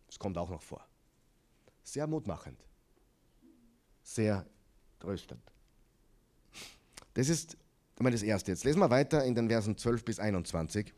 Das 0.06 0.18
kommt 0.18 0.38
auch 0.38 0.48
noch 0.48 0.62
vor. 0.62 0.86
Sehr 1.82 2.06
mutmachend. 2.06 2.64
Sehr 4.02 4.46
tröstend. 4.98 5.42
Das 7.18 7.28
ist 7.28 7.56
einmal 7.96 8.12
das 8.12 8.22
Erste. 8.22 8.52
Jetzt 8.52 8.62
lesen 8.62 8.78
wir 8.78 8.90
weiter 8.90 9.24
in 9.24 9.34
den 9.34 9.48
Versen 9.48 9.76
12 9.76 10.04
bis 10.04 10.20
21. 10.20 10.94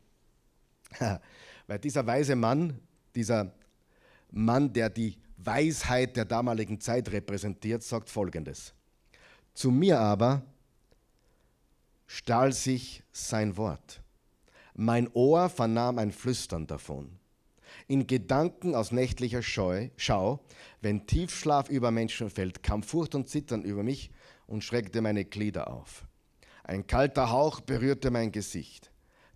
Weil 1.66 1.78
dieser 1.78 2.06
weise 2.06 2.36
Mann, 2.36 2.78
dieser 3.14 3.54
Mann, 4.30 4.70
der 4.70 4.90
die 4.90 5.16
Weisheit 5.38 6.18
der 6.18 6.26
damaligen 6.26 6.78
Zeit 6.78 7.10
repräsentiert, 7.10 7.82
sagt 7.82 8.10
folgendes. 8.10 8.74
Zu 9.54 9.70
mir 9.70 9.98
aber 9.98 10.42
stahl 12.06 12.52
sich 12.52 13.02
sein 13.12 13.56
Wort. 13.56 14.02
Mein 14.74 15.08
Ohr 15.14 15.48
vernahm 15.48 15.96
ein 15.96 16.12
Flüstern 16.12 16.66
davon. 16.66 17.18
In 17.88 18.06
Gedanken 18.06 18.74
aus 18.74 18.92
nächtlicher 18.92 19.40
Scheu, 19.40 19.88
Schau, 19.96 20.44
wenn 20.82 21.06
Tiefschlaf 21.06 21.70
über 21.70 21.90
Menschen 21.90 22.28
fällt, 22.28 22.62
kam 22.62 22.82
Furcht 22.82 23.14
und 23.14 23.26
Zittern 23.26 23.62
über 23.62 23.82
mich 23.82 24.10
und 24.46 24.62
schreckte 24.62 25.00
meine 25.00 25.24
Glieder 25.24 25.70
auf. 25.70 26.04
Ein 26.70 26.86
kalter 26.86 27.32
Hauch 27.32 27.58
berührte 27.58 28.12
mein 28.12 28.30
Gesicht. 28.30 28.92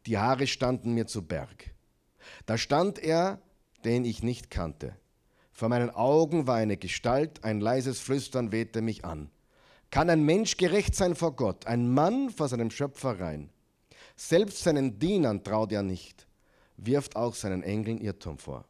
Die 0.07 0.18
Haare 0.18 0.47
standen 0.47 0.95
mir 0.95 1.09
zu 1.09 1.26
Berg. 1.26 1.74
Da 2.47 2.57
stand 2.57 3.01
er, 3.01 3.41
den 3.85 4.05
ich 4.05 4.22
nicht 4.22 4.53
kannte. 4.53 4.95
Vor 5.51 5.68
meinen 5.68 5.91
Augen 5.91 6.47
war 6.47 6.55
eine 6.55 6.76
Gestalt, 6.76 7.43
ein 7.43 7.59
leises 7.59 7.99
Flüstern 7.99 8.53
wehte 8.53 8.82
mich 8.82 9.05
an. 9.05 9.32
Kann 9.91 10.11
ein 10.11 10.22
Mensch 10.22 10.59
gerecht 10.59 10.95
sein 10.95 11.16
vor 11.16 11.35
Gott, 11.35 11.66
ein 11.66 11.93
Mann 11.93 12.30
vor 12.30 12.47
seinem 12.47 12.70
Schöpfer 12.70 13.18
rein? 13.18 13.51
Selbst 14.14 14.62
seinen 14.62 15.01
Dienern 15.01 15.43
traut 15.43 15.72
er 15.72 15.82
nicht, 15.82 16.28
wirft 16.76 17.16
auch 17.16 17.35
seinen 17.35 17.64
Engeln 17.64 17.99
Irrtum 17.99 18.39
vor. 18.39 18.64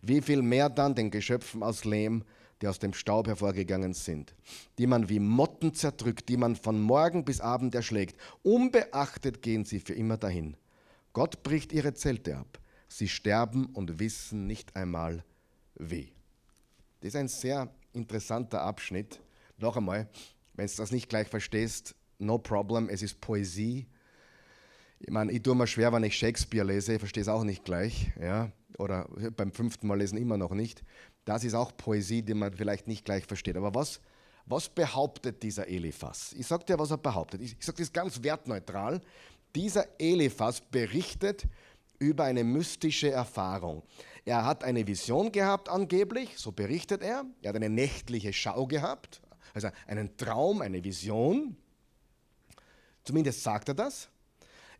Wie 0.00 0.22
viel 0.22 0.40
mehr 0.40 0.70
dann 0.70 0.94
den 0.94 1.10
Geschöpfen 1.10 1.62
aus 1.62 1.84
Lehm, 1.84 2.24
die 2.60 2.68
aus 2.68 2.78
dem 2.78 2.92
Staub 2.92 3.28
hervorgegangen 3.28 3.94
sind, 3.94 4.34
die 4.78 4.86
man 4.86 5.08
wie 5.08 5.20
Motten 5.20 5.74
zerdrückt, 5.74 6.28
die 6.28 6.36
man 6.36 6.56
von 6.56 6.80
Morgen 6.80 7.24
bis 7.24 7.40
Abend 7.40 7.74
erschlägt. 7.74 8.16
Unbeachtet 8.42 9.42
gehen 9.42 9.64
sie 9.64 9.80
für 9.80 9.94
immer 9.94 10.16
dahin. 10.16 10.56
Gott 11.12 11.42
bricht 11.42 11.72
ihre 11.72 11.94
Zelte 11.94 12.36
ab. 12.36 12.58
Sie 12.88 13.08
sterben 13.08 13.66
und 13.66 13.98
wissen 13.98 14.46
nicht 14.46 14.74
einmal 14.76 15.24
wie. 15.74 16.12
Das 17.00 17.08
ist 17.08 17.16
ein 17.16 17.28
sehr 17.28 17.70
interessanter 17.92 18.62
Abschnitt. 18.62 19.20
Noch 19.58 19.76
einmal, 19.76 20.08
wenn 20.54 20.66
du 20.66 20.72
das 20.76 20.90
nicht 20.90 21.08
gleich 21.08 21.28
verstehst, 21.28 21.94
no 22.18 22.38
problem, 22.38 22.88
es 22.88 23.02
ist 23.02 23.20
Poesie. 23.20 23.86
Ich 25.00 25.10
meine, 25.10 25.30
ich 25.30 25.42
tue 25.42 25.54
mir 25.54 25.66
schwer, 25.66 25.92
wenn 25.92 26.02
ich 26.02 26.16
Shakespeare 26.16 26.66
lese, 26.66 26.94
ich 26.94 26.98
verstehe 26.98 27.22
es 27.22 27.28
auch 27.28 27.44
nicht 27.44 27.64
gleich. 27.64 28.12
Ja? 28.20 28.50
Oder 28.78 29.08
beim 29.36 29.52
fünften 29.52 29.86
Mal 29.86 29.98
lesen 29.98 30.18
immer 30.18 30.36
noch 30.36 30.52
nicht. 30.52 30.82
Das 31.28 31.44
ist 31.44 31.52
auch 31.52 31.76
Poesie, 31.76 32.22
die 32.22 32.32
man 32.32 32.54
vielleicht 32.54 32.88
nicht 32.88 33.04
gleich 33.04 33.26
versteht. 33.26 33.54
Aber 33.58 33.74
was, 33.74 34.00
was 34.46 34.66
behauptet 34.70 35.42
dieser 35.42 35.68
Eliphas? 35.68 36.32
Ich 36.32 36.46
sage 36.46 36.64
dir, 36.64 36.78
was 36.78 36.90
er 36.90 36.96
behauptet. 36.96 37.42
Ich, 37.42 37.54
ich 37.58 37.66
sage 37.66 37.82
das 37.82 37.92
ganz 37.92 38.22
wertneutral. 38.22 39.02
Dieser 39.54 40.00
Eliphas 40.00 40.62
berichtet 40.62 41.44
über 41.98 42.24
eine 42.24 42.44
mystische 42.44 43.10
Erfahrung. 43.10 43.82
Er 44.24 44.46
hat 44.46 44.64
eine 44.64 44.86
Vision 44.86 45.30
gehabt 45.30 45.68
angeblich, 45.68 46.38
so 46.38 46.50
berichtet 46.50 47.02
er. 47.02 47.26
Er 47.42 47.50
hat 47.50 47.56
eine 47.56 47.68
nächtliche 47.68 48.32
Schau 48.32 48.66
gehabt, 48.66 49.20
also 49.52 49.68
einen 49.86 50.16
Traum, 50.16 50.62
eine 50.62 50.82
Vision. 50.82 51.58
Zumindest 53.04 53.42
sagt 53.42 53.68
er 53.68 53.74
das. 53.74 54.08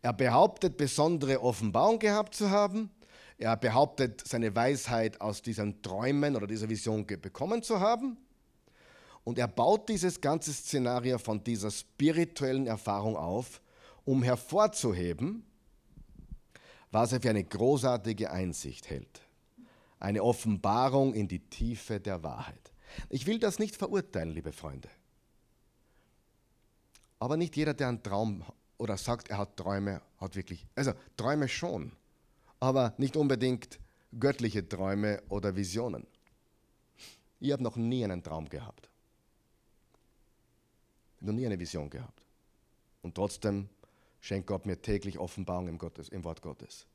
Er 0.01 0.13
behauptet, 0.13 0.77
besondere 0.77 1.43
Offenbarung 1.43 1.99
gehabt 1.99 2.33
zu 2.33 2.49
haben. 2.49 2.89
Er 3.39 3.55
behauptet, 3.55 4.27
seine 4.27 4.53
Weisheit 4.53 5.21
aus 5.21 5.41
diesen 5.41 5.81
Träumen 5.81 6.35
oder 6.35 6.45
dieser 6.45 6.67
Vision 6.67 7.05
bekommen 7.05 7.63
zu 7.63 7.79
haben. 7.79 8.17
Und 9.23 9.39
er 9.39 9.47
baut 9.47 9.87
dieses 9.87 10.19
ganze 10.19 10.51
Szenario 10.51 11.17
von 11.17 11.41
dieser 11.41 11.71
spirituellen 11.71 12.67
Erfahrung 12.67 13.15
auf, 13.15 13.61
um 14.03 14.23
hervorzuheben, 14.23 15.45
was 16.91 17.13
er 17.13 17.21
für 17.21 17.29
eine 17.29 17.45
großartige 17.45 18.29
Einsicht 18.29 18.89
hält. 18.89 19.21
Eine 20.01 20.21
Offenbarung 20.21 21.13
in 21.13 21.29
die 21.29 21.39
Tiefe 21.39 22.01
der 22.01 22.21
Wahrheit. 22.23 22.73
Ich 23.07 23.25
will 23.25 23.39
das 23.39 23.57
nicht 23.57 23.77
verurteilen, 23.77 24.31
liebe 24.31 24.51
Freunde. 24.51 24.89
Aber 27.19 27.37
nicht 27.37 27.55
jeder, 27.55 27.73
der 27.73 27.87
einen 27.87 28.03
Traum 28.03 28.43
oder 28.77 28.97
sagt, 28.97 29.29
er 29.29 29.37
hat 29.37 29.55
Träume, 29.55 30.01
hat 30.17 30.35
wirklich, 30.35 30.65
also 30.75 30.91
Träume 31.15 31.47
schon, 31.47 31.93
aber 32.59 32.93
nicht 32.97 33.15
unbedingt 33.15 33.79
göttliche 34.17 34.67
Träume 34.67 35.21
oder 35.29 35.55
Visionen. 35.55 36.05
Ich 37.39 37.51
habe 37.51 37.63
noch 37.63 37.75
nie 37.75 38.03
einen 38.03 38.21
Traum 38.23 38.49
gehabt. 38.49 38.89
Noch 41.21 41.33
nie 41.33 41.45
eine 41.45 41.59
Vision 41.59 41.89
gehabt. 41.89 42.21
Und 43.01 43.15
trotzdem 43.15 43.69
schenkt 44.19 44.47
Gott 44.47 44.65
mir 44.65 44.81
täglich 44.81 45.17
Offenbarung 45.17 45.67
im, 45.67 45.77
Gottes, 45.77 46.09
im 46.09 46.23
Wort 46.23 46.41
Gottes. 46.41 46.85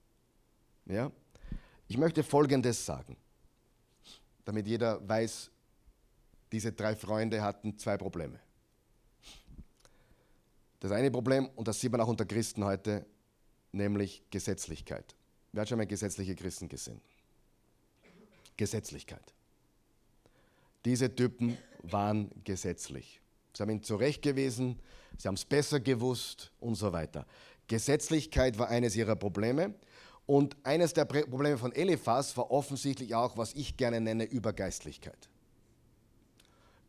Ja? 0.86 1.10
Ich 1.88 1.96
möchte 1.96 2.22
Folgendes 2.22 2.84
sagen, 2.84 3.16
damit 4.44 4.66
jeder 4.66 5.06
weiß, 5.06 5.50
diese 6.52 6.72
drei 6.72 6.94
Freunde 6.94 7.42
hatten 7.42 7.78
zwei 7.78 7.96
Probleme. 7.96 8.38
Das 10.80 10.92
eine 10.92 11.10
Problem, 11.10 11.48
und 11.56 11.66
das 11.66 11.80
sieht 11.80 11.90
man 11.92 12.00
auch 12.02 12.08
unter 12.08 12.26
Christen 12.26 12.64
heute, 12.64 13.06
nämlich 13.72 14.22
Gesetzlichkeit. 14.30 15.14
Wer 15.54 15.60
hat 15.60 15.68
schon 15.68 15.78
mal 15.78 15.86
gesetzliche 15.86 16.34
Christen 16.34 16.68
gesehen? 16.68 17.00
Gesetzlichkeit. 18.56 19.22
Diese 20.84 21.14
Typen 21.14 21.56
waren 21.82 22.28
gesetzlich. 22.42 23.20
Sie 23.52 23.62
haben 23.62 23.70
ihn 23.70 23.82
zurechtgewiesen, 23.84 24.80
sie 25.16 25.28
haben 25.28 25.36
es 25.36 25.44
besser 25.44 25.78
gewusst 25.78 26.50
und 26.58 26.74
so 26.74 26.92
weiter. 26.92 27.24
Gesetzlichkeit 27.68 28.58
war 28.58 28.68
eines 28.68 28.96
ihrer 28.96 29.14
Probleme. 29.14 29.74
Und 30.26 30.56
eines 30.64 30.92
der 30.92 31.04
Probleme 31.04 31.56
von 31.56 31.70
Eliphas 31.70 32.36
war 32.36 32.50
offensichtlich 32.50 33.14
auch, 33.14 33.36
was 33.36 33.52
ich 33.52 33.76
gerne 33.76 34.00
nenne, 34.00 34.24
Übergeistlichkeit. 34.24 35.28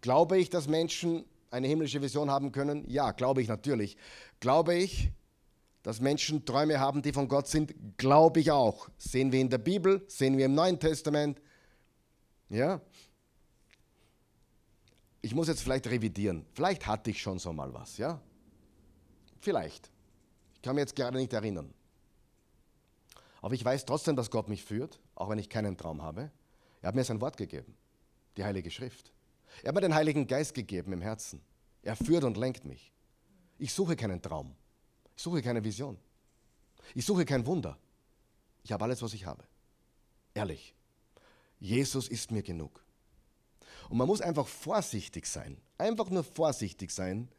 Glaube 0.02 0.40
ich, 0.40 0.50
dass 0.50 0.68
Menschen 0.68 1.24
eine 1.52 1.68
himmlische 1.68 2.02
Vision 2.02 2.32
haben 2.32 2.52
können? 2.52 2.84
Ja, 2.90 3.12
glaube 3.12 3.44
ich 3.44 3.48
natürlich. 3.48 3.96
Glaube 4.40 4.74
ich, 4.74 5.12
dass 5.86 6.02
Menschen 6.02 6.44
Träume 6.44 6.80
haben, 6.80 7.04
die 7.04 7.14
von 7.14 7.28
Gott 7.28 7.48
sind? 7.48 7.76
Glaube 7.96 8.40
ich 8.40 8.50
auch. 8.50 8.90
Sehen 8.98 9.32
wir 9.32 9.40
in 9.40 9.52
der 9.52 9.60
Bibel, 9.60 10.04
sehen 10.08 10.36
wir 10.36 10.48
im 10.48 10.56
Neuen 10.56 10.80
Testament. 10.80 11.40
Ja? 12.50 12.82
Ich 15.22 15.36
muss 15.36 15.48
jetzt 15.48 15.62
vielleicht 15.62 15.86
revidieren. 15.86 16.44
Vielleicht 16.54 16.88
hatte 16.88 17.12
ich 17.12 17.22
schon 17.22 17.38
so 17.38 17.54
mal 17.54 17.72
was, 17.72 18.00
ja? 18.00 18.20
Vielleicht. 19.42 19.92
Ich 20.56 20.64
kann 20.64 20.74
mich 20.74 20.82
jetzt 20.82 20.96
gerade 20.96 21.18
nicht 21.18 21.32
erinnern. 21.34 21.72
Aber 23.44 23.54
ich 23.54 23.64
weiß 23.64 23.86
trotzdem, 23.86 24.16
dass 24.16 24.32
Gott 24.32 24.50
mich 24.50 24.64
führt, 24.64 25.00
auch 25.14 25.30
wenn 25.30 25.38
ich 25.38 25.50
keinen 25.50 25.78
Traum 25.78 26.02
habe. 26.02 26.32
Er 26.82 26.88
hat 26.88 26.96
mir 26.96 27.04
sein 27.04 27.22
Wort 27.22 27.38
gegeben, 27.38 27.78
die 28.38 28.44
Heilige 28.44 28.72
Schrift. 28.72 29.14
Er 29.62 29.68
hat 29.68 29.76
mir 29.76 29.82
den 29.82 29.94
Heiligen 29.94 30.26
Geist 30.26 30.56
gegeben 30.56 30.94
im 30.94 31.02
Herzen. 31.04 31.44
Er 31.84 31.96
führt 31.96 32.24
und 32.24 32.38
lenkt 32.38 32.66
mich. 32.66 32.92
Ich 33.60 33.72
suche 33.72 33.96
keinen 33.96 34.20
Traum. 34.20 34.56
Ich 35.16 35.24
suche 35.24 35.42
keine 35.42 35.64
Vision. 35.64 35.98
Ich 36.94 37.06
suche 37.06 37.26
kein 37.26 37.46
Wunder. 37.46 37.78
Ich 38.64 38.72
habe 38.72 38.84
alles, 38.84 39.02
was 39.02 39.14
ich 39.14 39.26
habe. 39.26 39.44
Ehrlich. 40.34 40.76
Jesus 41.60 42.08
ist 42.08 42.32
mir 42.32 42.44
genug. 42.44 42.84
Und 43.90 43.98
man 43.98 44.08
muss 44.08 44.22
einfach 44.22 44.48
vorsichtig 44.48 45.26
sein, 45.26 45.58
einfach 45.78 46.10
nur 46.10 46.24
vorsichtig 46.24 46.92
sein, 46.92 47.30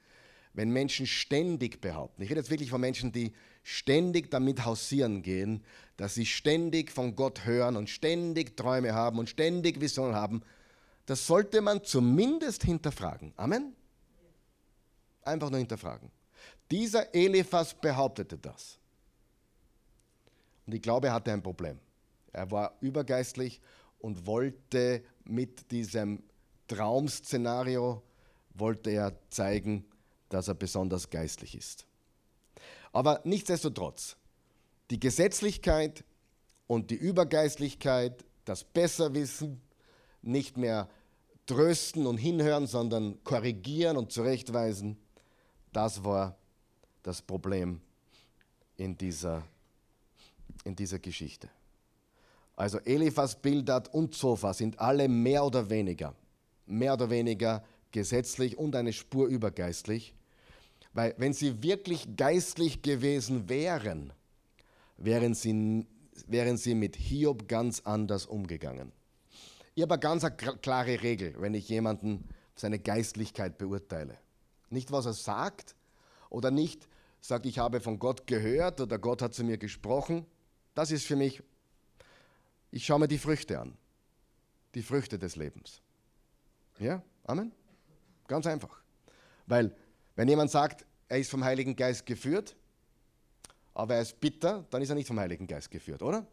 wenn 0.52 0.70
Menschen 0.70 1.06
ständig 1.06 1.80
behaupten. 1.80 2.22
Ich 2.22 2.30
rede 2.30 2.40
jetzt 2.40 2.50
wirklich 2.50 2.70
von 2.70 2.80
Menschen, 2.80 3.12
die 3.12 3.32
ständig 3.62 4.30
damit 4.30 4.64
hausieren 4.64 5.22
gehen, 5.22 5.62
dass 5.96 6.14
sie 6.14 6.24
ständig 6.24 6.90
von 6.90 7.14
Gott 7.14 7.44
hören 7.44 7.76
und 7.76 7.90
ständig 7.90 8.56
Träume 8.56 8.94
haben 8.94 9.18
und 9.18 9.28
ständig 9.28 9.80
Visionen 9.80 10.14
haben. 10.14 10.42
Das 11.04 11.26
sollte 11.26 11.60
man 11.60 11.84
zumindest 11.84 12.62
hinterfragen. 12.64 13.32
Amen? 13.36 13.74
Einfach 15.22 15.50
nur 15.50 15.58
hinterfragen. 15.58 16.10
Dieser 16.70 17.14
Eliphas 17.14 17.74
behauptete 17.74 18.38
das. 18.38 18.78
Und 20.66 20.74
ich 20.74 20.82
glaube, 20.82 21.08
er 21.08 21.14
hatte 21.14 21.32
ein 21.32 21.42
Problem. 21.42 21.78
Er 22.32 22.50
war 22.50 22.76
übergeistlich 22.80 23.60
und 24.00 24.26
wollte 24.26 25.02
mit 25.24 25.70
diesem 25.70 26.22
Traumszenario 26.68 28.02
wollte 28.54 28.90
er 28.90 29.14
zeigen, 29.30 29.84
dass 30.28 30.48
er 30.48 30.54
besonders 30.54 31.08
geistlich 31.08 31.56
ist. 31.56 31.86
Aber 32.92 33.20
nichtsdestotrotz, 33.24 34.16
die 34.90 34.98
Gesetzlichkeit 34.98 36.04
und 36.66 36.90
die 36.90 36.96
Übergeistlichkeit, 36.96 38.24
das 38.44 38.64
Besserwissen, 38.64 39.60
nicht 40.22 40.56
mehr 40.56 40.88
trösten 41.46 42.06
und 42.06 42.18
hinhören, 42.18 42.66
sondern 42.66 43.22
korrigieren 43.22 43.96
und 43.96 44.10
zurechtweisen, 44.10 44.98
das 45.72 46.02
war 46.04 46.36
das 47.07 47.22
Problem 47.22 47.80
in 48.76 48.96
dieser, 48.96 49.42
in 50.64 50.74
dieser 50.74 50.98
Geschichte. 50.98 51.48
Also 52.57 52.78
Eliphas, 52.78 53.40
Bildad 53.40 53.92
und 53.92 54.14
Zophar 54.14 54.54
sind 54.54 54.78
alle 54.78 55.09
mehr 55.09 55.44
oder 55.44 55.68
weniger 55.68 56.14
mehr 56.66 56.94
oder 56.94 57.11
weniger 57.11 57.64
gesetzlich 57.92 58.59
und 58.59 58.76
eine 58.76 58.92
Spur 58.92 59.28
übergeistlich. 59.28 60.14
Weil 60.92 61.14
wenn 61.18 61.32
sie 61.32 61.62
wirklich 61.62 62.16
geistlich 62.16 62.82
gewesen 62.82 63.48
wären, 63.48 64.12
wären 64.96 65.34
sie, 65.34 65.86
wären 66.26 66.57
sie 66.57 66.74
mit 66.74 66.96
Hiob 66.96 67.48
ganz 67.48 67.80
anders 67.80 68.26
umgegangen. 68.26 68.92
Ich 69.74 69.82
habe 69.82 69.94
eine 69.94 70.00
ganz 70.00 70.26
klare 70.62 71.02
Regel, 71.02 71.34
wenn 71.38 71.54
ich 71.54 71.68
jemanden 71.68 72.26
seine 72.54 72.78
Geistlichkeit 72.78 73.59
beurteile. 73.59 74.16
Nicht, 74.70 74.90
was 74.90 75.04
er 75.04 75.12
sagt 75.12 75.74
oder 76.30 76.50
nicht 76.50 76.88
sagt, 77.28 77.46
ich 77.46 77.58
habe 77.58 77.80
von 77.80 77.98
Gott 77.98 78.26
gehört 78.26 78.80
oder 78.80 78.98
Gott 78.98 79.22
hat 79.22 79.34
zu 79.34 79.44
mir 79.44 79.58
gesprochen. 79.58 80.26
Das 80.74 80.90
ist 80.90 81.06
für 81.06 81.16
mich 81.16 81.42
Ich 82.70 82.84
schaue 82.84 82.98
mir 82.98 83.08
die 83.08 83.18
Früchte 83.18 83.58
an. 83.58 83.76
Die 84.74 84.82
Früchte 84.82 85.18
des 85.18 85.36
Lebens. 85.36 85.80
Ja, 86.78 87.02
Amen? 87.24 87.52
Ganz 88.28 88.46
einfach. 88.46 88.80
Weil, 89.46 89.74
wenn 90.14 90.28
jemand 90.28 90.50
sagt, 90.50 90.84
er 91.08 91.18
ist 91.18 91.30
vom 91.30 91.44
Heiligen 91.44 91.76
Geist 91.76 92.04
geführt, 92.04 92.56
aber 93.74 93.94
er 93.94 94.02
ist 94.02 94.20
bitter, 94.20 94.64
dann 94.70 94.82
ist 94.82 94.88
er 94.88 94.94
nicht 94.94 95.06
vom 95.06 95.18
Heiligen 95.18 95.46
Geist 95.46 95.70
geführt, 95.70 96.02
oder? 96.02 96.26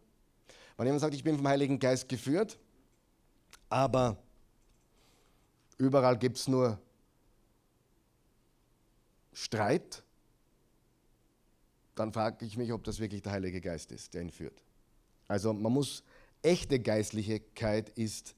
Wenn 0.77 0.87
jemand 0.87 1.01
sagt, 1.01 1.13
ich 1.13 1.23
bin 1.23 1.37
vom 1.37 1.47
Heiligen 1.47 1.79
Geist 1.79 2.09
geführt, 2.09 2.57
aber 3.69 4.17
überall 5.77 6.17
gibt 6.17 6.37
es 6.37 6.47
nur 6.47 6.79
Streit, 9.33 10.02
dann 11.95 12.11
frage 12.11 12.45
ich 12.45 12.57
mich, 12.57 12.71
ob 12.71 12.83
das 12.83 12.99
wirklich 12.99 13.21
der 13.21 13.33
Heilige 13.33 13.61
Geist 13.61 13.91
ist, 13.91 14.13
der 14.13 14.21
ihn 14.21 14.31
führt. 14.31 14.63
Also 15.27 15.53
man 15.53 15.71
muss, 15.71 16.03
echte 16.41 16.79
Geistlichkeit 16.79 17.89
ist, 17.89 18.35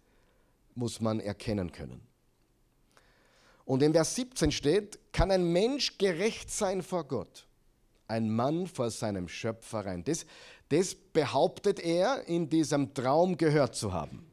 muss 0.76 1.02
man 1.02 1.20
erkennen 1.20 1.72
können. 1.72 2.02
Und 3.66 3.82
in 3.82 3.94
Vers 3.94 4.16
17 4.16 4.52
steht, 4.52 5.00
kann 5.12 5.32
ein 5.32 5.52
Mensch 5.52 5.98
gerecht 5.98 6.52
sein 6.52 6.84
vor 6.84 7.06
Gott, 7.06 7.48
ein 8.08 8.30
Mann 8.30 8.68
vor 8.68 8.92
seinem 8.92 9.28
Schöpfer 9.28 9.86
rein. 9.86 10.04
Das, 10.04 10.26
das 10.70 10.94
behauptet 10.94 11.80
er 11.80 12.28
in 12.28 12.50
diesem 12.50 12.94
Traum 12.94 13.38
gehört 13.38 13.76
zu 13.76 13.92
haben. 13.92 14.26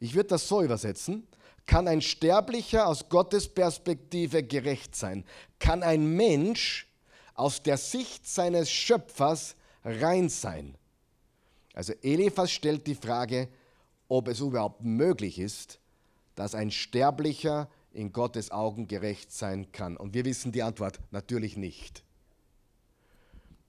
Ich 0.00 0.14
würde 0.14 0.30
das 0.30 0.48
so 0.48 0.62
übersetzen. 0.62 1.26
Kann 1.66 1.88
ein 1.88 2.02
Sterblicher 2.02 2.86
aus 2.86 3.08
Gottes 3.08 3.48
Perspektive 3.48 4.42
gerecht 4.42 4.94
sein? 4.96 5.24
Kann 5.58 5.82
ein 5.82 6.06
Mensch 6.14 6.88
aus 7.34 7.62
der 7.62 7.76
Sicht 7.76 8.26
seines 8.26 8.70
Schöpfers 8.70 9.56
rein 9.84 10.28
sein? 10.28 10.76
Also 11.74 11.92
Eliphas 12.02 12.52
stellt 12.52 12.86
die 12.86 12.94
Frage, 12.94 13.48
ob 14.08 14.28
es 14.28 14.40
überhaupt 14.40 14.82
möglich 14.82 15.38
ist, 15.38 15.80
dass 16.34 16.54
ein 16.54 16.70
Sterblicher 16.70 17.68
in 17.92 18.12
Gottes 18.12 18.50
Augen 18.50 18.88
gerecht 18.88 19.32
sein 19.32 19.70
kann. 19.72 19.96
Und 19.96 20.14
wir 20.14 20.24
wissen 20.24 20.52
die 20.52 20.62
Antwort 20.62 21.00
natürlich 21.10 21.56
nicht. 21.56 22.02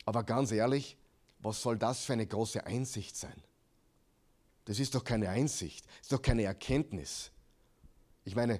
Aber 0.06 0.24
ganz 0.24 0.52
ehrlich, 0.52 0.98
was 1.40 1.62
soll 1.62 1.78
das 1.78 2.06
für 2.06 2.14
eine 2.14 2.26
große 2.26 2.66
Einsicht 2.66 3.16
sein? 3.16 3.42
Das 4.66 4.80
ist 4.80 4.96
doch 4.96 5.04
keine 5.04 5.30
Einsicht, 5.30 5.86
das 5.86 6.02
ist 6.02 6.12
doch 6.12 6.22
keine 6.22 6.44
Erkenntnis. 6.44 7.32
Ich 8.24 8.36
meine, 8.36 8.60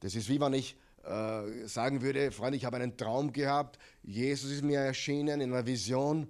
das 0.00 0.14
ist 0.14 0.28
wie 0.28 0.40
wenn 0.40 0.52
ich 0.52 0.76
äh, 1.04 1.66
sagen 1.66 2.02
würde, 2.02 2.30
Freund, 2.30 2.54
ich 2.54 2.64
habe 2.64 2.76
einen 2.76 2.96
Traum 2.96 3.32
gehabt, 3.32 3.78
Jesus 4.02 4.50
ist 4.50 4.62
mir 4.62 4.80
erschienen 4.80 5.40
in 5.40 5.52
einer 5.52 5.66
Vision. 5.66 6.28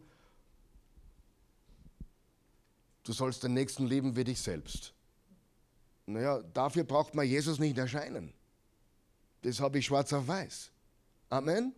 Du 3.03 3.13
sollst 3.13 3.43
den 3.43 3.55
Nächsten 3.55 3.87
lieben 3.87 4.17
wie 4.17 4.25
dich 4.25 4.41
selbst. 4.41 4.95
Naja, 6.07 6.43
dafür 6.55 6.85
braucht 6.85 7.15
man 7.15 7.27
Jesus 7.27 7.59
nicht 7.59 7.77
erscheinen. 7.77 8.33
Das 9.43 9.61
habe 9.61 9.79
ich 9.79 9.87
schwarz 9.87 10.13
auf 10.13 10.27
weiß. 10.27 10.71
Amen. 11.31 11.75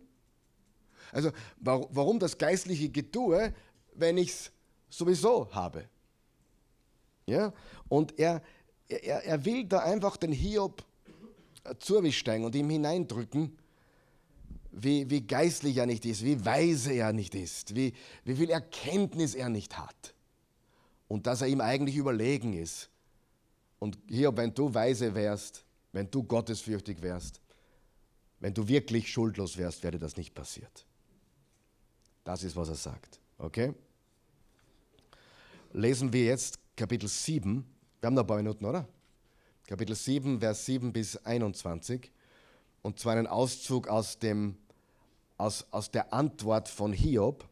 Also 1.11 1.31
warum 1.59 2.19
das 2.19 2.37
geistliche 2.37 2.89
Getue, 2.89 3.53
wenn 3.93 4.17
ich 4.17 4.29
es 4.29 4.51
sowieso 4.89 5.51
habe? 5.53 5.87
Ja? 7.25 7.53
Und 7.87 8.17
er, 8.19 8.41
er, 8.87 9.23
er 9.23 9.45
will 9.45 9.65
da 9.65 9.79
einfach 9.79 10.17
den 10.17 10.31
Hiob 10.31 10.83
zurücksteigen 11.79 12.45
und 12.45 12.55
ihm 12.55 12.69
hineindrücken, 12.69 13.57
wie, 14.71 15.09
wie 15.09 15.21
geistlich 15.21 15.77
er 15.77 15.85
nicht 15.85 16.05
ist, 16.05 16.23
wie 16.23 16.43
weise 16.43 16.93
er 16.93 17.13
nicht 17.13 17.33
ist, 17.33 17.75
wie, 17.75 17.93
wie 18.23 18.35
viel 18.35 18.49
Erkenntnis 18.49 19.33
er 19.33 19.49
nicht 19.49 19.77
hat. 19.77 20.13
Und 21.07 21.27
dass 21.27 21.41
er 21.41 21.47
ihm 21.47 21.61
eigentlich 21.61 21.95
überlegen 21.95 22.53
ist. 22.53 22.89
Und 23.79 23.97
Hiob, 24.09 24.37
wenn 24.37 24.53
du 24.53 24.73
weise 24.73 25.13
wärst, 25.13 25.63
wenn 25.91 26.09
du 26.09 26.23
gottesfürchtig 26.23 27.01
wärst, 27.01 27.39
wenn 28.39 28.53
du 28.53 28.67
wirklich 28.67 29.11
schuldlos 29.11 29.57
wärst, 29.57 29.83
wäre 29.83 29.97
das 29.97 30.17
nicht 30.17 30.33
passiert. 30.33 30.85
Das 32.23 32.43
ist, 32.43 32.55
was 32.55 32.69
er 32.69 32.75
sagt. 32.75 33.19
Okay? 33.37 33.73
Lesen 35.71 36.11
wir 36.11 36.25
jetzt 36.25 36.59
Kapitel 36.75 37.07
7. 37.07 37.65
Wir 37.99 38.07
haben 38.07 38.15
noch 38.15 38.23
ein 38.23 38.27
paar 38.27 38.37
Minuten, 38.37 38.65
oder? 38.65 38.87
Kapitel 39.67 39.95
7, 39.95 40.39
Vers 40.39 40.65
7 40.65 40.93
bis 40.93 41.17
21. 41.17 42.11
Und 42.83 42.99
zwar 42.99 43.13
einen 43.13 43.25
Auszug 43.25 43.87
aus, 43.87 44.19
dem, 44.19 44.57
aus, 45.37 45.65
aus 45.71 45.89
der 45.89 46.13
Antwort 46.13 46.69
von 46.69 46.93
Hiob 46.93 47.47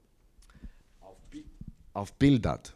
auf 1.94 2.14
Bildad. 2.14 2.76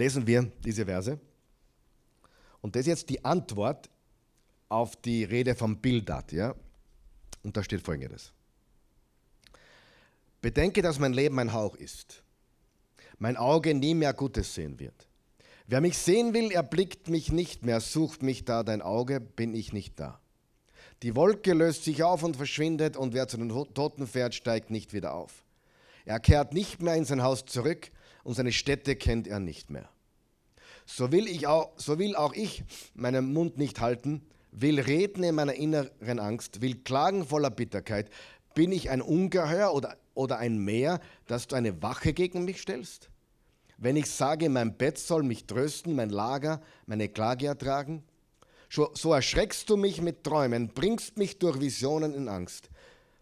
lesen 0.00 0.26
wir 0.26 0.50
diese 0.64 0.86
Verse. 0.86 1.20
Und 2.60 2.76
das 2.76 2.80
ist 2.80 2.86
jetzt 2.86 3.10
die 3.10 3.24
Antwort 3.24 3.88
auf 4.68 4.96
die 4.96 5.24
Rede 5.24 5.54
von 5.54 5.78
Bildad. 5.78 6.32
Ja? 6.32 6.54
Und 7.42 7.56
da 7.56 7.62
steht 7.62 7.82
folgendes. 7.82 8.32
Bedenke, 10.40 10.82
dass 10.82 10.98
mein 10.98 11.12
Leben 11.12 11.38
ein 11.38 11.52
Hauch 11.52 11.76
ist, 11.76 12.22
mein 13.18 13.36
Auge 13.36 13.74
nie 13.74 13.94
mehr 13.94 14.14
Gutes 14.14 14.54
sehen 14.54 14.78
wird. 14.80 15.06
Wer 15.66 15.80
mich 15.80 15.98
sehen 15.98 16.32
will, 16.32 16.50
erblickt 16.50 17.08
mich 17.08 17.30
nicht 17.30 17.64
mehr, 17.64 17.80
sucht 17.80 18.22
mich 18.22 18.44
da 18.44 18.62
dein 18.62 18.82
Auge, 18.82 19.20
bin 19.20 19.54
ich 19.54 19.72
nicht 19.72 20.00
da. 20.00 20.18
Die 21.02 21.14
Wolke 21.14 21.52
löst 21.52 21.84
sich 21.84 22.02
auf 22.02 22.22
und 22.22 22.36
verschwindet, 22.36 22.96
und 22.96 23.14
wer 23.14 23.28
zu 23.28 23.36
den 23.36 23.48
Toten 23.48 24.06
fährt, 24.06 24.34
steigt 24.34 24.70
nicht 24.70 24.92
wieder 24.92 25.14
auf. 25.14 25.44
Er 26.04 26.20
kehrt 26.20 26.54
nicht 26.54 26.82
mehr 26.82 26.94
in 26.94 27.04
sein 27.04 27.22
Haus 27.22 27.44
zurück, 27.44 27.90
und 28.24 28.34
seine 28.34 28.52
Städte 28.52 28.96
kennt 28.96 29.28
er 29.28 29.40
nicht 29.40 29.70
mehr. 29.70 29.88
So 30.92 31.12
will, 31.12 31.28
ich 31.28 31.46
auch, 31.46 31.70
so 31.76 31.98
will 32.00 32.16
auch 32.16 32.32
ich 32.32 32.64
meinen 32.94 33.32
Mund 33.32 33.58
nicht 33.58 33.80
halten, 33.80 34.22
will 34.50 34.80
reden 34.80 35.22
in 35.22 35.36
meiner 35.36 35.54
inneren 35.54 36.18
Angst, 36.18 36.60
will 36.62 36.74
klagen 36.74 37.24
voller 37.24 37.50
Bitterkeit. 37.50 38.10
Bin 38.54 38.72
ich 38.72 38.90
ein 38.90 39.00
Ungeheuer 39.00 39.72
oder, 39.72 39.96
oder 40.14 40.38
ein 40.38 40.58
Meer, 40.58 40.98
dass 41.28 41.46
du 41.46 41.54
eine 41.54 41.80
Wache 41.80 42.12
gegen 42.12 42.44
mich 42.44 42.60
stellst? 42.60 43.08
Wenn 43.78 43.94
ich 43.94 44.10
sage, 44.10 44.48
mein 44.48 44.76
Bett 44.76 44.98
soll 44.98 45.22
mich 45.22 45.46
trösten, 45.46 45.94
mein 45.94 46.10
Lager 46.10 46.60
meine 46.86 47.08
Klage 47.08 47.46
ertragen? 47.46 48.02
So 48.68 49.12
erschreckst 49.12 49.70
du 49.70 49.76
mich 49.76 50.02
mit 50.02 50.24
Träumen, 50.24 50.68
bringst 50.68 51.16
mich 51.16 51.38
durch 51.38 51.60
Visionen 51.60 52.14
in 52.14 52.28
Angst, 52.28 52.68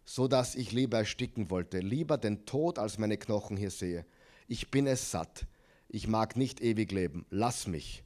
so 0.05 0.27
dass 0.27 0.55
ich 0.55 0.73
lieber 0.73 0.99
ersticken 0.99 1.51
wollte, 1.51 1.79
lieber 1.81 2.17
den 2.17 2.45
Tod 2.47 2.79
als 2.79 2.99
meine 2.99 3.19
Knochen 3.19 3.57
hier 3.57 3.71
sehe 3.71 4.05
ich 4.49 4.71
bin 4.71 4.87
es 4.87 5.11
satt, 5.11 5.47
ich 5.89 6.07
mag 6.07 6.37
nicht 6.37 6.61
ewig 6.61 6.93
leben, 6.93 7.27
lass 7.31 7.67
mich, 7.67 8.05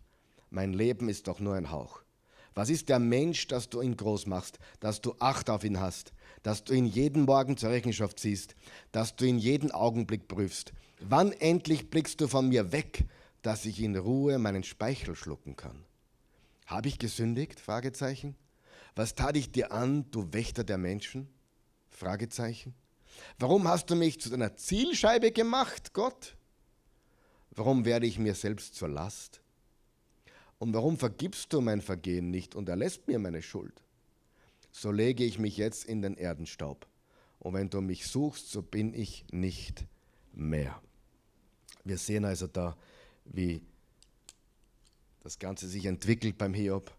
mein 0.50 0.72
Leben 0.72 1.08
ist 1.08 1.28
doch 1.28 1.40
nur 1.40 1.54
ein 1.54 1.70
Hauch. 1.70 2.02
Was 2.54 2.68
ist 2.68 2.88
der 2.88 2.98
Mensch, 2.98 3.46
dass 3.46 3.70
du 3.70 3.80
ihn 3.80 3.96
groß 3.96 4.26
machst, 4.26 4.58
dass 4.80 5.00
du 5.00 5.14
Acht 5.18 5.48
auf 5.48 5.64
ihn 5.64 5.80
hast, 5.80 6.12
dass 6.42 6.64
du 6.64 6.74
ihn 6.74 6.86
jeden 6.86 7.24
Morgen 7.24 7.56
zur 7.56 7.70
Rechenschaft 7.70 8.18
ziehst, 8.18 8.54
dass 8.92 9.16
du 9.16 9.24
ihn 9.24 9.38
jeden 9.38 9.70
Augenblick 9.70 10.28
prüfst? 10.28 10.72
Wann 11.00 11.32
endlich 11.32 11.88
blickst 11.88 12.20
du 12.20 12.28
von 12.28 12.48
mir 12.48 12.70
weg, 12.70 13.06
dass 13.40 13.64
ich 13.64 13.80
in 13.80 13.96
Ruhe 13.96 14.38
meinen 14.38 14.62
Speichel 14.62 15.16
schlucken 15.16 15.56
kann? 15.56 15.84
Habe 16.66 16.88
ich 16.88 16.98
gesündigt? 16.98 17.58
Fragezeichen. 17.58 18.36
Was 18.94 19.14
tat 19.14 19.36
ich 19.36 19.50
dir 19.50 19.72
an, 19.72 20.10
du 20.10 20.32
Wächter 20.32 20.64
der 20.64 20.78
Menschen? 20.78 21.28
Fragezeichen. 21.88 22.74
Warum 23.38 23.66
hast 23.66 23.90
du 23.90 23.96
mich 23.96 24.20
zu 24.20 24.30
deiner 24.30 24.56
Zielscheibe 24.56 25.32
gemacht, 25.32 25.92
Gott? 25.94 26.36
Warum 27.54 27.84
werde 27.84 28.06
ich 28.06 28.18
mir 28.18 28.34
selbst 28.34 28.74
zur 28.74 28.88
Last? 28.88 29.40
Und 30.58 30.72
warum 30.72 30.96
vergibst 30.96 31.52
du 31.52 31.60
mein 31.60 31.82
Vergehen 31.82 32.30
nicht 32.30 32.54
und 32.54 32.68
erlässt 32.68 33.08
mir 33.08 33.18
meine 33.18 33.42
Schuld? 33.42 33.82
So 34.70 34.90
lege 34.90 35.24
ich 35.24 35.38
mich 35.38 35.56
jetzt 35.56 35.84
in 35.84 36.00
den 36.00 36.16
Erdenstaub. 36.16 36.86
Und 37.40 37.54
wenn 37.54 37.68
du 37.68 37.80
mich 37.80 38.06
suchst, 38.06 38.50
so 38.50 38.62
bin 38.62 38.94
ich 38.94 39.26
nicht 39.32 39.84
mehr. 40.32 40.80
Wir 41.84 41.98
sehen 41.98 42.24
also 42.24 42.46
da, 42.46 42.76
wie 43.24 43.62
das 45.20 45.38
Ganze 45.38 45.68
sich 45.68 45.84
entwickelt 45.84 46.38
beim 46.38 46.54
Hiob. 46.54 46.96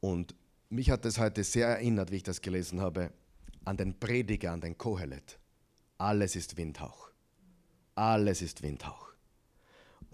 Und 0.00 0.34
mich 0.70 0.90
hat 0.90 1.04
es 1.04 1.18
heute 1.18 1.44
sehr 1.44 1.68
erinnert, 1.68 2.10
wie 2.10 2.16
ich 2.16 2.22
das 2.22 2.40
gelesen 2.40 2.80
habe 2.80 3.12
an 3.64 3.76
den 3.76 3.98
Prediger, 3.98 4.52
an 4.52 4.60
den 4.60 4.78
Kohelet. 4.78 5.38
Alles 5.98 6.36
ist 6.36 6.56
Windhauch. 6.56 7.10
Alles 7.94 8.42
ist 8.42 8.62
Windhauch. 8.62 9.13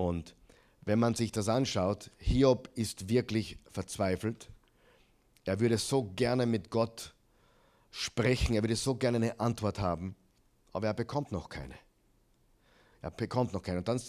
Und 0.00 0.34
wenn 0.80 0.98
man 0.98 1.14
sich 1.14 1.30
das 1.30 1.50
anschaut, 1.50 2.10
Hiob 2.16 2.70
ist 2.74 3.10
wirklich 3.10 3.58
verzweifelt. 3.70 4.48
Er 5.44 5.60
würde 5.60 5.76
so 5.76 6.04
gerne 6.16 6.46
mit 6.46 6.70
Gott 6.70 7.14
sprechen, 7.90 8.54
er 8.54 8.62
würde 8.62 8.76
so 8.76 8.94
gerne 8.94 9.16
eine 9.16 9.40
Antwort 9.40 9.78
haben, 9.78 10.16
aber 10.72 10.86
er 10.86 10.94
bekommt 10.94 11.32
noch 11.32 11.50
keine. 11.50 11.74
Er 13.02 13.10
bekommt 13.10 13.52
noch 13.52 13.62
keinen. 13.62 13.78
Und 13.78 13.88
dann, 13.88 14.00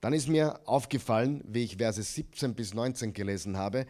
dann 0.00 0.12
ist 0.12 0.28
mir 0.28 0.60
aufgefallen, 0.68 1.42
wie 1.48 1.64
ich 1.64 1.78
Verse 1.78 2.00
17 2.00 2.54
bis 2.54 2.72
19 2.72 3.12
gelesen 3.12 3.56
habe, 3.56 3.86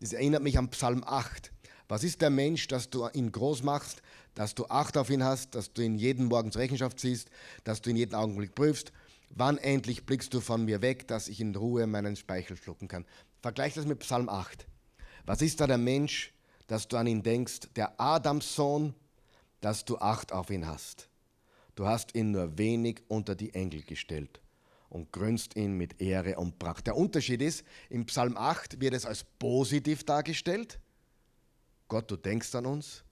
das 0.00 0.12
erinnert 0.12 0.42
mich 0.42 0.58
an 0.58 0.68
Psalm 0.68 1.04
8. 1.06 1.52
Was 1.88 2.04
ist 2.04 2.20
der 2.20 2.28
Mensch, 2.28 2.66
dass 2.68 2.90
du 2.90 3.08
ihn 3.14 3.32
groß 3.32 3.62
machst, 3.62 4.02
dass 4.34 4.54
du 4.54 4.66
Acht 4.66 4.98
auf 4.98 5.08
ihn 5.08 5.24
hast, 5.24 5.54
dass 5.54 5.72
du 5.72 5.80
ihn 5.80 5.96
jeden 5.96 6.26
Morgen 6.26 6.52
zur 6.52 6.60
Rechenschaft 6.60 7.00
ziehst, 7.00 7.30
dass 7.64 7.80
du 7.80 7.88
ihn 7.88 7.96
jeden 7.96 8.14
Augenblick 8.14 8.54
prüfst? 8.54 8.92
Wann 9.34 9.56
endlich 9.56 10.04
blickst 10.04 10.34
du 10.34 10.40
von 10.40 10.66
mir 10.66 10.82
weg, 10.82 11.08
dass 11.08 11.28
ich 11.28 11.40
in 11.40 11.54
Ruhe 11.54 11.86
meinen 11.86 12.16
Speichel 12.16 12.56
schlucken 12.56 12.86
kann? 12.86 13.06
Vergleich 13.40 13.72
das 13.72 13.86
mit 13.86 14.00
Psalm 14.00 14.28
8. 14.28 14.66
Was 15.24 15.40
ist 15.40 15.60
da 15.60 15.66
der 15.66 15.78
Mensch, 15.78 16.34
dass 16.66 16.86
du 16.86 16.98
an 16.98 17.06
ihn 17.06 17.22
denkst, 17.22 17.60
der 17.74 17.98
Adamssohn, 17.98 18.94
dass 19.62 19.86
du 19.86 19.96
Acht 19.96 20.32
auf 20.32 20.50
ihn 20.50 20.66
hast? 20.66 21.08
Du 21.76 21.86
hast 21.86 22.14
ihn 22.14 22.32
nur 22.32 22.58
wenig 22.58 23.02
unter 23.08 23.34
die 23.34 23.54
Engel 23.54 23.82
gestellt 23.82 24.42
und 24.90 25.10
krönst 25.12 25.56
ihn 25.56 25.78
mit 25.78 26.02
Ehre 26.02 26.36
und 26.36 26.58
Pracht. 26.58 26.86
Der 26.86 26.96
Unterschied 26.96 27.40
ist, 27.40 27.64
im 27.88 28.04
Psalm 28.04 28.36
8 28.36 28.82
wird 28.82 28.92
es 28.92 29.06
als 29.06 29.24
positiv 29.38 30.04
dargestellt. 30.04 30.78
Gott, 31.88 32.10
du 32.10 32.16
denkst 32.16 32.54
an 32.54 32.66
uns. 32.66 33.02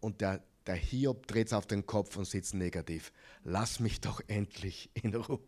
Und 0.00 0.20
der, 0.20 0.44
der 0.66 0.74
Hiob 0.74 1.26
dreht 1.26 1.46
es 1.46 1.54
auf 1.54 1.66
den 1.66 1.86
Kopf 1.86 2.18
und 2.18 2.26
sitzt 2.26 2.52
negativ. 2.52 3.10
Lass 3.44 3.80
mich 3.80 4.02
doch 4.02 4.20
endlich 4.26 4.90
in 4.92 5.14
Ruhe. 5.14 5.40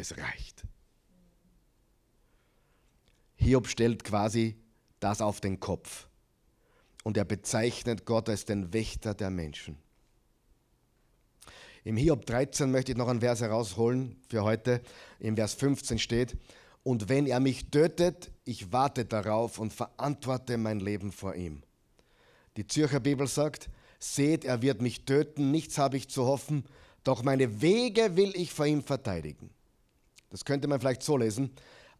Es 0.00 0.16
reicht. 0.16 0.64
Hiob 3.36 3.68
stellt 3.68 4.02
quasi 4.02 4.56
das 4.98 5.20
auf 5.20 5.42
den 5.42 5.60
Kopf. 5.60 6.08
Und 7.04 7.18
er 7.18 7.26
bezeichnet 7.26 8.06
Gott 8.06 8.30
als 8.30 8.46
den 8.46 8.72
Wächter 8.72 9.12
der 9.12 9.28
Menschen. 9.28 9.76
Im 11.84 11.98
Hiob 11.98 12.24
13 12.24 12.70
möchte 12.70 12.92
ich 12.92 12.98
noch 12.98 13.08
einen 13.08 13.20
Vers 13.20 13.42
herausholen 13.42 14.16
für 14.30 14.42
heute. 14.42 14.80
Im 15.18 15.36
Vers 15.36 15.52
15 15.52 15.98
steht, 15.98 16.38
und 16.82 17.10
wenn 17.10 17.26
er 17.26 17.40
mich 17.40 17.70
tötet, 17.70 18.32
ich 18.46 18.72
warte 18.72 19.04
darauf 19.04 19.58
und 19.58 19.74
verantworte 19.74 20.56
mein 20.56 20.80
Leben 20.80 21.12
vor 21.12 21.34
ihm. 21.34 21.62
Die 22.56 22.66
Zürcher 22.66 23.00
Bibel 23.00 23.26
sagt, 23.26 23.68
seht, 23.98 24.46
er 24.46 24.62
wird 24.62 24.80
mich 24.80 25.04
töten, 25.04 25.50
nichts 25.50 25.76
habe 25.76 25.98
ich 25.98 26.08
zu 26.08 26.24
hoffen, 26.24 26.64
doch 27.04 27.22
meine 27.22 27.60
Wege 27.60 28.16
will 28.16 28.32
ich 28.34 28.54
vor 28.54 28.64
ihm 28.64 28.82
verteidigen. 28.82 29.50
Das 30.30 30.44
könnte 30.44 30.68
man 30.68 30.80
vielleicht 30.80 31.02
so 31.02 31.16
lesen, 31.16 31.50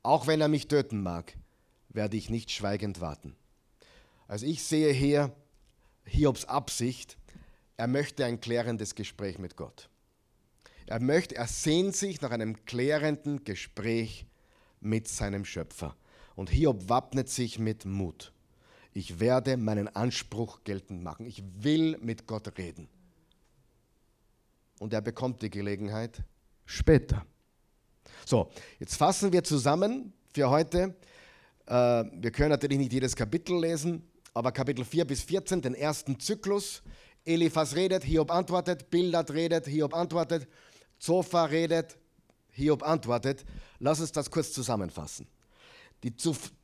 auch 0.02 0.26
wenn 0.26 0.40
er 0.40 0.48
mich 0.48 0.68
töten 0.68 1.02
mag, 1.02 1.36
werde 1.88 2.16
ich 2.16 2.30
nicht 2.30 2.50
schweigend 2.50 3.00
warten. 3.00 3.36
Also 4.28 4.46
ich 4.46 4.62
sehe 4.62 4.92
hier 4.92 5.34
Hiobs 6.04 6.44
Absicht, 6.44 7.18
er 7.76 7.86
möchte 7.86 8.24
ein 8.24 8.40
klärendes 8.40 8.94
Gespräch 8.94 9.38
mit 9.38 9.56
Gott. 9.56 9.88
Er 10.86 11.00
möchte, 11.00 11.36
er 11.36 11.46
sehnt 11.46 11.94
sich 11.94 12.20
nach 12.20 12.30
einem 12.30 12.64
klärenden 12.64 13.44
Gespräch 13.44 14.26
mit 14.80 15.08
seinem 15.08 15.44
Schöpfer. 15.44 15.96
Und 16.34 16.50
Hiob 16.50 16.88
wappnet 16.88 17.28
sich 17.28 17.58
mit 17.58 17.84
Mut. 17.84 18.32
Ich 18.92 19.20
werde 19.20 19.56
meinen 19.56 19.88
Anspruch 19.94 20.64
geltend 20.64 21.02
machen. 21.02 21.26
Ich 21.26 21.42
will 21.62 21.96
mit 21.98 22.26
Gott 22.26 22.58
reden. 22.58 22.88
Und 24.78 24.92
er 24.92 25.00
bekommt 25.00 25.42
die 25.42 25.50
Gelegenheit 25.50 26.24
später. 26.64 27.24
So, 28.26 28.50
jetzt 28.78 28.96
fassen 28.96 29.32
wir 29.32 29.42
zusammen 29.42 30.12
für 30.32 30.48
heute. 30.50 30.94
Äh, 31.66 31.72
wir 31.72 32.30
können 32.30 32.50
natürlich 32.50 32.78
nicht 32.78 32.92
jedes 32.92 33.16
Kapitel 33.16 33.58
lesen, 33.60 34.08
aber 34.34 34.52
Kapitel 34.52 34.84
4 34.84 35.04
bis 35.04 35.22
14, 35.22 35.62
den 35.62 35.74
ersten 35.74 36.18
Zyklus, 36.18 36.82
Eliphas 37.24 37.74
redet, 37.76 38.04
Hiob 38.04 38.30
antwortet, 38.30 38.90
Bildad 38.90 39.30
redet, 39.30 39.66
Hiob 39.66 39.94
antwortet, 39.94 40.48
Zophar 40.98 41.50
redet, 41.50 41.98
Hiob 42.50 42.82
antwortet. 42.82 43.44
Lass 43.78 44.00
uns 44.00 44.12
das 44.12 44.30
kurz 44.30 44.52
zusammenfassen. 44.52 45.26
Die 46.02 46.14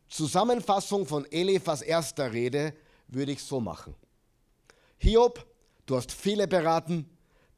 Zusammenfassung 0.09 1.07
von 1.07 1.30
Eliphas 1.30 1.82
erster 1.82 2.32
Rede 2.32 2.74
würde 3.09 3.32
ich 3.32 3.43
so 3.43 3.61
machen. 3.61 3.95
Hiob, 4.99 5.47
du 5.84 5.97
hast 5.97 6.12
viele 6.12 6.49
beraten, 6.49 7.09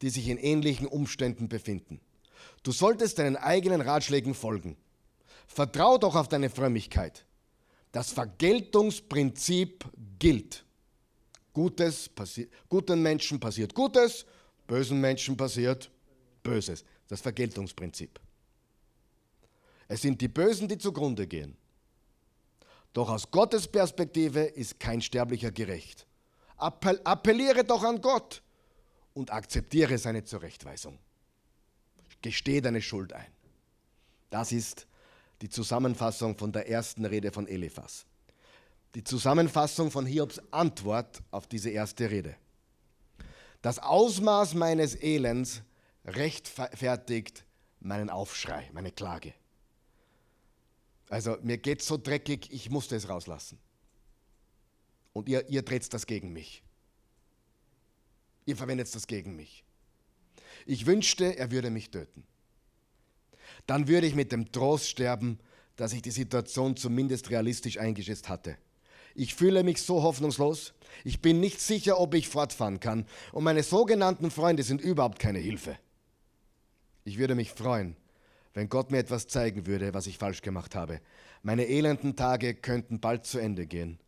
die 0.02 0.10
sich 0.10 0.28
in 0.28 0.38
ähnlichen 0.38 0.86
Umständen 0.86 1.48
befinden. 1.48 2.00
Du 2.62 2.72
solltest 2.72 3.18
deinen 3.18 3.36
eigenen 3.36 3.80
Ratschlägen 3.80 4.34
folgen. 4.34 4.76
Vertrau 5.46 5.98
doch 5.98 6.14
auf 6.14 6.28
deine 6.28 6.50
Frömmigkeit. 6.50 7.24
Das 7.92 8.12
Vergeltungsprinzip 8.12 9.84
gilt. 10.18 10.64
Gutes 11.52 12.10
guten 12.68 13.02
Menschen 13.02 13.40
passiert 13.40 13.74
Gutes, 13.74 14.26
bösen 14.66 15.00
Menschen 15.00 15.36
passiert 15.36 15.90
Böses. 16.42 16.84
Das 17.08 17.20
Vergeltungsprinzip. 17.20 18.20
Es 19.88 20.02
sind 20.02 20.20
die 20.20 20.28
Bösen, 20.28 20.68
die 20.68 20.78
zugrunde 20.78 21.26
gehen. 21.26 21.56
Doch 22.92 23.08
aus 23.08 23.30
Gottes 23.30 23.66
Perspektive 23.66 24.42
ist 24.42 24.78
kein 24.78 25.00
Sterblicher 25.00 25.50
gerecht. 25.50 26.06
Appell 26.60 27.00
appelliere 27.04 27.64
doch 27.64 27.82
an 27.82 28.00
Gott 28.00 28.42
und 29.14 29.32
akzeptiere 29.32 29.96
seine 29.98 30.24
Zurechtweisung. 30.24 30.98
Gesteh 32.22 32.60
deine 32.60 32.82
Schuld 32.82 33.12
ein. 33.12 33.30
Das 34.30 34.52
ist 34.52 34.86
die 35.40 35.48
Zusammenfassung 35.48 36.36
von 36.36 36.52
der 36.52 36.68
ersten 36.68 37.04
Rede 37.04 37.32
von 37.32 37.46
Eliphas 37.46 38.06
die 38.94 39.04
Zusammenfassung 39.04 39.90
von 39.90 40.06
Hiobs 40.06 40.40
Antwort 40.50 41.22
auf 41.30 41.46
diese 41.46 41.70
erste 41.70 42.10
Rede. 42.10 42.36
Das 43.62 43.78
Ausmaß 43.78 44.54
meines 44.54 44.94
Elends 44.94 45.62
rechtfertigt 46.04 47.44
meinen 47.80 48.08
Aufschrei, 48.08 48.70
meine 48.72 48.92
Klage. 48.92 49.34
Also 51.10 51.36
mir 51.42 51.58
geht 51.58 51.82
so 51.82 51.96
dreckig, 51.96 52.50
ich 52.50 52.70
musste 52.70 52.96
es 52.96 53.08
rauslassen. 53.08 53.58
Und 55.12 55.28
ihr, 55.28 55.48
ihr 55.48 55.62
dreht 55.62 55.92
das 55.92 56.06
gegen 56.06 56.32
mich. 56.32 56.62
Ihr 58.46 58.56
verwendet 58.56 58.94
das 58.94 59.06
gegen 59.06 59.36
mich. 59.36 59.64
Ich 60.68 60.84
wünschte, 60.84 61.38
er 61.38 61.50
würde 61.50 61.70
mich 61.70 61.90
töten. 61.90 62.24
Dann 63.66 63.88
würde 63.88 64.06
ich 64.06 64.14
mit 64.14 64.32
dem 64.32 64.52
Trost 64.52 64.86
sterben, 64.86 65.38
dass 65.76 65.94
ich 65.94 66.02
die 66.02 66.10
Situation 66.10 66.76
zumindest 66.76 67.30
realistisch 67.30 67.78
eingeschätzt 67.78 68.28
hatte. 68.28 68.58
Ich 69.14 69.34
fühle 69.34 69.62
mich 69.62 69.80
so 69.80 70.02
hoffnungslos. 70.02 70.74
Ich 71.04 71.22
bin 71.22 71.40
nicht 71.40 71.62
sicher, 71.62 71.98
ob 71.98 72.12
ich 72.12 72.28
fortfahren 72.28 72.80
kann. 72.80 73.06
Und 73.32 73.44
meine 73.44 73.62
sogenannten 73.62 74.30
Freunde 74.30 74.62
sind 74.62 74.82
überhaupt 74.82 75.18
keine 75.18 75.38
Hilfe. 75.38 75.78
Ich 77.04 77.16
würde 77.16 77.34
mich 77.34 77.50
freuen, 77.50 77.96
wenn 78.52 78.68
Gott 78.68 78.90
mir 78.90 78.98
etwas 78.98 79.26
zeigen 79.26 79.66
würde, 79.66 79.94
was 79.94 80.06
ich 80.06 80.18
falsch 80.18 80.42
gemacht 80.42 80.74
habe. 80.74 81.00
Meine 81.42 81.66
elenden 81.66 82.14
Tage 82.14 82.52
könnten 82.52 83.00
bald 83.00 83.24
zu 83.24 83.38
Ende 83.38 83.66
gehen. 83.66 83.98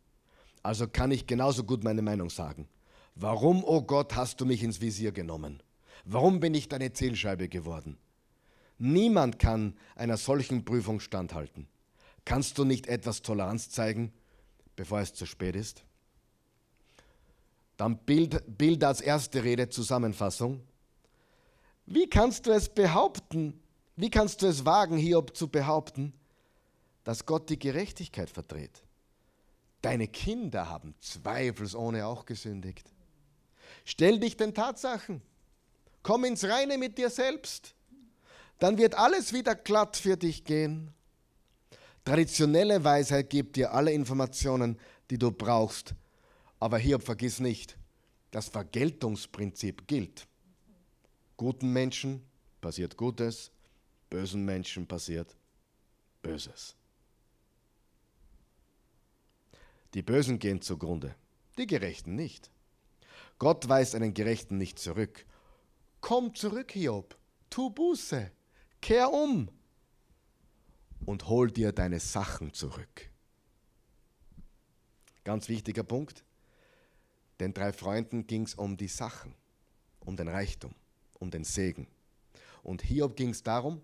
Also 0.61 0.87
kann 0.87 1.09
ich 1.09 1.25
genauso 1.25 1.63
gut 1.63 1.83
meine 1.83 2.03
Meinung 2.03 2.29
sagen. 2.29 2.67
Warum, 3.15 3.63
oh 3.63 3.81
Gott, 3.81 4.15
hast 4.15 4.39
du 4.41 4.45
mich 4.45 4.61
ins 4.61 4.79
Visier 4.79 5.11
genommen? 5.11 5.63
Warum 6.05 6.39
bin 6.39 6.53
ich 6.53 6.69
deine 6.69 6.93
Zielscheibe 6.93 7.49
geworden? 7.49 7.97
Niemand 8.77 9.39
kann 9.39 9.75
einer 9.95 10.17
solchen 10.17 10.65
Prüfung 10.65 10.99
standhalten. 10.99 11.67
Kannst 12.25 12.57
du 12.57 12.65
nicht 12.65 12.87
etwas 12.87 13.21
Toleranz 13.21 13.69
zeigen? 13.69 14.11
bevor 14.75 14.99
es 14.99 15.13
zu 15.13 15.25
spät 15.25 15.55
ist. 15.55 15.83
Dann 17.77 17.97
Bild, 17.99 18.57
Bild 18.57 18.83
als 18.83 19.01
erste 19.01 19.43
Rede 19.43 19.69
Zusammenfassung. 19.69 20.61
Wie 21.85 22.09
kannst 22.09 22.45
du 22.45 22.51
es 22.51 22.69
behaupten, 22.69 23.59
wie 23.95 24.09
kannst 24.09 24.41
du 24.41 24.47
es 24.47 24.65
wagen, 24.65 24.97
Hiob 24.97 25.35
zu 25.35 25.47
behaupten, 25.47 26.13
dass 27.03 27.25
Gott 27.27 27.49
die 27.49 27.59
Gerechtigkeit 27.59 28.29
verdreht? 28.29 28.83
Deine 29.81 30.07
Kinder 30.07 30.69
haben 30.69 30.95
zweifelsohne 30.99 32.05
auch 32.05 32.25
gesündigt. 32.25 32.91
Stell 33.83 34.19
dich 34.19 34.37
den 34.37 34.53
Tatsachen. 34.53 35.21
Komm 36.03 36.25
ins 36.25 36.43
Reine 36.43 36.77
mit 36.77 36.97
dir 36.97 37.09
selbst. 37.09 37.75
Dann 38.59 38.77
wird 38.77 38.95
alles 38.95 39.33
wieder 39.33 39.55
glatt 39.55 39.97
für 39.97 40.17
dich 40.17 40.43
gehen. 40.43 40.93
Traditionelle 42.03 42.83
Weisheit 42.83 43.29
gibt 43.29 43.55
dir 43.55 43.73
alle 43.73 43.91
Informationen, 43.91 44.79
die 45.09 45.17
du 45.17 45.31
brauchst. 45.31 45.93
Aber 46.59 46.77
hier 46.77 46.99
vergiss 46.99 47.39
nicht, 47.39 47.77
das 48.31 48.49
Vergeltungsprinzip 48.49 49.87
gilt. 49.87 50.27
Guten 51.37 51.73
Menschen 51.73 52.23
passiert 52.61 52.97
Gutes, 52.97 53.51
bösen 54.09 54.45
Menschen 54.45 54.87
passiert 54.87 55.35
Böses. 56.21 56.75
Die 59.93 60.03
Bösen 60.03 60.39
gehen 60.39 60.61
zugrunde, 60.61 61.15
die 61.57 61.67
Gerechten 61.67 62.15
nicht. 62.15 62.51
Gott 63.39 63.67
weist 63.67 63.95
einen 63.95 64.13
Gerechten 64.13 64.57
nicht 64.57 64.77
zurück. 64.77 65.25
Komm 66.01 66.33
zurück, 66.33 66.71
Hiob, 66.71 67.15
tu 67.49 67.69
Buße, 67.69 68.31
kehr 68.81 69.13
um 69.13 69.49
und 71.05 71.27
hol 71.27 71.51
dir 71.51 71.71
deine 71.71 71.99
Sachen 71.99 72.53
zurück. 72.53 73.09
Ganz 75.23 75.47
wichtiger 75.47 75.83
Punkt. 75.83 76.25
Den 77.39 77.53
drei 77.53 77.71
Freunden 77.71 78.25
ging 78.25 78.43
es 78.43 78.55
um 78.55 78.77
die 78.77 78.87
Sachen, 78.87 79.35
um 79.99 80.15
den 80.15 80.27
Reichtum, 80.27 80.73
um 81.19 81.29
den 81.29 81.43
Segen. 81.43 81.87
Und 82.63 82.81
Hiob 82.81 83.15
ging 83.15 83.29
es 83.29 83.43
darum. 83.43 83.81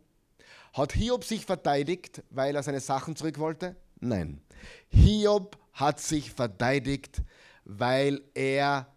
Hat 0.74 0.93
Hiob 0.93 1.24
sich 1.24 1.45
verteidigt, 1.45 2.24
weil 2.30 2.55
er 2.55 2.63
seine 2.63 2.80
Sachen 2.80 3.15
zurück 3.15 3.38
wollte? 3.39 3.76
Nein. 3.99 4.41
Hiob 4.89 5.57
hat 5.74 5.99
sich 5.99 6.32
verteidigt, 6.32 7.22
weil 7.63 8.22
er 8.34 8.91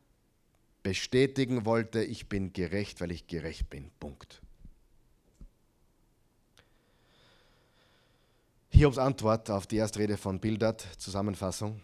bestätigen 0.82 1.64
wollte, 1.64 2.02
ich 2.02 2.28
bin 2.28 2.52
gerecht, 2.52 3.00
weil 3.00 3.10
ich 3.10 3.26
gerecht 3.26 3.70
bin. 3.70 3.90
Punkt. 4.00 4.40
Hiobs 8.70 8.98
Antwort 8.98 9.50
auf 9.50 9.66
die 9.66 9.76
erste 9.76 9.98
Rede 9.98 10.16
von 10.16 10.40
Bildert, 10.40 10.86
Zusammenfassung. 10.98 11.80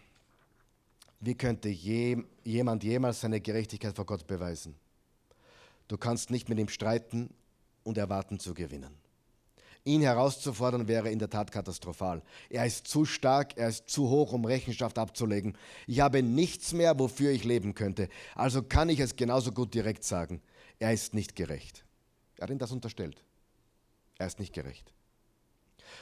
Wie 1.19 1.35
könnte 1.35 1.69
je, 1.69 2.23
jemand 2.43 2.83
jemals 2.83 3.21
seine 3.21 3.41
Gerechtigkeit 3.41 3.95
vor 3.95 4.05
Gott 4.05 4.25
beweisen? 4.25 4.75
Du 5.87 5.97
kannst 5.97 6.29
nicht 6.29 6.49
mit 6.49 6.59
ihm 6.59 6.69
streiten 6.69 7.29
und 7.83 7.97
erwarten 7.97 8.39
zu 8.39 8.53
gewinnen. 8.53 9.06
Ihn 9.83 10.01
herauszufordern 10.01 10.87
wäre 10.87 11.09
in 11.09 11.19
der 11.19 11.29
Tat 11.29 11.51
katastrophal. 11.51 12.21
Er 12.49 12.65
ist 12.65 12.87
zu 12.87 13.05
stark, 13.05 13.57
er 13.57 13.69
ist 13.69 13.89
zu 13.89 14.09
hoch, 14.09 14.33
um 14.33 14.45
Rechenschaft 14.45 14.97
abzulegen. 14.97 15.57
Ich 15.87 15.99
habe 16.01 16.21
nichts 16.21 16.73
mehr, 16.73 16.99
wofür 16.99 17.31
ich 17.31 17.43
leben 17.43 17.73
könnte. 17.73 18.09
Also 18.35 18.63
kann 18.63 18.89
ich 18.89 18.99
es 18.99 19.15
genauso 19.15 19.51
gut 19.51 19.73
direkt 19.73 20.03
sagen. 20.03 20.41
Er 20.79 20.93
ist 20.93 21.13
nicht 21.13 21.35
gerecht. 21.35 21.85
Er 22.37 22.43
hat 22.43 22.49
ihm 22.49 22.59
das 22.59 22.71
unterstellt. 22.71 23.23
Er 24.17 24.27
ist 24.27 24.39
nicht 24.39 24.53
gerecht. 24.53 24.93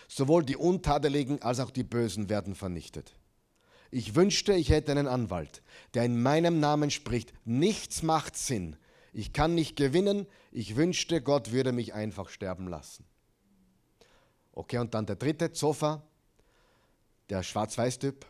Sowohl 0.07 0.43
die 0.43 0.57
Untadeligen 0.57 1.41
als 1.41 1.59
auch 1.59 1.71
die 1.71 1.84
Bösen 1.84 2.30
werden 2.30 2.55
vernichtet. 2.55 3.15
Ich 3.91 4.15
wünschte, 4.15 4.53
ich 4.53 4.69
hätte 4.69 4.91
einen 4.91 5.07
Anwalt, 5.07 5.61
der 5.93 6.03
in 6.03 6.21
meinem 6.21 6.59
Namen 6.59 6.91
spricht. 6.91 7.34
Nichts 7.45 8.03
macht 8.03 8.36
Sinn. 8.36 8.76
Ich 9.13 9.32
kann 9.32 9.55
nicht 9.55 9.78
gewinnen. 9.78 10.28
Ich 10.51 10.76
wünschte, 10.76 11.21
Gott 11.21 11.51
würde 11.51 11.71
mich 11.71 11.93
einfach 11.93 12.30
sterben 12.30 12.67
lassen. 12.67 13.05
Okay, 14.56 14.78
und 14.78 14.93
dann 14.93 15.06
der 15.06 15.18
dritte, 15.18 15.51
Zofa, 15.51 16.01
der 17.30 17.43
Schwarz-Weiß-Typ. 17.43 18.26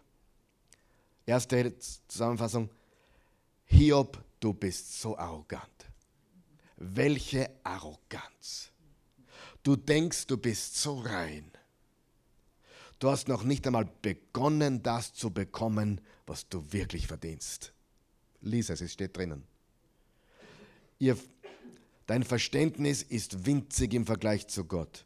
Erste 1.25 1.77
Zusammenfassung. 2.07 2.69
Hiob, 3.65 4.23
du 4.39 4.53
bist 4.53 4.99
so 4.99 5.17
arrogant. 5.17 5.85
Welche 6.77 7.49
Arroganz. 7.63 8.71
Du 9.63 9.75
denkst, 9.75 10.27
du 10.27 10.37
bist 10.37 10.77
so 10.77 10.99
rein. 10.99 11.51
Du 12.99 13.09
hast 13.09 13.27
noch 13.27 13.43
nicht 13.43 13.65
einmal 13.67 13.85
begonnen, 14.01 14.81
das 14.81 15.13
zu 15.13 15.29
bekommen, 15.31 16.01
was 16.25 16.47
du 16.49 16.71
wirklich 16.71 17.07
verdienst. 17.07 17.73
Lies 18.41 18.69
es, 18.69 18.81
es 18.81 18.93
steht 18.93 19.15
drinnen. 19.17 19.43
Ihr, 20.99 21.17
dein 22.07 22.23
Verständnis 22.23 23.03
ist 23.03 23.45
winzig 23.45 23.93
im 23.93 24.05
Vergleich 24.05 24.47
zu 24.47 24.65
Gott. 24.65 25.05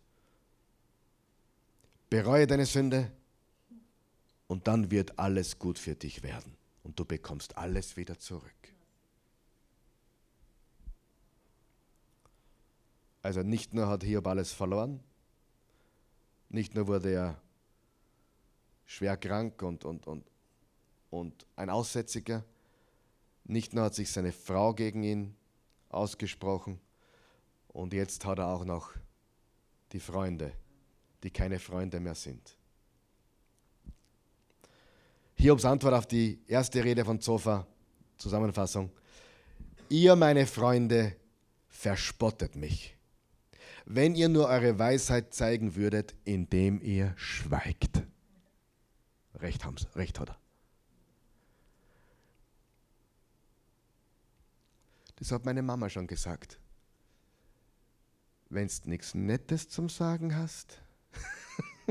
Bereue 2.10 2.48
deine 2.48 2.66
Sünde. 2.66 3.12
Und 4.48 4.68
dann 4.68 4.90
wird 4.90 5.20
alles 5.20 5.60
gut 5.60 5.78
für 5.78 5.96
dich 5.96 6.24
werden. 6.24 6.58
Und 6.84 7.00
du 7.00 7.06
bekommst 7.06 7.58
alles 7.58 7.98
wieder 7.98 8.18
zurück. 8.18 8.52
Also 13.22 13.44
nicht 13.44 13.74
nur 13.74 13.88
hat 13.88 14.04
Hiob 14.04 14.26
alles 14.28 14.54
verloren, 14.54 15.02
nicht 16.50 16.74
nur 16.74 16.88
wurde 16.88 17.12
er 17.12 17.42
schwer 18.86 19.18
krank 19.18 19.62
und, 19.62 19.86
und, 19.86 20.08
und, 20.08 20.26
und 21.10 21.46
ein 21.56 21.70
Aussätziger, 21.70 22.44
nicht 23.44 23.74
nur 23.74 23.84
hat 23.86 23.96
sich 23.96 24.12
seine 24.12 24.32
Frau 24.32 24.74
gegen 24.74 25.04
ihn 25.04 25.36
ausgesprochen 25.90 26.80
und 27.68 27.94
jetzt 27.94 28.26
hat 28.26 28.40
er 28.40 28.48
auch 28.48 28.64
noch 28.64 28.94
die 29.92 30.00
Freunde, 30.00 30.54
die 31.24 31.32
keine 31.32 31.60
Freunde 31.60 32.00
mehr 32.00 32.16
sind. 32.16 32.56
Hiobs 35.36 35.66
Antwort 35.66 35.94
auf 35.94 36.06
die 36.06 36.40
erste 36.48 36.84
Rede 36.84 37.06
von 37.06 37.20
Zofa, 37.20 37.66
Zusammenfassung. 38.18 38.92
Ihr, 39.90 40.16
meine 40.16 40.46
Freunde, 40.46 41.16
verspottet 41.70 42.56
mich 42.56 43.00
wenn 43.92 44.14
ihr 44.14 44.30
nur 44.30 44.48
eure 44.48 44.78
Weisheit 44.78 45.34
zeigen 45.34 45.76
würdet, 45.76 46.14
indem 46.24 46.80
ihr 46.80 47.14
schweigt. 47.18 48.04
Recht, 49.34 49.66
haben's, 49.66 49.88
recht 49.96 50.20
hat 50.20 50.30
er. 50.30 50.38
Das 55.16 55.32
hat 55.32 55.44
meine 55.44 55.64
Mama 55.64 55.90
schon 55.90 56.06
gesagt. 56.06 56.60
Wenn 58.50 58.68
du 58.68 58.90
nichts 58.90 59.16
Nettes 59.16 59.70
zum 59.70 59.90
Sagen 59.90 60.36
hast, 60.36 60.84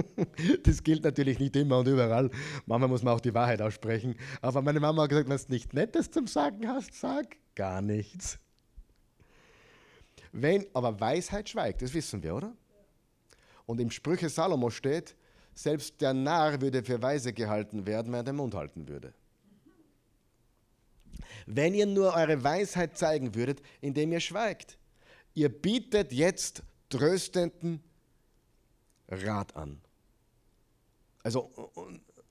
das 0.62 0.82
gilt 0.82 1.05
natürlich 1.05 1.38
nicht 1.38 1.57
immer 1.57 1.78
und 1.78 1.88
überall. 1.88 2.30
Manchmal 2.66 2.88
muss 2.88 3.03
man 3.03 3.14
auch 3.14 3.20
die 3.20 3.34
Wahrheit 3.34 3.61
aussprechen. 3.62 4.14
Aber 4.40 4.62
meine 4.62 4.80
Mama 4.80 5.03
hat 5.03 5.11
gesagt, 5.11 5.28
wenn 5.28 5.36
du 5.36 5.44
nichts 5.49 5.72
Nettes 5.72 6.11
zum 6.11 6.26
Sagen 6.26 6.68
hast, 6.68 6.94
sag 6.94 7.36
gar 7.55 7.80
nichts. 7.80 8.38
Wenn 10.32 10.66
aber 10.74 11.01
Weisheit 11.01 11.49
schweigt, 11.49 11.82
das 11.82 11.94
wissen 11.94 12.22
wir, 12.22 12.34
oder? 12.34 12.57
Und 13.66 13.80
im 13.80 13.90
Sprüche 13.90 14.28
Salomo 14.28 14.70
steht, 14.70 15.16
selbst 15.55 16.01
der 16.01 16.14
Narr 16.14 16.61
würde 16.61 16.84
für 16.84 17.03
weise 17.03 17.32
gehalten 17.32 17.86
werden, 17.86 18.12
wenn 18.12 18.20
er 18.20 18.24
den 18.24 18.36
Mund 18.36 18.55
halten 18.55 18.88
würde. 18.88 19.12
Wenn 21.46 21.74
ihr 21.74 21.86
nur 21.86 22.14
eure 22.14 22.42
Weisheit 22.44 22.96
zeigen 22.96 23.34
würdet, 23.34 23.62
indem 23.80 24.12
ihr 24.12 24.20
schweigt. 24.20 24.78
Ihr 25.34 25.49
bietet 25.49 26.12
jetzt 26.12 26.62
tröstenden 26.88 27.82
Rat 29.09 29.57
an. 29.57 29.80
Also 31.23 31.51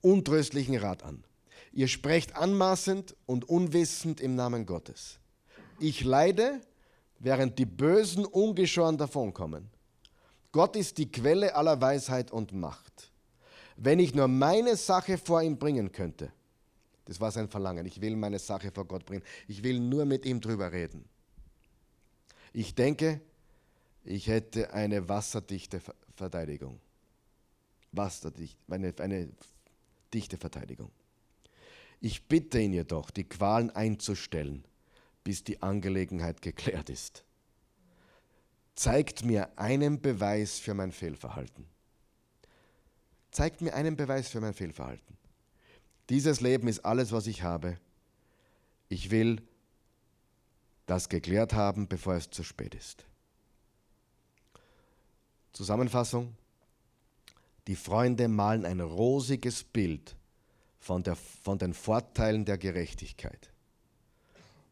untröstlichen 0.00 0.76
Rat 0.76 1.02
an. 1.02 1.24
Ihr 1.72 1.88
sprecht 1.88 2.36
anmaßend 2.36 3.14
und 3.26 3.48
unwissend 3.48 4.20
im 4.20 4.34
Namen 4.34 4.66
Gottes. 4.66 5.18
Ich 5.78 6.02
leide, 6.02 6.60
während 7.18 7.58
die 7.58 7.66
Bösen 7.66 8.24
ungeschoren 8.24 8.96
davonkommen. 8.96 9.70
Gott 10.52 10.76
ist 10.76 10.98
die 10.98 11.10
Quelle 11.10 11.54
aller 11.54 11.80
Weisheit 11.80 12.30
und 12.30 12.52
Macht. 12.52 13.12
Wenn 13.76 13.98
ich 13.98 14.14
nur 14.14 14.28
meine 14.28 14.76
Sache 14.76 15.18
vor 15.18 15.42
ihm 15.42 15.58
bringen 15.58 15.92
könnte, 15.92 16.32
das 17.04 17.20
war 17.20 17.30
sein 17.30 17.48
Verlangen, 17.48 17.86
ich 17.86 18.00
will 18.00 18.16
meine 18.16 18.38
Sache 18.38 18.70
vor 18.70 18.84
Gott 18.84 19.06
bringen, 19.06 19.22
ich 19.46 19.62
will 19.62 19.78
nur 19.78 20.04
mit 20.04 20.26
ihm 20.26 20.40
drüber 20.40 20.72
reden. 20.72 21.04
Ich 22.52 22.74
denke, 22.74 23.20
ich 24.04 24.26
hätte 24.26 24.72
eine 24.72 25.08
wasserdichte 25.08 25.80
Verteidigung. 26.16 26.80
Wasserdicht, 27.92 28.58
eine, 28.68 28.94
eine 28.98 29.28
dichte 30.12 30.38
Verteidigung. 30.38 30.90
Ich 32.00 32.26
bitte 32.26 32.60
ihn 32.60 32.72
jedoch, 32.72 33.10
die 33.10 33.24
Qualen 33.24 33.70
einzustellen 33.70 34.64
bis 35.28 35.44
die 35.44 35.60
Angelegenheit 35.60 36.40
geklärt 36.40 36.88
ist. 36.88 37.22
Zeigt 38.74 39.26
mir 39.26 39.58
einen 39.58 40.00
Beweis 40.00 40.58
für 40.58 40.72
mein 40.72 40.90
Fehlverhalten. 40.90 41.66
Zeigt 43.30 43.60
mir 43.60 43.74
einen 43.74 43.94
Beweis 43.94 44.30
für 44.30 44.40
mein 44.40 44.54
Fehlverhalten. 44.54 45.18
Dieses 46.08 46.40
Leben 46.40 46.66
ist 46.66 46.82
alles, 46.82 47.12
was 47.12 47.26
ich 47.26 47.42
habe. 47.42 47.78
Ich 48.88 49.10
will 49.10 49.42
das 50.86 51.10
geklärt 51.10 51.52
haben, 51.52 51.88
bevor 51.88 52.14
es 52.14 52.30
zu 52.30 52.42
spät 52.42 52.74
ist. 52.74 53.04
Zusammenfassung. 55.52 56.37
Die 57.68 57.76
Freunde 57.76 58.28
malen 58.28 58.64
ein 58.64 58.80
rosiges 58.80 59.62
Bild 59.62 60.16
von, 60.78 61.02
der, 61.02 61.16
von 61.16 61.58
den 61.58 61.74
Vorteilen 61.74 62.46
der 62.46 62.56
Gerechtigkeit. 62.56 63.52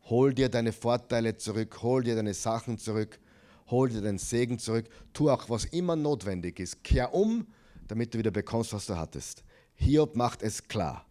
Hol 0.04 0.32
dir 0.32 0.48
deine 0.48 0.72
Vorteile 0.72 1.36
zurück, 1.36 1.82
hol 1.82 2.02
dir 2.02 2.16
deine 2.16 2.32
Sachen 2.32 2.78
zurück, 2.78 3.20
hol 3.66 3.90
dir 3.90 4.00
deinen 4.00 4.16
Segen 4.16 4.58
zurück, 4.58 4.88
tu 5.12 5.28
auch, 5.28 5.50
was 5.50 5.66
immer 5.66 5.94
notwendig 5.94 6.58
ist. 6.58 6.82
Kehr 6.84 7.12
um, 7.12 7.46
damit 7.86 8.14
du 8.14 8.18
wieder 8.18 8.30
bekommst, 8.30 8.72
was 8.72 8.86
du 8.86 8.96
hattest. 8.96 9.44
Hiob 9.74 10.16
macht 10.16 10.42
es 10.42 10.66
klar. 10.66 11.04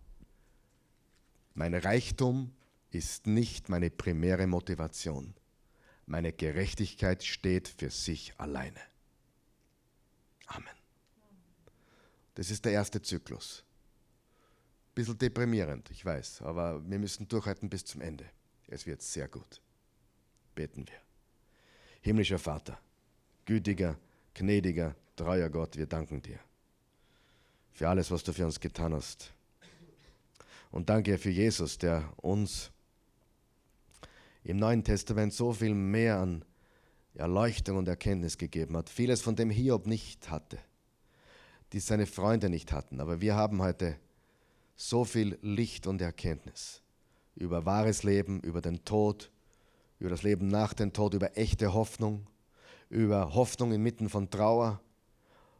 Mein 1.53 1.75
Reichtum 1.75 2.51
ist 2.89 3.27
nicht 3.27 3.69
meine 3.69 3.91
primäre 3.91 4.47
Motivation. 4.47 5.35
Meine 6.07 6.33
Gerechtigkeit 6.33 7.23
steht 7.23 7.67
für 7.67 7.91
sich 7.91 8.33
alleine. 8.39 8.81
Amen. 10.47 10.84
Das 12.35 12.51
ist 12.51 12.63
der 12.63 12.73
erste 12.73 13.01
Zyklus. 13.01 13.63
Bisschen 14.93 15.17
deprimierend, 15.17 15.89
ich 15.91 16.05
weiß, 16.05 16.41
aber 16.41 16.81
wir 16.87 16.99
müssen 16.99 17.27
durchhalten 17.27 17.69
bis 17.69 17.83
zum 17.83 18.01
Ende. 18.01 18.25
Es 18.67 18.85
wird 18.85 19.01
sehr 19.01 19.27
gut. 19.27 19.61
Beten 20.53 20.87
wir. 20.87 21.01
Himmlischer 22.01 22.39
Vater, 22.39 22.79
gütiger, 23.45 23.97
gnädiger, 24.33 24.95
treuer 25.15 25.49
Gott, 25.49 25.75
wir 25.75 25.87
danken 25.87 26.21
dir 26.21 26.39
für 27.75 27.89
alles, 27.89 28.09
was 28.09 28.23
du 28.23 28.31
für 28.31 28.45
uns 28.45 28.59
getan 28.59 28.93
hast. 28.93 29.33
Und 30.71 30.89
danke 30.89 31.17
für 31.17 31.29
Jesus, 31.29 31.77
der 31.77 32.09
uns 32.17 32.71
im 34.45 34.57
Neuen 34.57 34.83
Testament 34.83 35.33
so 35.33 35.51
viel 35.51 35.73
mehr 35.73 36.19
an 36.19 36.45
Erleuchtung 37.15 37.77
und 37.77 37.87
Erkenntnis 37.87 38.37
gegeben 38.37 38.77
hat. 38.77 38.89
Vieles, 38.89 39.21
von 39.21 39.35
dem 39.35 39.49
Hiob 39.49 39.87
nicht 39.87 40.29
hatte, 40.29 40.57
die 41.73 41.79
seine 41.79 42.05
Freunde 42.05 42.49
nicht 42.49 42.71
hatten. 42.71 42.99
Aber 42.99 43.21
wir 43.21 43.35
haben 43.35 43.61
heute 43.61 43.97
so 44.75 45.05
viel 45.05 45.37
Licht 45.41 45.87
und 45.87 46.01
Erkenntnis 46.01 46.81
über 47.35 47.65
wahres 47.65 48.03
Leben, 48.03 48.39
über 48.41 48.61
den 48.61 48.83
Tod, 48.85 49.31
über 49.99 50.09
das 50.09 50.23
Leben 50.23 50.47
nach 50.47 50.73
dem 50.73 50.93
Tod, 50.93 51.13
über 51.13 51.37
echte 51.37 51.73
Hoffnung, 51.73 52.27
über 52.89 53.33
Hoffnung 53.33 53.71
inmitten 53.71 54.09
von 54.09 54.29
Trauer 54.29 54.81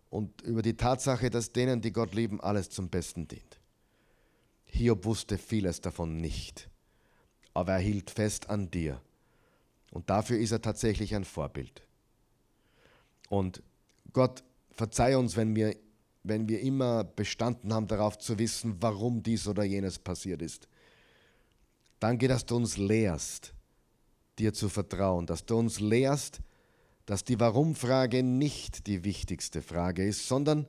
und 0.10 0.42
über 0.42 0.62
die 0.62 0.78
Tatsache, 0.78 1.30
dass 1.30 1.52
denen, 1.52 1.82
die 1.82 1.92
Gott 1.92 2.14
lieben, 2.16 2.40
alles 2.40 2.70
zum 2.70 2.90
Besten 2.90 3.28
dient. 3.28 3.60
Hiob 4.66 5.06
wusste 5.06 5.38
vieles 5.38 5.82
davon 5.82 6.18
nicht, 6.18 6.70
aber 7.54 7.74
er 7.74 7.80
hielt 7.80 8.10
fest 8.10 8.50
an 8.50 8.72
dir. 8.72 9.02
Und 9.92 10.10
dafür 10.10 10.38
ist 10.38 10.52
er 10.52 10.62
tatsächlich 10.62 11.16
ein 11.16 11.24
Vorbild. 11.24 11.82
Und 13.30 13.62
Gott, 14.12 14.44
verzeih 14.72 15.18
uns, 15.18 15.38
wenn 15.38 15.56
wir, 15.56 15.76
wenn 16.28 16.50
wir 16.50 16.60
immer 16.62 17.04
bestanden 17.04 17.74
haben 17.74 17.88
darauf 17.88 18.18
zu 18.18 18.40
wissen, 18.40 18.76
warum 18.82 19.22
dies 19.22 19.48
oder 19.48 19.64
jenes 19.64 20.00
passiert 20.00 20.42
ist. 20.42 20.68
Danke, 22.00 22.28
dass 22.28 22.46
du 22.46 22.56
uns 22.56 22.78
lehrst, 22.78 23.54
dir 24.40 24.54
zu 24.54 24.68
vertrauen, 24.68 25.26
dass 25.26 25.46
du 25.46 25.58
uns 25.58 25.80
lehrst, 25.80 26.42
dass 27.06 27.24
die 27.24 27.40
Warum-Frage 27.40 28.24
nicht 28.24 28.88
die 28.88 29.04
wichtigste 29.04 29.62
Frage 29.62 30.06
ist, 30.06 30.28
sondern 30.28 30.68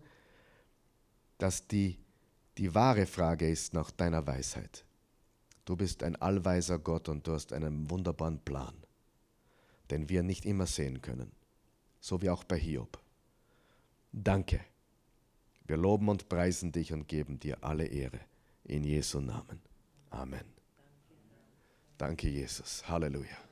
dass 1.38 1.66
die, 1.66 1.98
die 2.58 2.74
wahre 2.74 3.06
Frage 3.06 3.50
ist 3.50 3.72
nach 3.72 3.90
deiner 3.90 4.26
Weisheit. 4.26 4.84
Du 5.64 5.74
bist 5.74 6.02
ein 6.02 6.16
allweiser 6.16 6.78
Gott 6.78 7.08
und 7.08 7.26
du 7.26 7.32
hast 7.32 7.52
einen 7.52 7.90
wunderbaren 7.90 8.38
Plan, 8.38 8.74
den 9.90 10.08
wir 10.08 10.22
nicht 10.22 10.44
immer 10.44 10.66
sehen 10.66 11.00
können, 11.00 11.32
so 12.00 12.20
wie 12.22 12.30
auch 12.30 12.44
bei 12.44 12.58
Hiob. 12.58 13.00
Danke. 14.12 14.60
Wir 15.66 15.76
loben 15.76 16.08
und 16.08 16.28
preisen 16.28 16.72
dich 16.72 16.92
und 16.92 17.08
geben 17.08 17.38
dir 17.40 17.58
alle 17.62 17.86
Ehre. 17.86 18.20
In 18.64 18.84
Jesu 18.84 19.20
Namen. 19.20 19.60
Amen. 20.10 20.44
Danke, 21.98 22.28
Jesus. 22.28 22.88
Halleluja. 22.88 23.45